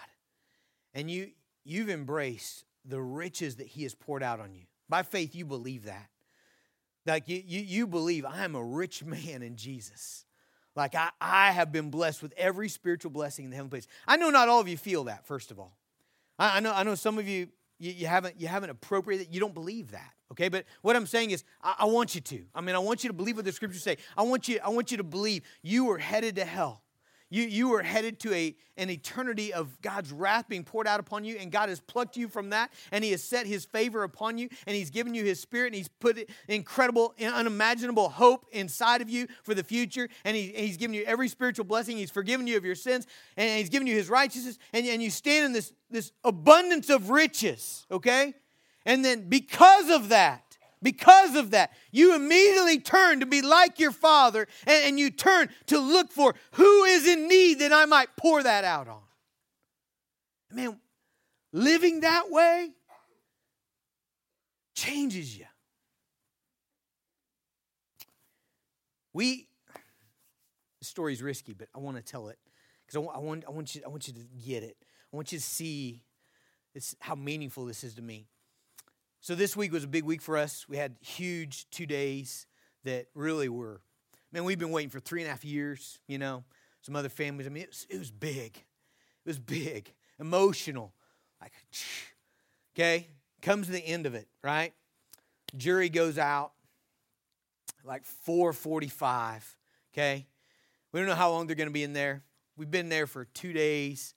and 0.93 1.09
you, 1.09 1.31
you've 1.63 1.89
embraced 1.89 2.65
the 2.85 3.01
riches 3.01 3.55
that 3.57 3.67
He 3.67 3.83
has 3.83 3.95
poured 3.95 4.23
out 4.23 4.39
on 4.39 4.53
you. 4.53 4.63
By 4.87 5.03
faith, 5.03 5.35
you 5.35 5.45
believe 5.45 5.85
that. 5.85 6.09
Like 7.05 7.27
you, 7.27 7.41
you, 7.45 7.61
you 7.61 7.87
believe, 7.87 8.25
I 8.25 8.43
am 8.43 8.55
a 8.55 8.63
rich 8.63 9.03
man 9.05 9.41
in 9.41 9.55
Jesus. 9.55 10.25
Like 10.75 10.95
I, 10.95 11.09
I 11.21 11.51
have 11.51 11.71
been 11.71 11.89
blessed 11.89 12.21
with 12.21 12.33
every 12.35 12.67
spiritual 12.69 13.11
blessing 13.11 13.45
in 13.45 13.51
the 13.51 13.55
heavenly 13.55 13.71
place. 13.71 13.87
I 14.07 14.17
know 14.17 14.29
not 14.29 14.49
all 14.49 14.59
of 14.59 14.67
you 14.67 14.77
feel 14.77 15.05
that, 15.05 15.25
first 15.25 15.51
of 15.51 15.59
all. 15.59 15.77
I, 16.37 16.57
I 16.57 16.59
know, 16.59 16.73
I 16.73 16.83
know 16.83 16.95
some 16.95 17.17
of 17.17 17.27
you, 17.27 17.47
you, 17.79 17.91
you, 17.91 18.07
haven't, 18.07 18.39
you 18.39 18.47
haven't 18.47 18.69
appropriated, 18.69 19.27
you 19.33 19.39
don't 19.39 19.53
believe 19.53 19.91
that. 19.91 20.11
Okay, 20.31 20.49
but 20.49 20.65
what 20.81 20.95
I'm 20.95 21.05
saying 21.05 21.31
is, 21.31 21.43
I, 21.61 21.75
I 21.79 21.85
want 21.85 22.15
you 22.15 22.21
to. 22.21 22.45
I 22.53 22.61
mean, 22.61 22.75
I 22.75 22.79
want 22.79 23.03
you 23.03 23.09
to 23.09 23.13
believe 23.13 23.35
what 23.35 23.45
the 23.45 23.51
scriptures 23.51 23.83
say. 23.83 23.97
I 24.17 24.23
want 24.23 24.47
you, 24.47 24.59
I 24.63 24.69
want 24.69 24.91
you 24.91 24.97
to 24.97 25.03
believe 25.03 25.43
you 25.61 25.89
are 25.91 25.97
headed 25.97 26.35
to 26.37 26.45
hell. 26.45 26.81
You, 27.29 27.43
you 27.43 27.69
were 27.69 27.81
headed 27.81 28.19
to 28.21 28.33
a, 28.33 28.55
an 28.77 28.89
eternity 28.89 29.51
of 29.51 29.81
God's 29.81 30.11
wrath 30.11 30.47
being 30.47 30.63
poured 30.63 30.87
out 30.87 30.99
upon 30.99 31.23
you, 31.23 31.37
and 31.37 31.51
God 31.51 31.69
has 31.69 31.79
plucked 31.79 32.15
you 32.17 32.27
from 32.27 32.51
that, 32.51 32.71
and 32.91 33.03
He 33.03 33.11
has 33.11 33.23
set 33.23 33.47
His 33.47 33.65
favor 33.65 34.03
upon 34.03 34.37
you, 34.37 34.47
and 34.67 34.75
He's 34.75 34.91
given 34.91 35.13
you 35.15 35.23
His 35.23 35.39
Spirit, 35.39 35.67
and 35.67 35.75
He's 35.75 35.87
put 35.87 36.29
incredible, 36.47 37.15
unimaginable 37.19 38.09
hope 38.09 38.45
inside 38.51 39.01
of 39.01 39.09
you 39.09 39.27
for 39.43 39.55
the 39.55 39.63
future, 39.63 40.07
and 40.23 40.37
he, 40.37 40.53
He's 40.55 40.77
given 40.77 40.93
you 40.93 41.03
every 41.05 41.27
spiritual 41.27 41.65
blessing. 41.65 41.97
He's 41.97 42.11
forgiven 42.11 42.45
you 42.45 42.57
of 42.57 42.65
your 42.65 42.75
sins, 42.75 43.07
and 43.37 43.59
He's 43.59 43.69
given 43.69 43.87
you 43.87 43.95
His 43.95 44.09
righteousness, 44.09 44.59
and, 44.71 44.85
and 44.85 45.01
you 45.01 45.09
stand 45.09 45.45
in 45.47 45.51
this, 45.51 45.73
this 45.89 46.11
abundance 46.23 46.89
of 46.89 47.09
riches, 47.09 47.85
okay? 47.89 48.35
And 48.85 49.03
then 49.03 49.27
because 49.27 49.89
of 49.89 50.09
that, 50.09 50.44
because 50.81 51.35
of 51.35 51.51
that, 51.51 51.71
you 51.91 52.15
immediately 52.15 52.79
turn 52.79 53.19
to 53.21 53.25
be 53.25 53.41
like 53.41 53.79
your 53.79 53.91
father 53.91 54.47
and, 54.65 54.85
and, 54.85 54.99
you 54.99 55.09
turn 55.09 55.49
to 55.67 55.79
look 55.79 56.11
for 56.11 56.35
who 56.53 56.83
is 56.83 57.07
in 57.07 57.27
need 57.27 57.59
that 57.59 57.73
I 57.73 57.85
might 57.85 58.09
pour 58.17 58.43
that 58.43 58.63
out 58.63 58.87
on. 58.87 59.01
Man, 60.51 60.79
living 61.51 62.01
that 62.01 62.29
way 62.29 62.71
changes 64.75 65.37
you. 65.37 65.45
We, 69.13 69.47
the 70.79 70.85
story's 70.85 71.23
risky, 71.23 71.53
but 71.53 71.69
I 71.73 71.79
want 71.79 71.97
to 71.97 72.03
tell 72.03 72.27
it 72.27 72.37
because 72.85 73.01
I, 73.01 73.15
I, 73.15 73.19
want, 73.19 73.45
I, 73.47 73.51
want 73.51 73.73
you, 73.73 73.81
I 73.85 73.89
want 73.89 74.07
you 74.07 74.13
to 74.13 74.19
get 74.45 74.63
it. 74.63 74.77
I 75.11 75.15
want 75.15 75.31
you 75.31 75.39
to 75.39 75.43
see 75.43 76.01
this, 76.73 76.95
how 76.99 77.15
meaningful 77.15 77.65
this 77.65 77.83
is 77.83 77.95
to 77.95 78.01
me. 78.01 78.27
So 79.25 79.33
this 79.33 79.57
week 79.57 79.71
was 79.71 79.83
a 79.83 79.87
big 79.87 80.03
week 80.03 80.21
for 80.21 80.37
us. 80.37 80.69
We 80.69 80.77
had 80.77 80.97
huge 81.01 81.67
two 81.71 81.87
days 81.87 82.45
that 82.83 83.07
really 83.15 83.49
were, 83.49 83.81
man, 84.31 84.43
we've 84.43 84.59
been 84.59 84.69
waiting 84.69 84.91
for 84.91 84.99
three 84.99 85.21
and 85.21 85.27
a 85.27 85.31
half 85.31 85.43
years, 85.43 85.97
you 86.07 86.19
know, 86.19 86.43
some 86.83 86.95
other 86.95 87.09
families. 87.09 87.47
I 87.47 87.49
mean, 87.49 87.63
it 87.63 87.69
was, 87.69 87.87
it 87.89 87.97
was 87.97 88.11
big. 88.11 88.55
It 88.55 89.27
was 89.27 89.39
big, 89.39 89.91
emotional. 90.19 90.93
Like, 91.41 91.53
okay, 92.75 93.07
comes 93.41 93.65
to 93.65 93.71
the 93.71 93.79
end 93.79 94.05
of 94.05 94.13
it, 94.13 94.27
right? 94.43 94.75
Jury 95.57 95.89
goes 95.89 96.19
out 96.19 96.51
like 97.83 98.03
4:45, 98.27 99.41
okay? 99.91 100.27
We 100.91 100.99
don't 100.99 101.09
know 101.09 101.15
how 101.15 101.31
long 101.31 101.47
they're 101.47 101.55
going 101.55 101.67
to 101.67 101.73
be 101.73 101.81
in 101.81 101.93
there. 101.93 102.21
We've 102.57 102.69
been 102.69 102.89
there 102.89 103.07
for 103.07 103.25
2 103.25 103.53
days. 103.53 104.13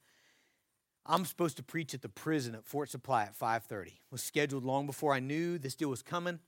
I'm 1.10 1.24
supposed 1.24 1.56
to 1.56 1.62
preach 1.62 1.94
at 1.94 2.02
the 2.02 2.08
prison 2.10 2.54
at 2.54 2.66
Fort 2.66 2.90
Supply 2.90 3.22
at 3.22 3.34
5:30. 3.34 3.94
Was 4.10 4.22
scheduled 4.22 4.62
long 4.62 4.86
before 4.86 5.14
I 5.14 5.20
knew 5.20 5.58
this 5.58 5.74
deal 5.74 5.88
was 5.88 6.02
coming. 6.02 6.38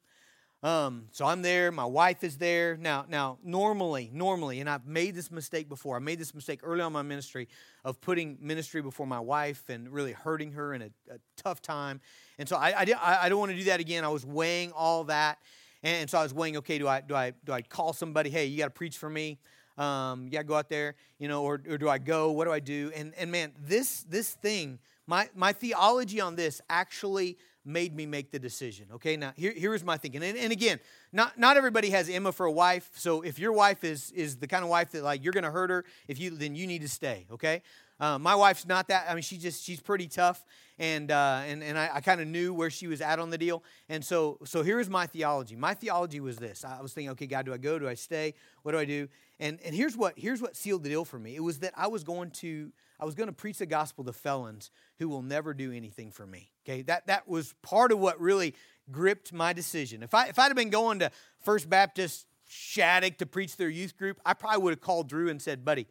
Um, 0.62 1.06
so 1.10 1.24
I'm 1.24 1.40
there. 1.40 1.72
My 1.72 1.86
wife 1.86 2.22
is 2.22 2.36
there. 2.36 2.76
Now, 2.76 3.06
now, 3.08 3.38
normally, 3.42 4.10
normally, 4.12 4.60
and 4.60 4.68
I've 4.68 4.86
made 4.86 5.14
this 5.14 5.30
mistake 5.30 5.70
before. 5.70 5.96
I 5.96 6.00
made 6.00 6.18
this 6.18 6.34
mistake 6.34 6.60
early 6.62 6.82
on 6.82 6.92
my 6.92 7.00
ministry 7.00 7.48
of 7.82 7.98
putting 8.02 8.36
ministry 8.42 8.82
before 8.82 9.06
my 9.06 9.20
wife 9.20 9.70
and 9.70 9.88
really 9.88 10.12
hurting 10.12 10.52
her 10.52 10.74
in 10.74 10.82
a, 10.82 10.90
a 11.10 11.18
tough 11.38 11.62
time. 11.62 12.02
And 12.38 12.46
so 12.46 12.56
I, 12.56 12.74
I, 12.76 13.18
I 13.22 13.28
don't 13.30 13.38
want 13.38 13.52
to 13.52 13.56
do 13.56 13.64
that 13.64 13.80
again. 13.80 14.04
I 14.04 14.08
was 14.08 14.26
weighing 14.26 14.72
all 14.72 15.04
that, 15.04 15.38
and 15.82 16.10
so 16.10 16.18
I 16.18 16.22
was 16.22 16.34
weighing. 16.34 16.58
Okay, 16.58 16.76
do 16.76 16.86
I 16.86 17.00
do 17.00 17.14
I 17.14 17.32
do 17.42 17.52
I 17.52 17.62
call 17.62 17.94
somebody? 17.94 18.28
Hey, 18.28 18.44
you 18.44 18.58
got 18.58 18.66
to 18.66 18.70
preach 18.70 18.98
for 18.98 19.08
me. 19.08 19.38
Um, 19.80 20.28
yeah, 20.30 20.42
go 20.42 20.54
out 20.54 20.68
there, 20.68 20.94
you 21.18 21.26
know, 21.26 21.42
or, 21.42 21.54
or 21.66 21.78
do 21.78 21.88
I 21.88 21.96
go? 21.96 22.32
What 22.32 22.44
do 22.44 22.52
I 22.52 22.60
do? 22.60 22.92
And 22.94 23.14
and 23.16 23.32
man, 23.32 23.52
this 23.58 24.02
this 24.02 24.34
thing, 24.34 24.78
my 25.06 25.30
my 25.34 25.54
theology 25.54 26.20
on 26.20 26.36
this 26.36 26.60
actually 26.68 27.38
made 27.64 27.94
me 27.94 28.04
make 28.04 28.30
the 28.30 28.38
decision. 28.38 28.86
Okay, 28.92 29.16
now 29.16 29.32
here, 29.36 29.54
here's 29.56 29.82
my 29.82 29.96
thinking. 29.96 30.22
And, 30.22 30.36
and 30.36 30.52
again, 30.52 30.80
not 31.12 31.38
not 31.38 31.56
everybody 31.56 31.90
has 31.90 32.10
Emma 32.10 32.30
for 32.30 32.44
a 32.44 32.52
wife. 32.52 32.90
So 32.94 33.22
if 33.22 33.38
your 33.38 33.52
wife 33.52 33.82
is 33.82 34.10
is 34.10 34.36
the 34.36 34.46
kind 34.46 34.64
of 34.64 34.68
wife 34.68 34.92
that 34.92 35.02
like 35.02 35.24
you're 35.24 35.32
gonna 35.32 35.50
hurt 35.50 35.70
her, 35.70 35.86
if 36.08 36.20
you 36.20 36.30
then 36.30 36.54
you 36.54 36.66
need 36.66 36.82
to 36.82 36.88
stay. 36.88 37.26
Okay. 37.32 37.62
Uh, 38.00 38.18
my 38.18 38.34
wife's 38.34 38.66
not 38.66 38.88
that. 38.88 39.06
I 39.08 39.14
mean, 39.14 39.22
she's 39.22 39.42
just 39.42 39.62
she's 39.62 39.80
pretty 39.80 40.08
tough, 40.08 40.42
and 40.78 41.10
uh, 41.10 41.42
and 41.46 41.62
and 41.62 41.78
I, 41.78 41.90
I 41.94 42.00
kind 42.00 42.20
of 42.20 42.26
knew 42.26 42.54
where 42.54 42.70
she 42.70 42.86
was 42.86 43.02
at 43.02 43.18
on 43.18 43.28
the 43.28 43.36
deal. 43.36 43.62
And 43.90 44.02
so 44.02 44.38
so 44.44 44.62
here's 44.62 44.88
my 44.88 45.06
theology. 45.06 45.54
My 45.54 45.74
theology 45.74 46.20
was 46.20 46.38
this. 46.38 46.64
I 46.64 46.80
was 46.80 46.94
thinking, 46.94 47.10
okay, 47.10 47.26
God, 47.26 47.44
do 47.44 47.52
I 47.52 47.58
go? 47.58 47.78
Do 47.78 47.86
I 47.86 47.94
stay? 47.94 48.34
What 48.62 48.72
do 48.72 48.78
I 48.78 48.86
do? 48.86 49.08
And 49.38 49.60
and 49.64 49.74
here's 49.74 49.96
what 49.96 50.14
here's 50.16 50.40
what 50.40 50.56
sealed 50.56 50.82
the 50.82 50.88
deal 50.88 51.04
for 51.04 51.18
me. 51.18 51.36
It 51.36 51.42
was 51.42 51.58
that 51.58 51.74
I 51.76 51.88
was 51.88 52.02
going 52.02 52.30
to 52.32 52.72
I 52.98 53.04
was 53.04 53.14
going 53.14 53.28
to 53.28 53.34
preach 53.34 53.58
the 53.58 53.66
gospel 53.66 54.02
to 54.04 54.12
felons 54.14 54.70
who 54.98 55.08
will 55.08 55.22
never 55.22 55.52
do 55.52 55.70
anything 55.70 56.10
for 56.10 56.26
me. 56.26 56.50
Okay, 56.64 56.82
that 56.82 57.06
that 57.08 57.28
was 57.28 57.54
part 57.62 57.92
of 57.92 57.98
what 57.98 58.18
really 58.18 58.54
gripped 58.90 59.32
my 59.32 59.52
decision. 59.52 60.02
If 60.02 60.14
I 60.14 60.28
if 60.28 60.38
I'd 60.38 60.44
have 60.44 60.56
been 60.56 60.70
going 60.70 61.00
to 61.00 61.10
First 61.42 61.68
Baptist 61.68 62.26
Shattuck 62.48 63.18
to 63.18 63.26
preach 63.26 63.56
their 63.58 63.68
youth 63.68 63.96
group, 63.96 64.18
I 64.24 64.32
probably 64.32 64.62
would 64.62 64.70
have 64.70 64.80
called 64.80 65.08
Drew 65.08 65.28
and 65.28 65.40
said, 65.40 65.64
"Buddy, 65.64 65.86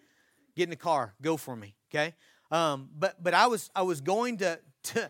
get 0.59 0.65
in 0.65 0.69
the 0.69 0.75
car, 0.75 1.15
go 1.21 1.37
for 1.37 1.55
me." 1.55 1.75
Okay, 1.89 2.13
um, 2.51 2.89
but 2.97 3.21
but 3.23 3.33
I 3.33 3.47
was 3.47 3.69
I 3.75 3.81
was 3.81 4.01
going 4.01 4.37
to 4.37 4.59
to 4.83 5.09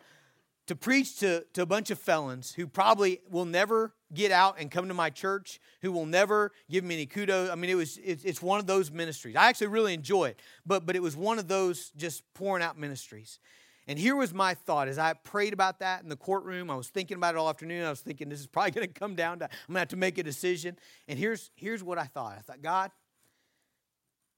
to 0.70 0.76
preach 0.76 1.18
to, 1.18 1.43
to 1.54 1.64
a 1.64 1.66
bunch 1.66 1.89
of 1.89 1.97
felons 1.97 2.54
who 2.54 2.68
probably 2.68 3.22
will 3.28 3.45
never 3.45 3.91
get 4.14 4.32
out 4.32 4.58
and 4.60 4.70
come 4.70 4.88
to 4.88 4.93
my 4.93 5.10
church, 5.10 5.60
who 5.82 5.91
will 5.91 6.06
never 6.06 6.52
give 6.70 6.84
me 6.84 6.93
any 6.93 7.08
kudos. 7.08 7.50
I 7.50 7.56
mean, 7.56 7.72
it 7.72 7.76
was 7.76 7.97
it, 7.97 8.24
it's 8.24 8.39
one 8.39 8.60
of 8.60 8.68
those 8.68 8.91
ministries. 8.91 9.36
I 9.36 9.50
actually 9.50 9.68
really 9.68 9.95
enjoy 9.95 10.26
it, 10.26 10.39
but 10.68 10.86
but 10.86 10.95
it 10.95 11.02
was 11.02 11.18
one 11.18 11.39
of 11.39 11.47
those 11.47 11.89
just 11.97 12.22
pouring 12.36 12.64
out 12.64 12.78
ministries. 12.78 13.39
And 13.88 13.97
here 13.97 14.16
was 14.16 14.32
my 14.32 14.54
thought 14.54 14.88
as 14.88 15.00
I 15.00 15.14
prayed 15.14 15.54
about 15.54 15.80
that 15.80 16.04
in 16.04 16.10
the 16.10 16.16
courtroom. 16.16 16.70
I 16.70 16.76
was 16.76 16.89
thinking 16.89 17.18
about 17.18 17.34
it 17.34 17.39
all 17.39 17.50
afternoon. 17.50 17.84
I 17.84 17.89
was 17.89 18.02
thinking 18.02 18.30
this 18.30 18.39
is 18.39 18.45
probably 18.45 18.70
going 18.70 18.86
to 18.86 18.93
come 18.93 19.16
down 19.16 19.39
to 19.39 19.45
I'm 19.45 19.50
going 19.70 19.78
to 19.78 19.80
have 19.80 19.88
to 19.88 19.97
make 19.97 20.20
a 20.20 20.24
decision. 20.24 20.78
And 21.08 21.18
here's 21.18 21.50
here's 21.56 21.82
what 21.82 21.97
I 21.97 22.06
thought. 22.06 22.38
I 22.38 22.41
thought, 22.41 22.62
God, 22.62 22.91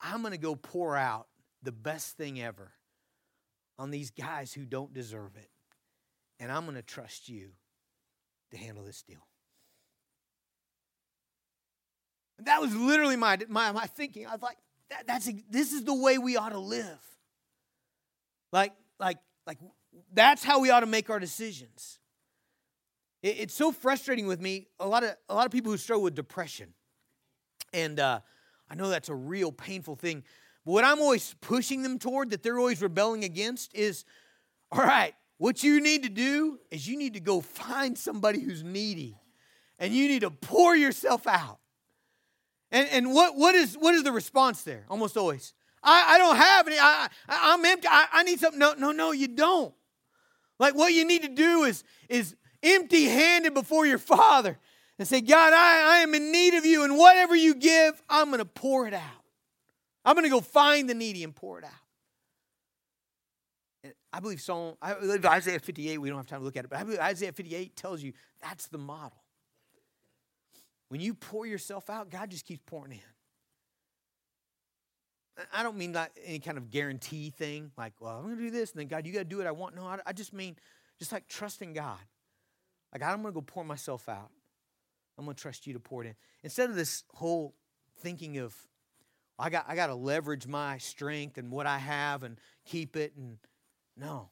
I'm 0.01 0.21
going 0.21 0.33
to 0.33 0.39
go 0.39 0.55
pour 0.55 0.97
out 0.97 1.27
the 1.63 1.71
best 1.71 2.17
thing 2.17 2.41
ever 2.41 2.71
on 3.77 3.91
these 3.91 4.11
guys 4.11 4.51
who 4.53 4.65
don't 4.65 4.93
deserve 4.93 5.35
it. 5.35 5.49
And 6.39 6.51
I'm 6.51 6.63
going 6.65 6.75
to 6.75 6.81
trust 6.81 7.29
you 7.29 7.49
to 8.51 8.57
handle 8.57 8.83
this 8.83 9.03
deal. 9.03 9.25
And 12.37 12.47
that 12.47 12.59
was 12.59 12.75
literally 12.75 13.15
my, 13.15 13.37
my, 13.47 13.71
my 13.71 13.85
thinking. 13.85 14.25
I 14.25 14.31
was 14.31 14.41
like, 14.41 14.57
that, 14.89 15.05
that's 15.05 15.29
this 15.49 15.71
is 15.71 15.83
the 15.83 15.93
way 15.93 16.17
we 16.17 16.35
ought 16.37 16.49
to 16.49 16.59
live. 16.59 16.99
Like, 18.51 18.73
like 18.99 19.19
like, 19.47 19.57
that's 20.13 20.43
how 20.43 20.59
we 20.59 20.69
ought 20.69 20.81
to 20.81 20.85
make 20.85 21.09
our 21.09 21.19
decisions. 21.19 21.99
It, 23.21 23.37
it's 23.39 23.53
so 23.53 23.71
frustrating 23.71 24.27
with 24.27 24.39
me. 24.39 24.67
A 24.79 24.87
lot 24.87 25.03
of, 25.03 25.15
a 25.29 25.35
lot 25.35 25.45
of 25.45 25.51
people 25.51 25.71
who 25.71 25.77
struggle 25.77 26.03
with 26.03 26.15
depression. 26.15 26.73
And 27.73 27.99
uh, 27.99 28.19
I 28.71 28.75
know 28.75 28.87
that's 28.87 29.09
a 29.09 29.15
real 29.15 29.51
painful 29.51 29.97
thing. 29.97 30.23
But 30.65 30.71
what 30.71 30.83
I'm 30.85 30.99
always 30.99 31.35
pushing 31.41 31.83
them 31.83 31.99
toward, 31.99 32.29
that 32.29 32.41
they're 32.41 32.57
always 32.57 32.81
rebelling 32.81 33.25
against, 33.25 33.75
is 33.75 34.05
all 34.71 34.81
right, 34.81 35.13
what 35.37 35.61
you 35.61 35.81
need 35.81 36.03
to 36.03 36.09
do 36.09 36.57
is 36.71 36.87
you 36.87 36.97
need 36.97 37.15
to 37.15 37.19
go 37.19 37.41
find 37.41 37.97
somebody 37.97 38.39
who's 38.39 38.63
needy 38.63 39.17
and 39.77 39.93
you 39.93 40.07
need 40.07 40.21
to 40.21 40.31
pour 40.31 40.73
yourself 40.75 41.27
out. 41.27 41.59
And, 42.71 42.87
and 42.89 43.13
what, 43.13 43.35
what, 43.35 43.55
is, 43.55 43.75
what 43.75 43.93
is 43.93 44.03
the 44.03 44.13
response 44.13 44.63
there? 44.63 44.85
Almost 44.89 45.17
always. 45.17 45.53
I, 45.83 46.05
I 46.15 46.17
don't 46.17 46.37
have 46.37 46.67
any. 46.67 46.77
I, 46.79 47.09
I, 47.27 47.53
am 47.53 47.65
empty. 47.65 47.87
I, 47.91 48.05
I 48.13 48.23
need 48.23 48.39
something. 48.39 48.59
No, 48.59 48.73
no, 48.77 48.91
no, 48.93 49.11
you 49.11 49.27
don't. 49.27 49.73
Like 50.59 50.75
what 50.75 50.93
you 50.93 51.05
need 51.05 51.23
to 51.23 51.29
do 51.29 51.63
is, 51.63 51.83
is 52.07 52.35
empty 52.63 53.05
handed 53.05 53.53
before 53.53 53.85
your 53.85 53.97
Father 53.97 54.57
and 55.01 55.07
say, 55.07 55.19
God, 55.19 55.51
I, 55.51 55.95
I 55.95 55.97
am 56.01 56.13
in 56.13 56.31
need 56.31 56.53
of 56.53 56.63
you, 56.63 56.83
and 56.83 56.95
whatever 56.95 57.35
you 57.35 57.55
give, 57.55 57.99
I'm 58.07 58.27
going 58.27 58.37
to 58.37 58.45
pour 58.45 58.87
it 58.87 58.93
out. 58.93 59.01
I'm 60.05 60.13
going 60.13 60.25
to 60.25 60.29
go 60.29 60.41
find 60.41 60.87
the 60.87 60.93
needy 60.93 61.23
and 61.23 61.35
pour 61.35 61.57
it 61.57 61.65
out. 61.65 61.71
And 63.83 63.93
I 64.13 64.19
believe 64.19 64.39
Psalm, 64.41 64.75
I 64.79 64.93
believe 64.93 65.25
Isaiah 65.25 65.57
58, 65.57 65.97
we 65.97 66.07
don't 66.07 66.19
have 66.19 66.27
time 66.27 66.41
to 66.41 66.45
look 66.45 66.55
at 66.55 66.65
it, 66.65 66.69
but 66.69 66.77
I 66.77 66.83
believe 66.83 66.99
Isaiah 66.99 67.31
58 67.31 67.75
tells 67.75 68.03
you 68.03 68.13
that's 68.43 68.67
the 68.67 68.77
model. 68.77 69.17
When 70.89 71.01
you 71.01 71.15
pour 71.15 71.47
yourself 71.47 71.89
out, 71.89 72.11
God 72.11 72.29
just 72.29 72.45
keeps 72.45 72.61
pouring 72.67 72.91
in. 72.91 72.99
I 75.51 75.63
don't 75.63 75.77
mean 75.77 75.93
like 75.93 76.11
any 76.23 76.37
kind 76.37 76.59
of 76.59 76.69
guarantee 76.69 77.31
thing, 77.31 77.71
like, 77.75 77.93
well, 77.99 78.17
I'm 78.17 78.25
going 78.25 78.37
to 78.37 78.43
do 78.43 78.51
this, 78.51 78.73
and 78.73 78.81
then 78.81 78.87
God, 78.87 79.07
you 79.07 79.13
got 79.13 79.19
to 79.19 79.25
do 79.25 79.37
what 79.37 79.47
I 79.47 79.51
want. 79.51 79.75
No, 79.75 79.83
I, 79.87 79.97
I 80.05 80.13
just 80.13 80.31
mean 80.31 80.57
just 80.99 81.11
like 81.11 81.27
trusting 81.27 81.73
God. 81.73 81.97
Like, 82.93 83.01
I'm 83.01 83.23
going 83.23 83.33
to 83.33 83.39
go 83.39 83.41
pour 83.41 83.65
myself 83.65 84.07
out. 84.07 84.29
I'm 85.21 85.25
going 85.25 85.35
to 85.35 85.41
trust 85.41 85.67
you 85.67 85.73
to 85.73 85.79
pour 85.79 86.03
it 86.03 86.07
in. 86.07 86.15
Instead 86.41 86.71
of 86.71 86.75
this 86.75 87.03
whole 87.13 87.53
thinking 87.99 88.39
of, 88.39 88.55
I 89.37 89.51
got, 89.51 89.65
I 89.67 89.75
got 89.75 89.87
to 89.87 89.93
leverage 89.93 90.47
my 90.47 90.79
strength 90.79 91.37
and 91.37 91.51
what 91.51 91.67
I 91.67 91.77
have 91.77 92.23
and 92.23 92.39
keep 92.65 92.95
it. 92.95 93.13
And 93.15 93.37
no. 93.95 94.29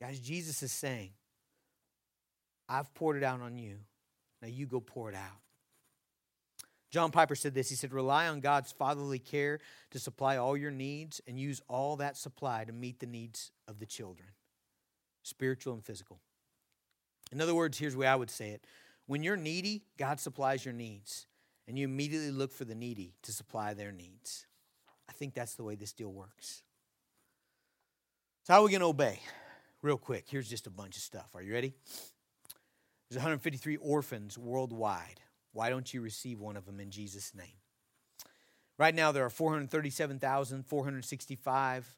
Guys, 0.00 0.18
Jesus 0.18 0.60
is 0.64 0.72
saying, 0.72 1.10
I've 2.68 2.92
poured 2.94 3.16
it 3.16 3.22
out 3.22 3.40
on 3.42 3.58
you. 3.58 3.76
Now 4.42 4.48
you 4.48 4.66
go 4.66 4.80
pour 4.80 5.08
it 5.08 5.14
out. 5.14 5.38
John 6.90 7.12
Piper 7.12 7.36
said 7.36 7.54
this. 7.54 7.68
He 7.68 7.76
said, 7.76 7.92
Rely 7.92 8.26
on 8.26 8.40
God's 8.40 8.72
fatherly 8.72 9.20
care 9.20 9.60
to 9.92 10.00
supply 10.00 10.36
all 10.36 10.56
your 10.56 10.72
needs 10.72 11.20
and 11.28 11.38
use 11.38 11.62
all 11.68 11.94
that 11.98 12.16
supply 12.16 12.64
to 12.64 12.72
meet 12.72 12.98
the 12.98 13.06
needs 13.06 13.52
of 13.68 13.78
the 13.78 13.86
children, 13.86 14.30
spiritual 15.22 15.74
and 15.74 15.84
physical. 15.84 16.18
In 17.30 17.40
other 17.40 17.54
words, 17.54 17.78
here's 17.78 17.92
the 17.92 18.00
way 18.00 18.08
I 18.08 18.16
would 18.16 18.30
say 18.30 18.50
it 18.50 18.66
when 19.12 19.22
you're 19.22 19.36
needy, 19.36 19.84
God 19.98 20.18
supplies 20.18 20.64
your 20.64 20.72
needs, 20.72 21.26
and 21.68 21.78
you 21.78 21.84
immediately 21.84 22.30
look 22.30 22.50
for 22.50 22.64
the 22.64 22.74
needy 22.74 23.12
to 23.24 23.30
supply 23.30 23.74
their 23.74 23.92
needs. 23.92 24.46
I 25.06 25.12
think 25.12 25.34
that's 25.34 25.54
the 25.54 25.64
way 25.64 25.74
this 25.74 25.92
deal 25.92 26.10
works. 26.10 26.62
So, 28.44 28.54
how 28.54 28.60
are 28.60 28.64
we 28.64 28.70
going 28.70 28.80
to 28.80 28.86
obey? 28.86 29.20
Real 29.82 29.98
quick, 29.98 30.24
here's 30.26 30.48
just 30.48 30.66
a 30.66 30.70
bunch 30.70 30.96
of 30.96 31.02
stuff. 31.02 31.28
Are 31.34 31.42
you 31.42 31.52
ready? 31.52 31.74
There's 33.10 33.18
153 33.18 33.76
orphans 33.76 34.38
worldwide. 34.38 35.20
Why 35.52 35.68
don't 35.68 35.92
you 35.92 36.00
receive 36.00 36.40
one 36.40 36.56
of 36.56 36.64
them 36.64 36.80
in 36.80 36.90
Jesus' 36.90 37.34
name? 37.34 37.58
Right 38.78 38.94
now, 38.94 39.12
there 39.12 39.26
are 39.26 39.30
437,465 39.30 41.94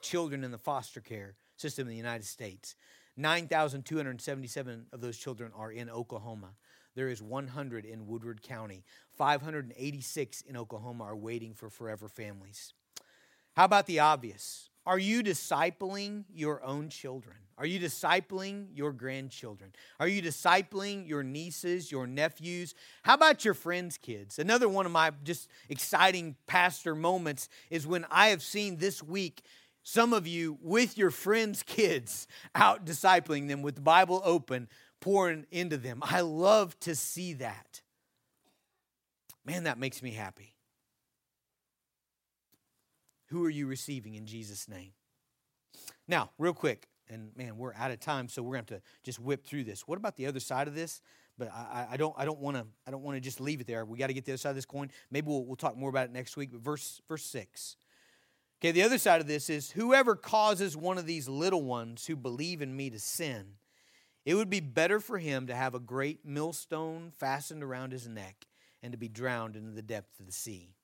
children 0.00 0.44
in 0.44 0.50
the 0.50 0.56
foster 0.56 1.02
care 1.02 1.34
system 1.58 1.82
in 1.82 1.90
the 1.90 1.96
United 1.96 2.24
States. 2.24 2.74
9,277 3.18 4.86
of 4.92 5.00
those 5.00 5.18
children 5.18 5.50
are 5.56 5.72
in 5.72 5.90
Oklahoma. 5.90 6.54
There 6.94 7.08
is 7.08 7.20
100 7.20 7.84
in 7.84 8.06
Woodward 8.06 8.42
County. 8.42 8.84
586 9.16 10.40
in 10.42 10.56
Oklahoma 10.56 11.04
are 11.04 11.16
waiting 11.16 11.52
for 11.52 11.68
forever 11.68 12.08
families. 12.08 12.72
How 13.54 13.64
about 13.64 13.86
the 13.86 13.98
obvious? 13.98 14.70
Are 14.86 14.98
you 14.98 15.22
discipling 15.22 16.24
your 16.32 16.64
own 16.64 16.88
children? 16.88 17.36
Are 17.58 17.66
you 17.66 17.80
discipling 17.80 18.68
your 18.72 18.92
grandchildren? 18.92 19.72
Are 19.98 20.06
you 20.06 20.22
discipling 20.22 21.08
your 21.08 21.24
nieces, 21.24 21.90
your 21.90 22.06
nephews? 22.06 22.74
How 23.02 23.14
about 23.14 23.44
your 23.44 23.54
friends' 23.54 23.98
kids? 23.98 24.38
Another 24.38 24.68
one 24.68 24.86
of 24.86 24.92
my 24.92 25.10
just 25.24 25.48
exciting 25.68 26.36
pastor 26.46 26.94
moments 26.94 27.48
is 27.68 27.86
when 27.86 28.06
I 28.10 28.28
have 28.28 28.42
seen 28.42 28.76
this 28.76 29.02
week 29.02 29.42
some 29.88 30.12
of 30.12 30.26
you 30.26 30.58
with 30.60 30.98
your 30.98 31.10
friends' 31.10 31.62
kids 31.62 32.26
out 32.54 32.84
discipling 32.84 33.48
them 33.48 33.62
with 33.62 33.76
the 33.76 33.80
Bible 33.80 34.20
open, 34.22 34.68
pouring 35.00 35.46
into 35.50 35.78
them. 35.78 36.00
I 36.02 36.20
love 36.20 36.78
to 36.80 36.94
see 36.94 37.32
that. 37.34 37.80
Man, 39.46 39.64
that 39.64 39.78
makes 39.78 40.02
me 40.02 40.10
happy. 40.10 40.54
Who 43.28 43.42
are 43.46 43.50
you 43.50 43.66
receiving 43.66 44.14
in 44.14 44.26
Jesus' 44.26 44.68
name? 44.68 44.90
Now, 46.06 46.32
real 46.36 46.52
quick, 46.52 46.86
and 47.08 47.34
man, 47.34 47.56
we're 47.56 47.72
out 47.72 47.90
of 47.90 47.98
time, 47.98 48.28
so 48.28 48.42
we're 48.42 48.56
to 48.56 48.58
have 48.58 48.66
to 48.66 48.82
just 49.02 49.18
whip 49.18 49.46
through 49.46 49.64
this. 49.64 49.88
What 49.88 49.96
about 49.96 50.16
the 50.16 50.26
other 50.26 50.40
side 50.40 50.68
of 50.68 50.74
this? 50.74 51.00
But 51.38 51.50
I, 51.50 51.86
I 51.92 51.96
don't, 51.96 52.14
I 52.18 52.26
don't 52.26 52.40
want 52.40 52.58
to, 52.58 52.66
I 52.86 52.90
don't 52.90 53.02
want 53.02 53.16
to 53.16 53.22
just 53.22 53.40
leave 53.40 53.62
it 53.62 53.66
there. 53.66 53.86
We 53.86 53.96
got 53.96 54.08
to 54.08 54.12
get 54.12 54.26
the 54.26 54.32
other 54.32 54.38
side 54.38 54.50
of 54.50 54.56
this 54.56 54.66
coin. 54.66 54.90
Maybe 55.10 55.28
we'll, 55.28 55.46
we'll 55.46 55.56
talk 55.56 55.78
more 55.78 55.88
about 55.88 56.04
it 56.04 56.12
next 56.12 56.36
week. 56.36 56.50
But 56.52 56.60
verse, 56.60 57.00
verse 57.08 57.24
six. 57.24 57.76
Okay, 58.60 58.72
the 58.72 58.82
other 58.82 58.98
side 58.98 59.20
of 59.20 59.28
this 59.28 59.48
is 59.48 59.70
whoever 59.70 60.16
causes 60.16 60.76
one 60.76 60.98
of 60.98 61.06
these 61.06 61.28
little 61.28 61.62
ones 61.62 62.06
who 62.06 62.16
believe 62.16 62.60
in 62.60 62.76
me 62.76 62.90
to 62.90 62.98
sin, 62.98 63.54
it 64.24 64.34
would 64.34 64.50
be 64.50 64.60
better 64.60 64.98
for 64.98 65.18
him 65.18 65.46
to 65.46 65.54
have 65.54 65.74
a 65.74 65.80
great 65.80 66.24
millstone 66.24 67.12
fastened 67.16 67.62
around 67.62 67.92
his 67.92 68.08
neck 68.08 68.46
and 68.82 68.92
to 68.92 68.98
be 68.98 69.08
drowned 69.08 69.54
into 69.54 69.70
the 69.70 69.82
depth 69.82 70.18
of 70.18 70.26
the 70.26 70.32
sea. 70.32 70.74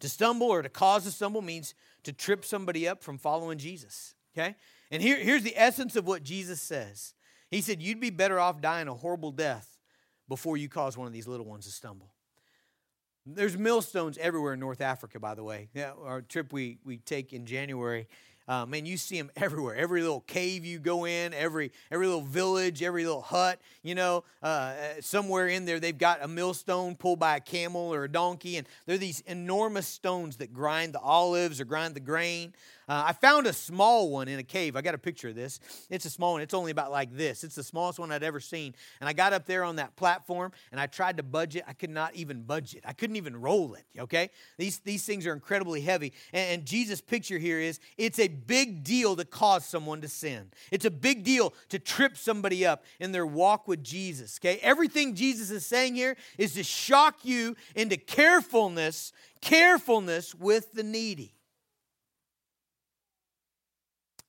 To 0.00 0.08
stumble 0.08 0.48
or 0.48 0.62
to 0.62 0.68
cause 0.68 1.06
a 1.06 1.10
stumble 1.10 1.42
means 1.42 1.74
to 2.02 2.12
trip 2.12 2.44
somebody 2.44 2.88
up 2.88 3.02
from 3.02 3.18
following 3.18 3.58
Jesus. 3.58 4.14
Okay? 4.36 4.56
And 4.90 5.02
here, 5.02 5.18
here's 5.18 5.42
the 5.42 5.56
essence 5.56 5.96
of 5.96 6.06
what 6.06 6.22
Jesus 6.22 6.60
says 6.60 7.14
He 7.50 7.60
said, 7.60 7.82
You'd 7.82 8.00
be 8.00 8.10
better 8.10 8.40
off 8.40 8.60
dying 8.60 8.88
a 8.88 8.94
horrible 8.94 9.32
death 9.32 9.78
before 10.28 10.56
you 10.56 10.68
cause 10.68 10.96
one 10.96 11.06
of 11.06 11.12
these 11.12 11.28
little 11.28 11.46
ones 11.46 11.66
to 11.66 11.72
stumble. 11.72 12.13
There's 13.26 13.56
millstones 13.56 14.18
everywhere 14.18 14.52
in 14.52 14.60
North 14.60 14.82
Africa, 14.82 15.18
by 15.18 15.34
the 15.34 15.42
way. 15.42 15.68
Yeah, 15.72 15.92
our 16.04 16.20
trip 16.20 16.52
we, 16.52 16.76
we 16.84 16.98
take 16.98 17.32
in 17.32 17.46
January, 17.46 18.06
uh, 18.46 18.66
man, 18.66 18.84
you 18.84 18.98
see 18.98 19.16
them 19.16 19.30
everywhere. 19.36 19.74
Every 19.74 20.02
little 20.02 20.20
cave 20.20 20.66
you 20.66 20.78
go 20.78 21.06
in, 21.06 21.32
every 21.32 21.72
every 21.90 22.06
little 22.06 22.20
village, 22.22 22.82
every 22.82 23.04
little 23.06 23.22
hut. 23.22 23.58
You 23.82 23.94
know, 23.94 24.24
uh, 24.42 24.46
uh, 24.46 24.74
somewhere 25.00 25.48
in 25.48 25.64
there 25.64 25.80
they've 25.80 25.96
got 25.96 26.22
a 26.22 26.28
millstone 26.28 26.94
pulled 26.94 27.18
by 27.18 27.36
a 27.36 27.40
camel 27.40 27.94
or 27.94 28.04
a 28.04 28.08
donkey, 28.08 28.58
and 28.58 28.66
they're 28.84 28.98
these 28.98 29.20
enormous 29.26 29.86
stones 29.86 30.36
that 30.36 30.52
grind 30.52 30.92
the 30.92 31.00
olives 31.00 31.60
or 31.60 31.64
grind 31.64 31.94
the 31.94 32.00
grain. 32.00 32.52
Uh, 32.88 33.04
I 33.06 33.12
found 33.12 33.46
a 33.46 33.52
small 33.52 34.10
one 34.10 34.28
in 34.28 34.38
a 34.38 34.42
cave. 34.42 34.76
I 34.76 34.82
got 34.82 34.94
a 34.94 34.98
picture 34.98 35.28
of 35.28 35.34
this. 35.34 35.60
It's 35.90 36.04
a 36.04 36.10
small 36.10 36.32
one. 36.32 36.42
It's 36.42 36.54
only 36.54 36.70
about 36.70 36.90
like 36.90 37.16
this. 37.16 37.44
It's 37.44 37.54
the 37.54 37.62
smallest 37.62 37.98
one 37.98 38.12
I'd 38.12 38.22
ever 38.22 38.40
seen. 38.40 38.74
And 39.00 39.08
I 39.08 39.12
got 39.12 39.32
up 39.32 39.46
there 39.46 39.64
on 39.64 39.76
that 39.76 39.96
platform 39.96 40.52
and 40.70 40.80
I 40.80 40.86
tried 40.86 41.16
to 41.16 41.22
budge 41.22 41.56
it. 41.56 41.64
I 41.66 41.72
could 41.72 41.90
not 41.90 42.14
even 42.14 42.42
budge 42.42 42.74
it. 42.74 42.82
I 42.86 42.92
couldn't 42.92 43.16
even 43.16 43.36
roll 43.36 43.74
it. 43.74 43.84
Okay, 43.98 44.30
these 44.58 44.78
these 44.78 45.04
things 45.04 45.26
are 45.26 45.32
incredibly 45.32 45.80
heavy. 45.80 46.12
And, 46.32 46.60
and 46.60 46.66
Jesus' 46.66 47.00
picture 47.00 47.38
here 47.38 47.58
is 47.58 47.80
it's 47.96 48.18
a 48.18 48.28
big 48.28 48.84
deal 48.84 49.16
to 49.16 49.24
cause 49.24 49.64
someone 49.64 50.00
to 50.02 50.08
sin. 50.08 50.50
It's 50.70 50.84
a 50.84 50.90
big 50.90 51.24
deal 51.24 51.54
to 51.70 51.78
trip 51.78 52.16
somebody 52.16 52.66
up 52.66 52.84
in 53.00 53.12
their 53.12 53.26
walk 53.26 53.66
with 53.68 53.82
Jesus. 53.82 54.38
Okay, 54.40 54.58
everything 54.62 55.14
Jesus 55.14 55.50
is 55.50 55.64
saying 55.64 55.94
here 55.94 56.16
is 56.38 56.54
to 56.54 56.62
shock 56.62 57.24
you 57.24 57.56
into 57.74 57.96
carefulness, 57.96 59.12
carefulness 59.40 60.34
with 60.34 60.72
the 60.72 60.82
needy. 60.82 61.33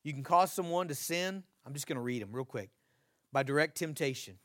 You 0.06 0.14
can 0.14 0.24
cause 0.24 0.54
someone 0.54 0.88
to 0.88 0.96
sin. 0.96 1.44
I'm 1.66 1.74
just 1.74 1.88
going 1.88 1.96
to 1.98 2.02
read 2.02 2.22
them 2.22 2.32
real 2.32 2.46
quick. 2.46 2.70
By 3.34 3.42
direct 3.44 3.76
temptation, 3.76 4.36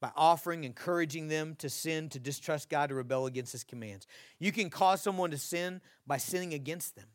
by 0.00 0.10
offering, 0.14 0.62
encouraging 0.62 1.28
them 1.28 1.56
to 1.56 1.70
sin, 1.70 2.10
to 2.10 2.20
distrust 2.20 2.68
God, 2.68 2.90
to 2.90 2.94
rebel 2.94 3.26
against 3.26 3.50
His 3.50 3.64
commands. 3.64 4.06
You 4.38 4.52
can 4.52 4.68
cause 4.68 5.00
someone 5.00 5.30
to 5.30 5.38
sin 5.38 5.80
by 6.06 6.18
sinning 6.18 6.52
against 6.52 6.94
them. 6.94 7.06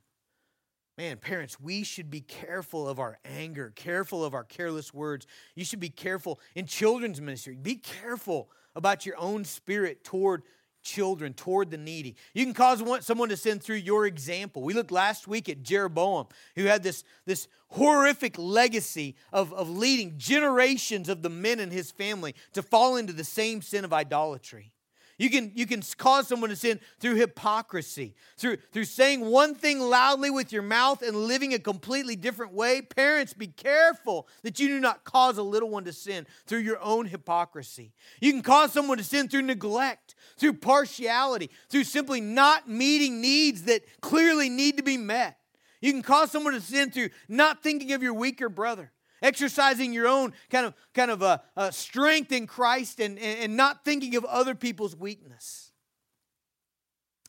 Man, 0.97 1.17
parents, 1.17 1.59
we 1.59 1.83
should 1.83 2.09
be 2.09 2.21
careful 2.21 2.89
of 2.89 2.99
our 2.99 3.19
anger, 3.23 3.71
careful 3.75 4.25
of 4.25 4.33
our 4.33 4.43
careless 4.43 4.91
words. 4.91 5.27
You 5.55 5.63
should 5.63 5.79
be 5.79 5.89
careful 5.89 6.41
in 6.55 6.65
children's 6.65 7.21
ministry. 7.21 7.55
Be 7.55 7.75
careful 7.75 8.49
about 8.75 9.05
your 9.05 9.17
own 9.17 9.45
spirit 9.45 10.03
toward 10.03 10.41
children, 10.81 11.33
toward 11.33 11.71
the 11.71 11.77
needy. 11.77 12.15
You 12.33 12.45
can 12.45 12.53
cause 12.53 12.83
someone 13.05 13.29
to 13.29 13.37
sin 13.37 13.59
through 13.59 13.77
your 13.77 14.05
example. 14.05 14.61
We 14.61 14.73
looked 14.73 14.91
last 14.91 15.27
week 15.27 15.49
at 15.49 15.63
Jeroboam, 15.63 16.27
who 16.55 16.65
had 16.65 16.83
this, 16.83 17.03
this 17.25 17.47
horrific 17.69 18.37
legacy 18.37 19.15
of, 19.31 19.53
of 19.53 19.69
leading 19.69 20.17
generations 20.17 21.09
of 21.09 21.21
the 21.21 21.29
men 21.29 21.59
in 21.59 21.71
his 21.71 21.91
family 21.91 22.35
to 22.53 22.63
fall 22.63 22.95
into 22.95 23.13
the 23.13 23.23
same 23.23 23.61
sin 23.61 23.85
of 23.85 23.93
idolatry. 23.93 24.73
You 25.19 25.29
can, 25.29 25.51
you 25.53 25.67
can 25.67 25.83
cause 25.97 26.29
someone 26.29 26.49
to 26.49 26.55
sin 26.55 26.79
through 26.99 27.15
hypocrisy, 27.15 28.15
through, 28.37 28.55
through 28.71 28.85
saying 28.85 29.25
one 29.25 29.53
thing 29.53 29.81
loudly 29.81 30.29
with 30.29 30.53
your 30.53 30.61
mouth 30.61 31.01
and 31.01 31.27
living 31.27 31.53
a 31.53 31.59
completely 31.59 32.15
different 32.15 32.53
way. 32.53 32.81
Parents, 32.81 33.33
be 33.33 33.47
careful 33.47 34.29
that 34.43 34.61
you 34.61 34.69
do 34.69 34.79
not 34.79 35.03
cause 35.03 35.37
a 35.37 35.43
little 35.43 35.69
one 35.69 35.83
to 35.83 35.91
sin 35.91 36.25
through 36.47 36.59
your 36.59 36.81
own 36.81 37.05
hypocrisy. 37.05 37.91
You 38.21 38.31
can 38.31 38.41
cause 38.41 38.71
someone 38.71 38.97
to 38.97 39.03
sin 39.03 39.27
through 39.27 39.41
neglect, 39.41 40.15
through 40.37 40.53
partiality, 40.53 41.49
through 41.67 41.83
simply 41.83 42.21
not 42.21 42.69
meeting 42.69 43.19
needs 43.19 43.63
that 43.63 43.81
clearly 43.99 44.49
need 44.49 44.77
to 44.77 44.83
be 44.83 44.95
met. 44.95 45.37
You 45.81 45.91
can 45.91 46.01
cause 46.01 46.31
someone 46.31 46.53
to 46.53 46.61
sin 46.61 46.91
through 46.91 47.09
not 47.27 47.61
thinking 47.61 47.91
of 47.91 48.01
your 48.01 48.13
weaker 48.13 48.47
brother 48.47 48.93
exercising 49.21 49.93
your 49.93 50.07
own 50.07 50.33
kind 50.49 50.65
of 50.65 50.73
kind 50.93 51.11
of 51.11 51.21
a, 51.21 51.41
a 51.55 51.71
strength 51.71 52.31
in 52.31 52.47
Christ 52.47 52.99
and, 52.99 53.19
and 53.19 53.55
not 53.55 53.83
thinking 53.83 54.15
of 54.15 54.25
other 54.25 54.55
people's 54.55 54.95
weakness. 54.95 55.71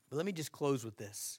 But 0.09 0.17
let 0.17 0.27
me 0.27 0.33
just 0.33 0.53
close 0.53 0.85
with 0.85 0.97
this. 0.97 1.39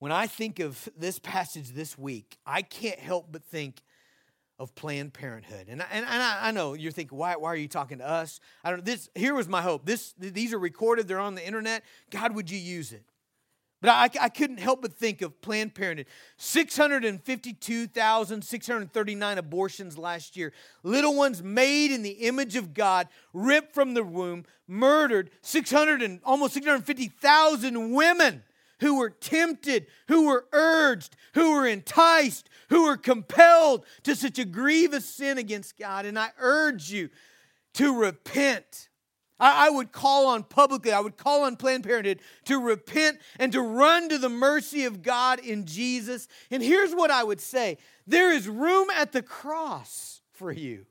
When 0.00 0.12
I 0.12 0.26
think 0.26 0.58
of 0.58 0.88
this 0.96 1.18
passage 1.18 1.70
this 1.70 1.96
week, 1.96 2.36
I 2.44 2.62
can't 2.62 2.98
help 2.98 3.28
but 3.30 3.44
think 3.44 3.80
of 4.58 4.74
Planned 4.74 5.12
Parenthood. 5.14 5.66
And, 5.68 5.82
and, 5.90 6.06
and 6.06 6.22
I, 6.22 6.48
I, 6.48 6.50
know 6.50 6.74
you're 6.74 6.92
thinking, 6.92 7.18
why, 7.18 7.36
why 7.36 7.48
are 7.48 7.56
you 7.56 7.68
talking 7.68 7.98
to 7.98 8.08
us? 8.08 8.38
I 8.62 8.70
don't 8.70 8.84
this 8.84 9.08
here 9.14 9.34
was 9.34 9.48
my 9.48 9.62
hope. 9.62 9.84
This 9.84 10.14
these 10.18 10.52
are 10.52 10.58
recorded, 10.58 11.08
they're 11.08 11.18
on 11.18 11.34
the 11.34 11.44
internet. 11.44 11.82
God, 12.10 12.34
would 12.34 12.50
you 12.50 12.58
use 12.58 12.92
it? 12.92 13.04
But 13.84 13.90
I, 13.90 14.08
I 14.18 14.30
couldn't 14.30 14.60
help 14.60 14.80
but 14.80 14.94
think 14.94 15.20
of 15.20 15.42
Planned 15.42 15.74
Parenthood. 15.74 16.06
652,639 16.38 19.36
abortions 19.36 19.98
last 19.98 20.38
year. 20.38 20.54
Little 20.82 21.14
ones 21.14 21.42
made 21.42 21.90
in 21.90 22.02
the 22.02 22.12
image 22.12 22.56
of 22.56 22.72
God, 22.72 23.08
ripped 23.34 23.74
from 23.74 23.92
the 23.92 24.02
womb, 24.02 24.46
murdered. 24.66 25.28
600 25.42 26.00
and 26.00 26.20
almost 26.24 26.54
650,000 26.54 27.92
women 27.92 28.42
who 28.80 28.98
were 28.98 29.10
tempted, 29.10 29.86
who 30.08 30.28
were 30.28 30.46
urged, 30.52 31.14
who 31.34 31.52
were 31.52 31.66
enticed, 31.66 32.48
who 32.70 32.84
were 32.84 32.96
compelled 32.96 33.84
to 34.04 34.16
such 34.16 34.38
a 34.38 34.46
grievous 34.46 35.04
sin 35.04 35.36
against 35.36 35.76
God. 35.76 36.06
And 36.06 36.18
I 36.18 36.30
urge 36.38 36.90
you 36.90 37.10
to 37.74 38.00
repent 38.00 38.88
I, 39.40 39.68
would 39.68 39.90
call 39.90 40.26
on 40.28 40.44
publicly, 40.44 40.92
I 40.92 41.00
would 41.00 41.16
call 41.16 41.42
on 41.42 41.56
Planned 41.56 41.84
Parenthood 41.84 42.20
to 42.44 42.58
repent 42.58 43.18
and 43.38 43.52
to 43.52 43.60
run 43.60 44.08
to 44.08 44.18
the 44.18 44.28
mercy 44.28 44.84
of 44.84 45.02
God 45.02 45.40
in 45.40 45.66
Jesus. 45.66 46.28
And 46.50 46.62
here's 46.62 46.92
what 46.92 47.10
I 47.10 47.24
would 47.24 47.40
say 47.40 47.78
there 48.06 48.32
is 48.32 48.48
room 48.48 48.88
at 48.90 49.12
the 49.12 49.22
cross 49.22 50.20
for 50.32 50.52
you. 50.52 50.86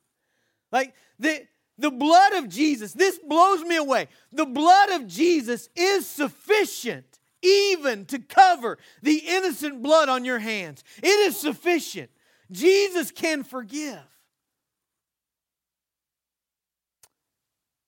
Like 0.71 0.93
the, 1.19 1.45
the 1.77 1.91
blood 1.91 2.33
of 2.33 2.49
Jesus, 2.49 2.93
this 2.93 3.19
blows 3.19 3.61
me 3.63 3.77
away. 3.77 4.07
The 4.31 4.45
blood 4.45 4.89
of 4.89 5.07
Jesus 5.07 5.69
is 5.75 6.05
sufficient 6.05 7.19
even 7.41 8.05
to 8.05 8.19
cover 8.19 8.77
the 9.01 9.21
innocent 9.27 9.83
blood 9.83 10.09
on 10.09 10.25
your 10.25 10.39
hands. 10.39 10.83
It 11.01 11.07
is 11.07 11.37
sufficient. 11.37 12.09
Jesus 12.51 13.11
can 13.11 13.43
forgive. 13.43 13.99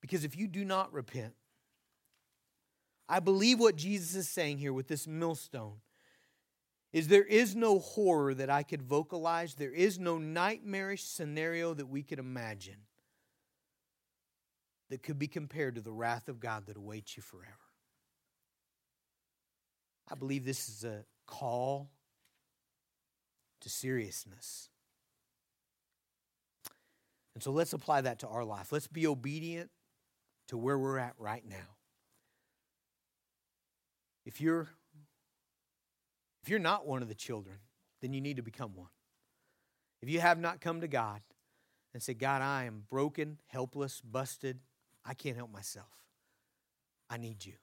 Because 0.06 0.24
if 0.24 0.38
you 0.38 0.45
do 0.45 0.64
not 0.64 0.93
repent, 0.93 1.34
I 3.10 3.20
believe 3.20 3.60
what 3.60 3.76
Jesus 3.76 4.14
is 4.14 4.30
saying 4.30 4.60
here 4.60 4.72
with 4.72 4.88
this 4.88 5.08
millstone 5.08 5.78
is 6.93 7.08
there 7.08 7.24
is 7.24 7.56
no 7.56 7.80
horror 7.80 8.36
that 8.36 8.51
I 8.51 8.62
could 8.62 8.84
vocalize, 8.84 9.56
there 9.56 9.74
is 9.74 9.97
no 9.97 10.20
nightmarish 10.20 11.01
scenario 11.01 11.74
that 11.74 11.88
we 11.88 12.03
could 12.03 12.20
imagine 12.20 12.82
that 14.91 15.01
could 15.01 15.18
be 15.18 15.28
compared 15.28 15.74
to 15.74 15.82
the 15.82 15.91
wrath 15.91 16.30
of 16.30 16.39
God 16.39 16.68
that 16.68 16.78
awaits 16.78 17.18
you 17.18 17.24
forever. 17.24 17.58
I 20.08 20.14
believe 20.14 20.45
this 20.45 20.70
is 20.70 20.84
a 20.84 21.03
call 21.26 21.89
to 23.62 23.70
seriousness. 23.70 24.70
And 27.34 27.41
so 27.41 27.49
let's 27.49 27.74
apply 27.74 28.01
that 28.01 28.20
to 28.20 28.28
our 28.28 28.45
life. 28.45 28.72
Let's 28.72 28.86
be 28.86 29.08
obedient 29.08 29.72
to 30.48 30.58
where 30.58 30.78
we're 30.78 30.98
at 30.98 31.14
right 31.18 31.43
now. 31.48 31.76
If 34.26 34.41
you're 34.41 34.68
if 36.43 36.50
you're 36.50 36.60
not 36.60 36.86
one 36.86 37.02
of 37.02 37.08
the 37.08 37.16
children, 37.16 37.58
then 38.02 38.14
you 38.14 38.22
need 38.22 38.36
to 38.36 38.43
become 38.43 38.76
one. 38.76 38.89
If 40.02 40.10
you 40.10 40.20
have 40.20 40.39
not 40.39 40.62
come 40.62 40.82
to 40.82 40.88
God 40.88 41.22
and 41.91 42.04
say, 42.04 42.14
God, 42.14 42.43
I 42.43 42.66
am 42.66 42.84
broken, 42.88 43.39
helpless, 43.48 44.00
busted, 44.02 44.60
I 45.04 45.16
can't 45.16 45.38
help 45.38 45.52
myself. 45.52 45.88
I 47.10 47.18
need 47.18 47.43
you. 47.43 47.54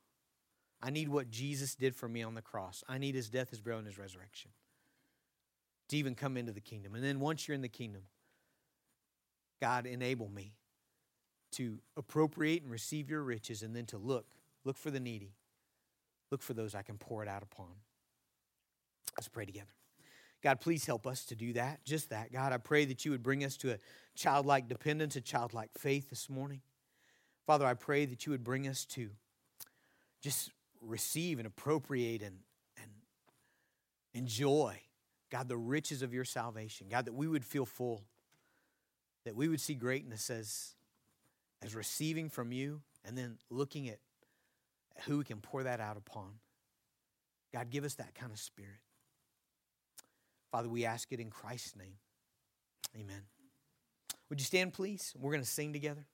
I 0.82 0.90
need 0.90 1.08
what 1.08 1.30
Jesus 1.30 1.76
did 1.76 1.94
for 1.94 2.08
me 2.08 2.24
on 2.24 2.34
the 2.34 2.42
cross. 2.42 2.82
I 2.88 2.98
need 2.98 3.14
his 3.14 3.28
death, 3.30 3.50
his 3.50 3.60
burial, 3.60 3.78
and 3.78 3.86
his 3.86 3.98
resurrection 3.98 4.50
to 5.88 5.96
even 5.96 6.16
come 6.16 6.36
into 6.36 6.50
the 6.50 6.60
kingdom. 6.60 6.96
And 6.96 7.04
then 7.04 7.20
once 7.20 7.46
you're 7.46 7.54
in 7.54 7.62
the 7.62 7.68
kingdom, 7.68 8.02
God, 9.60 9.86
enable 9.86 10.28
me 10.28 10.54
to 11.52 11.78
appropriate 11.96 12.62
and 12.62 12.70
receive 12.70 13.08
your 13.10 13.22
riches 13.22 13.62
and 13.62 13.74
then 13.74 13.86
to 13.86 13.98
look, 13.98 14.26
look 14.64 14.76
for 14.76 14.90
the 14.90 15.00
needy, 15.00 15.34
look 16.30 16.42
for 16.42 16.54
those 16.54 16.74
I 16.74 16.82
can 16.82 16.98
pour 16.98 17.22
it 17.22 17.28
out 17.28 17.42
upon. 17.42 17.68
Let's 19.16 19.28
pray 19.28 19.44
together. 19.44 19.74
God, 20.42 20.60
please 20.60 20.84
help 20.84 21.06
us 21.06 21.24
to 21.26 21.36
do 21.36 21.52
that, 21.52 21.84
just 21.84 22.10
that. 22.10 22.32
God, 22.32 22.52
I 22.52 22.56
pray 22.56 22.84
that 22.86 23.04
you 23.04 23.12
would 23.12 23.22
bring 23.22 23.44
us 23.44 23.56
to 23.58 23.72
a 23.72 23.78
childlike 24.16 24.68
dependence, 24.68 25.14
a 25.14 25.20
childlike 25.20 25.70
faith 25.78 26.10
this 26.10 26.28
morning. 26.28 26.60
Father, 27.46 27.64
I 27.64 27.74
pray 27.74 28.06
that 28.06 28.26
you 28.26 28.32
would 28.32 28.42
bring 28.42 28.66
us 28.66 28.84
to 28.86 29.10
just 30.20 30.50
receive 30.80 31.38
and 31.38 31.46
appropriate 31.46 32.22
and, 32.22 32.38
and 32.76 32.90
enjoy, 34.14 34.80
God, 35.30 35.48
the 35.48 35.56
riches 35.56 36.02
of 36.02 36.12
your 36.12 36.24
salvation. 36.24 36.88
God, 36.90 37.04
that 37.04 37.14
we 37.14 37.28
would 37.28 37.44
feel 37.44 37.66
full, 37.66 38.02
that 39.24 39.36
we 39.36 39.48
would 39.48 39.60
see 39.60 39.74
greatness 39.74 40.28
as 40.28 40.74
as 41.62 41.74
receiving 41.74 42.28
from 42.28 42.52
you 42.52 42.82
and 43.04 43.16
then 43.16 43.38
looking 43.50 43.88
at 43.88 43.98
who 45.06 45.18
we 45.18 45.24
can 45.24 45.40
pour 45.40 45.62
that 45.62 45.80
out 45.80 45.96
upon. 45.96 46.32
God, 47.52 47.70
give 47.70 47.84
us 47.84 47.94
that 47.94 48.14
kind 48.14 48.32
of 48.32 48.38
spirit. 48.38 48.80
Father, 50.50 50.68
we 50.68 50.84
ask 50.84 51.12
it 51.12 51.20
in 51.20 51.30
Christ's 51.30 51.76
name. 51.76 51.96
Amen. 52.94 53.22
Would 54.28 54.40
you 54.40 54.44
stand, 54.44 54.72
please? 54.72 55.14
We're 55.18 55.32
going 55.32 55.42
to 55.42 55.48
sing 55.48 55.72
together. 55.72 56.06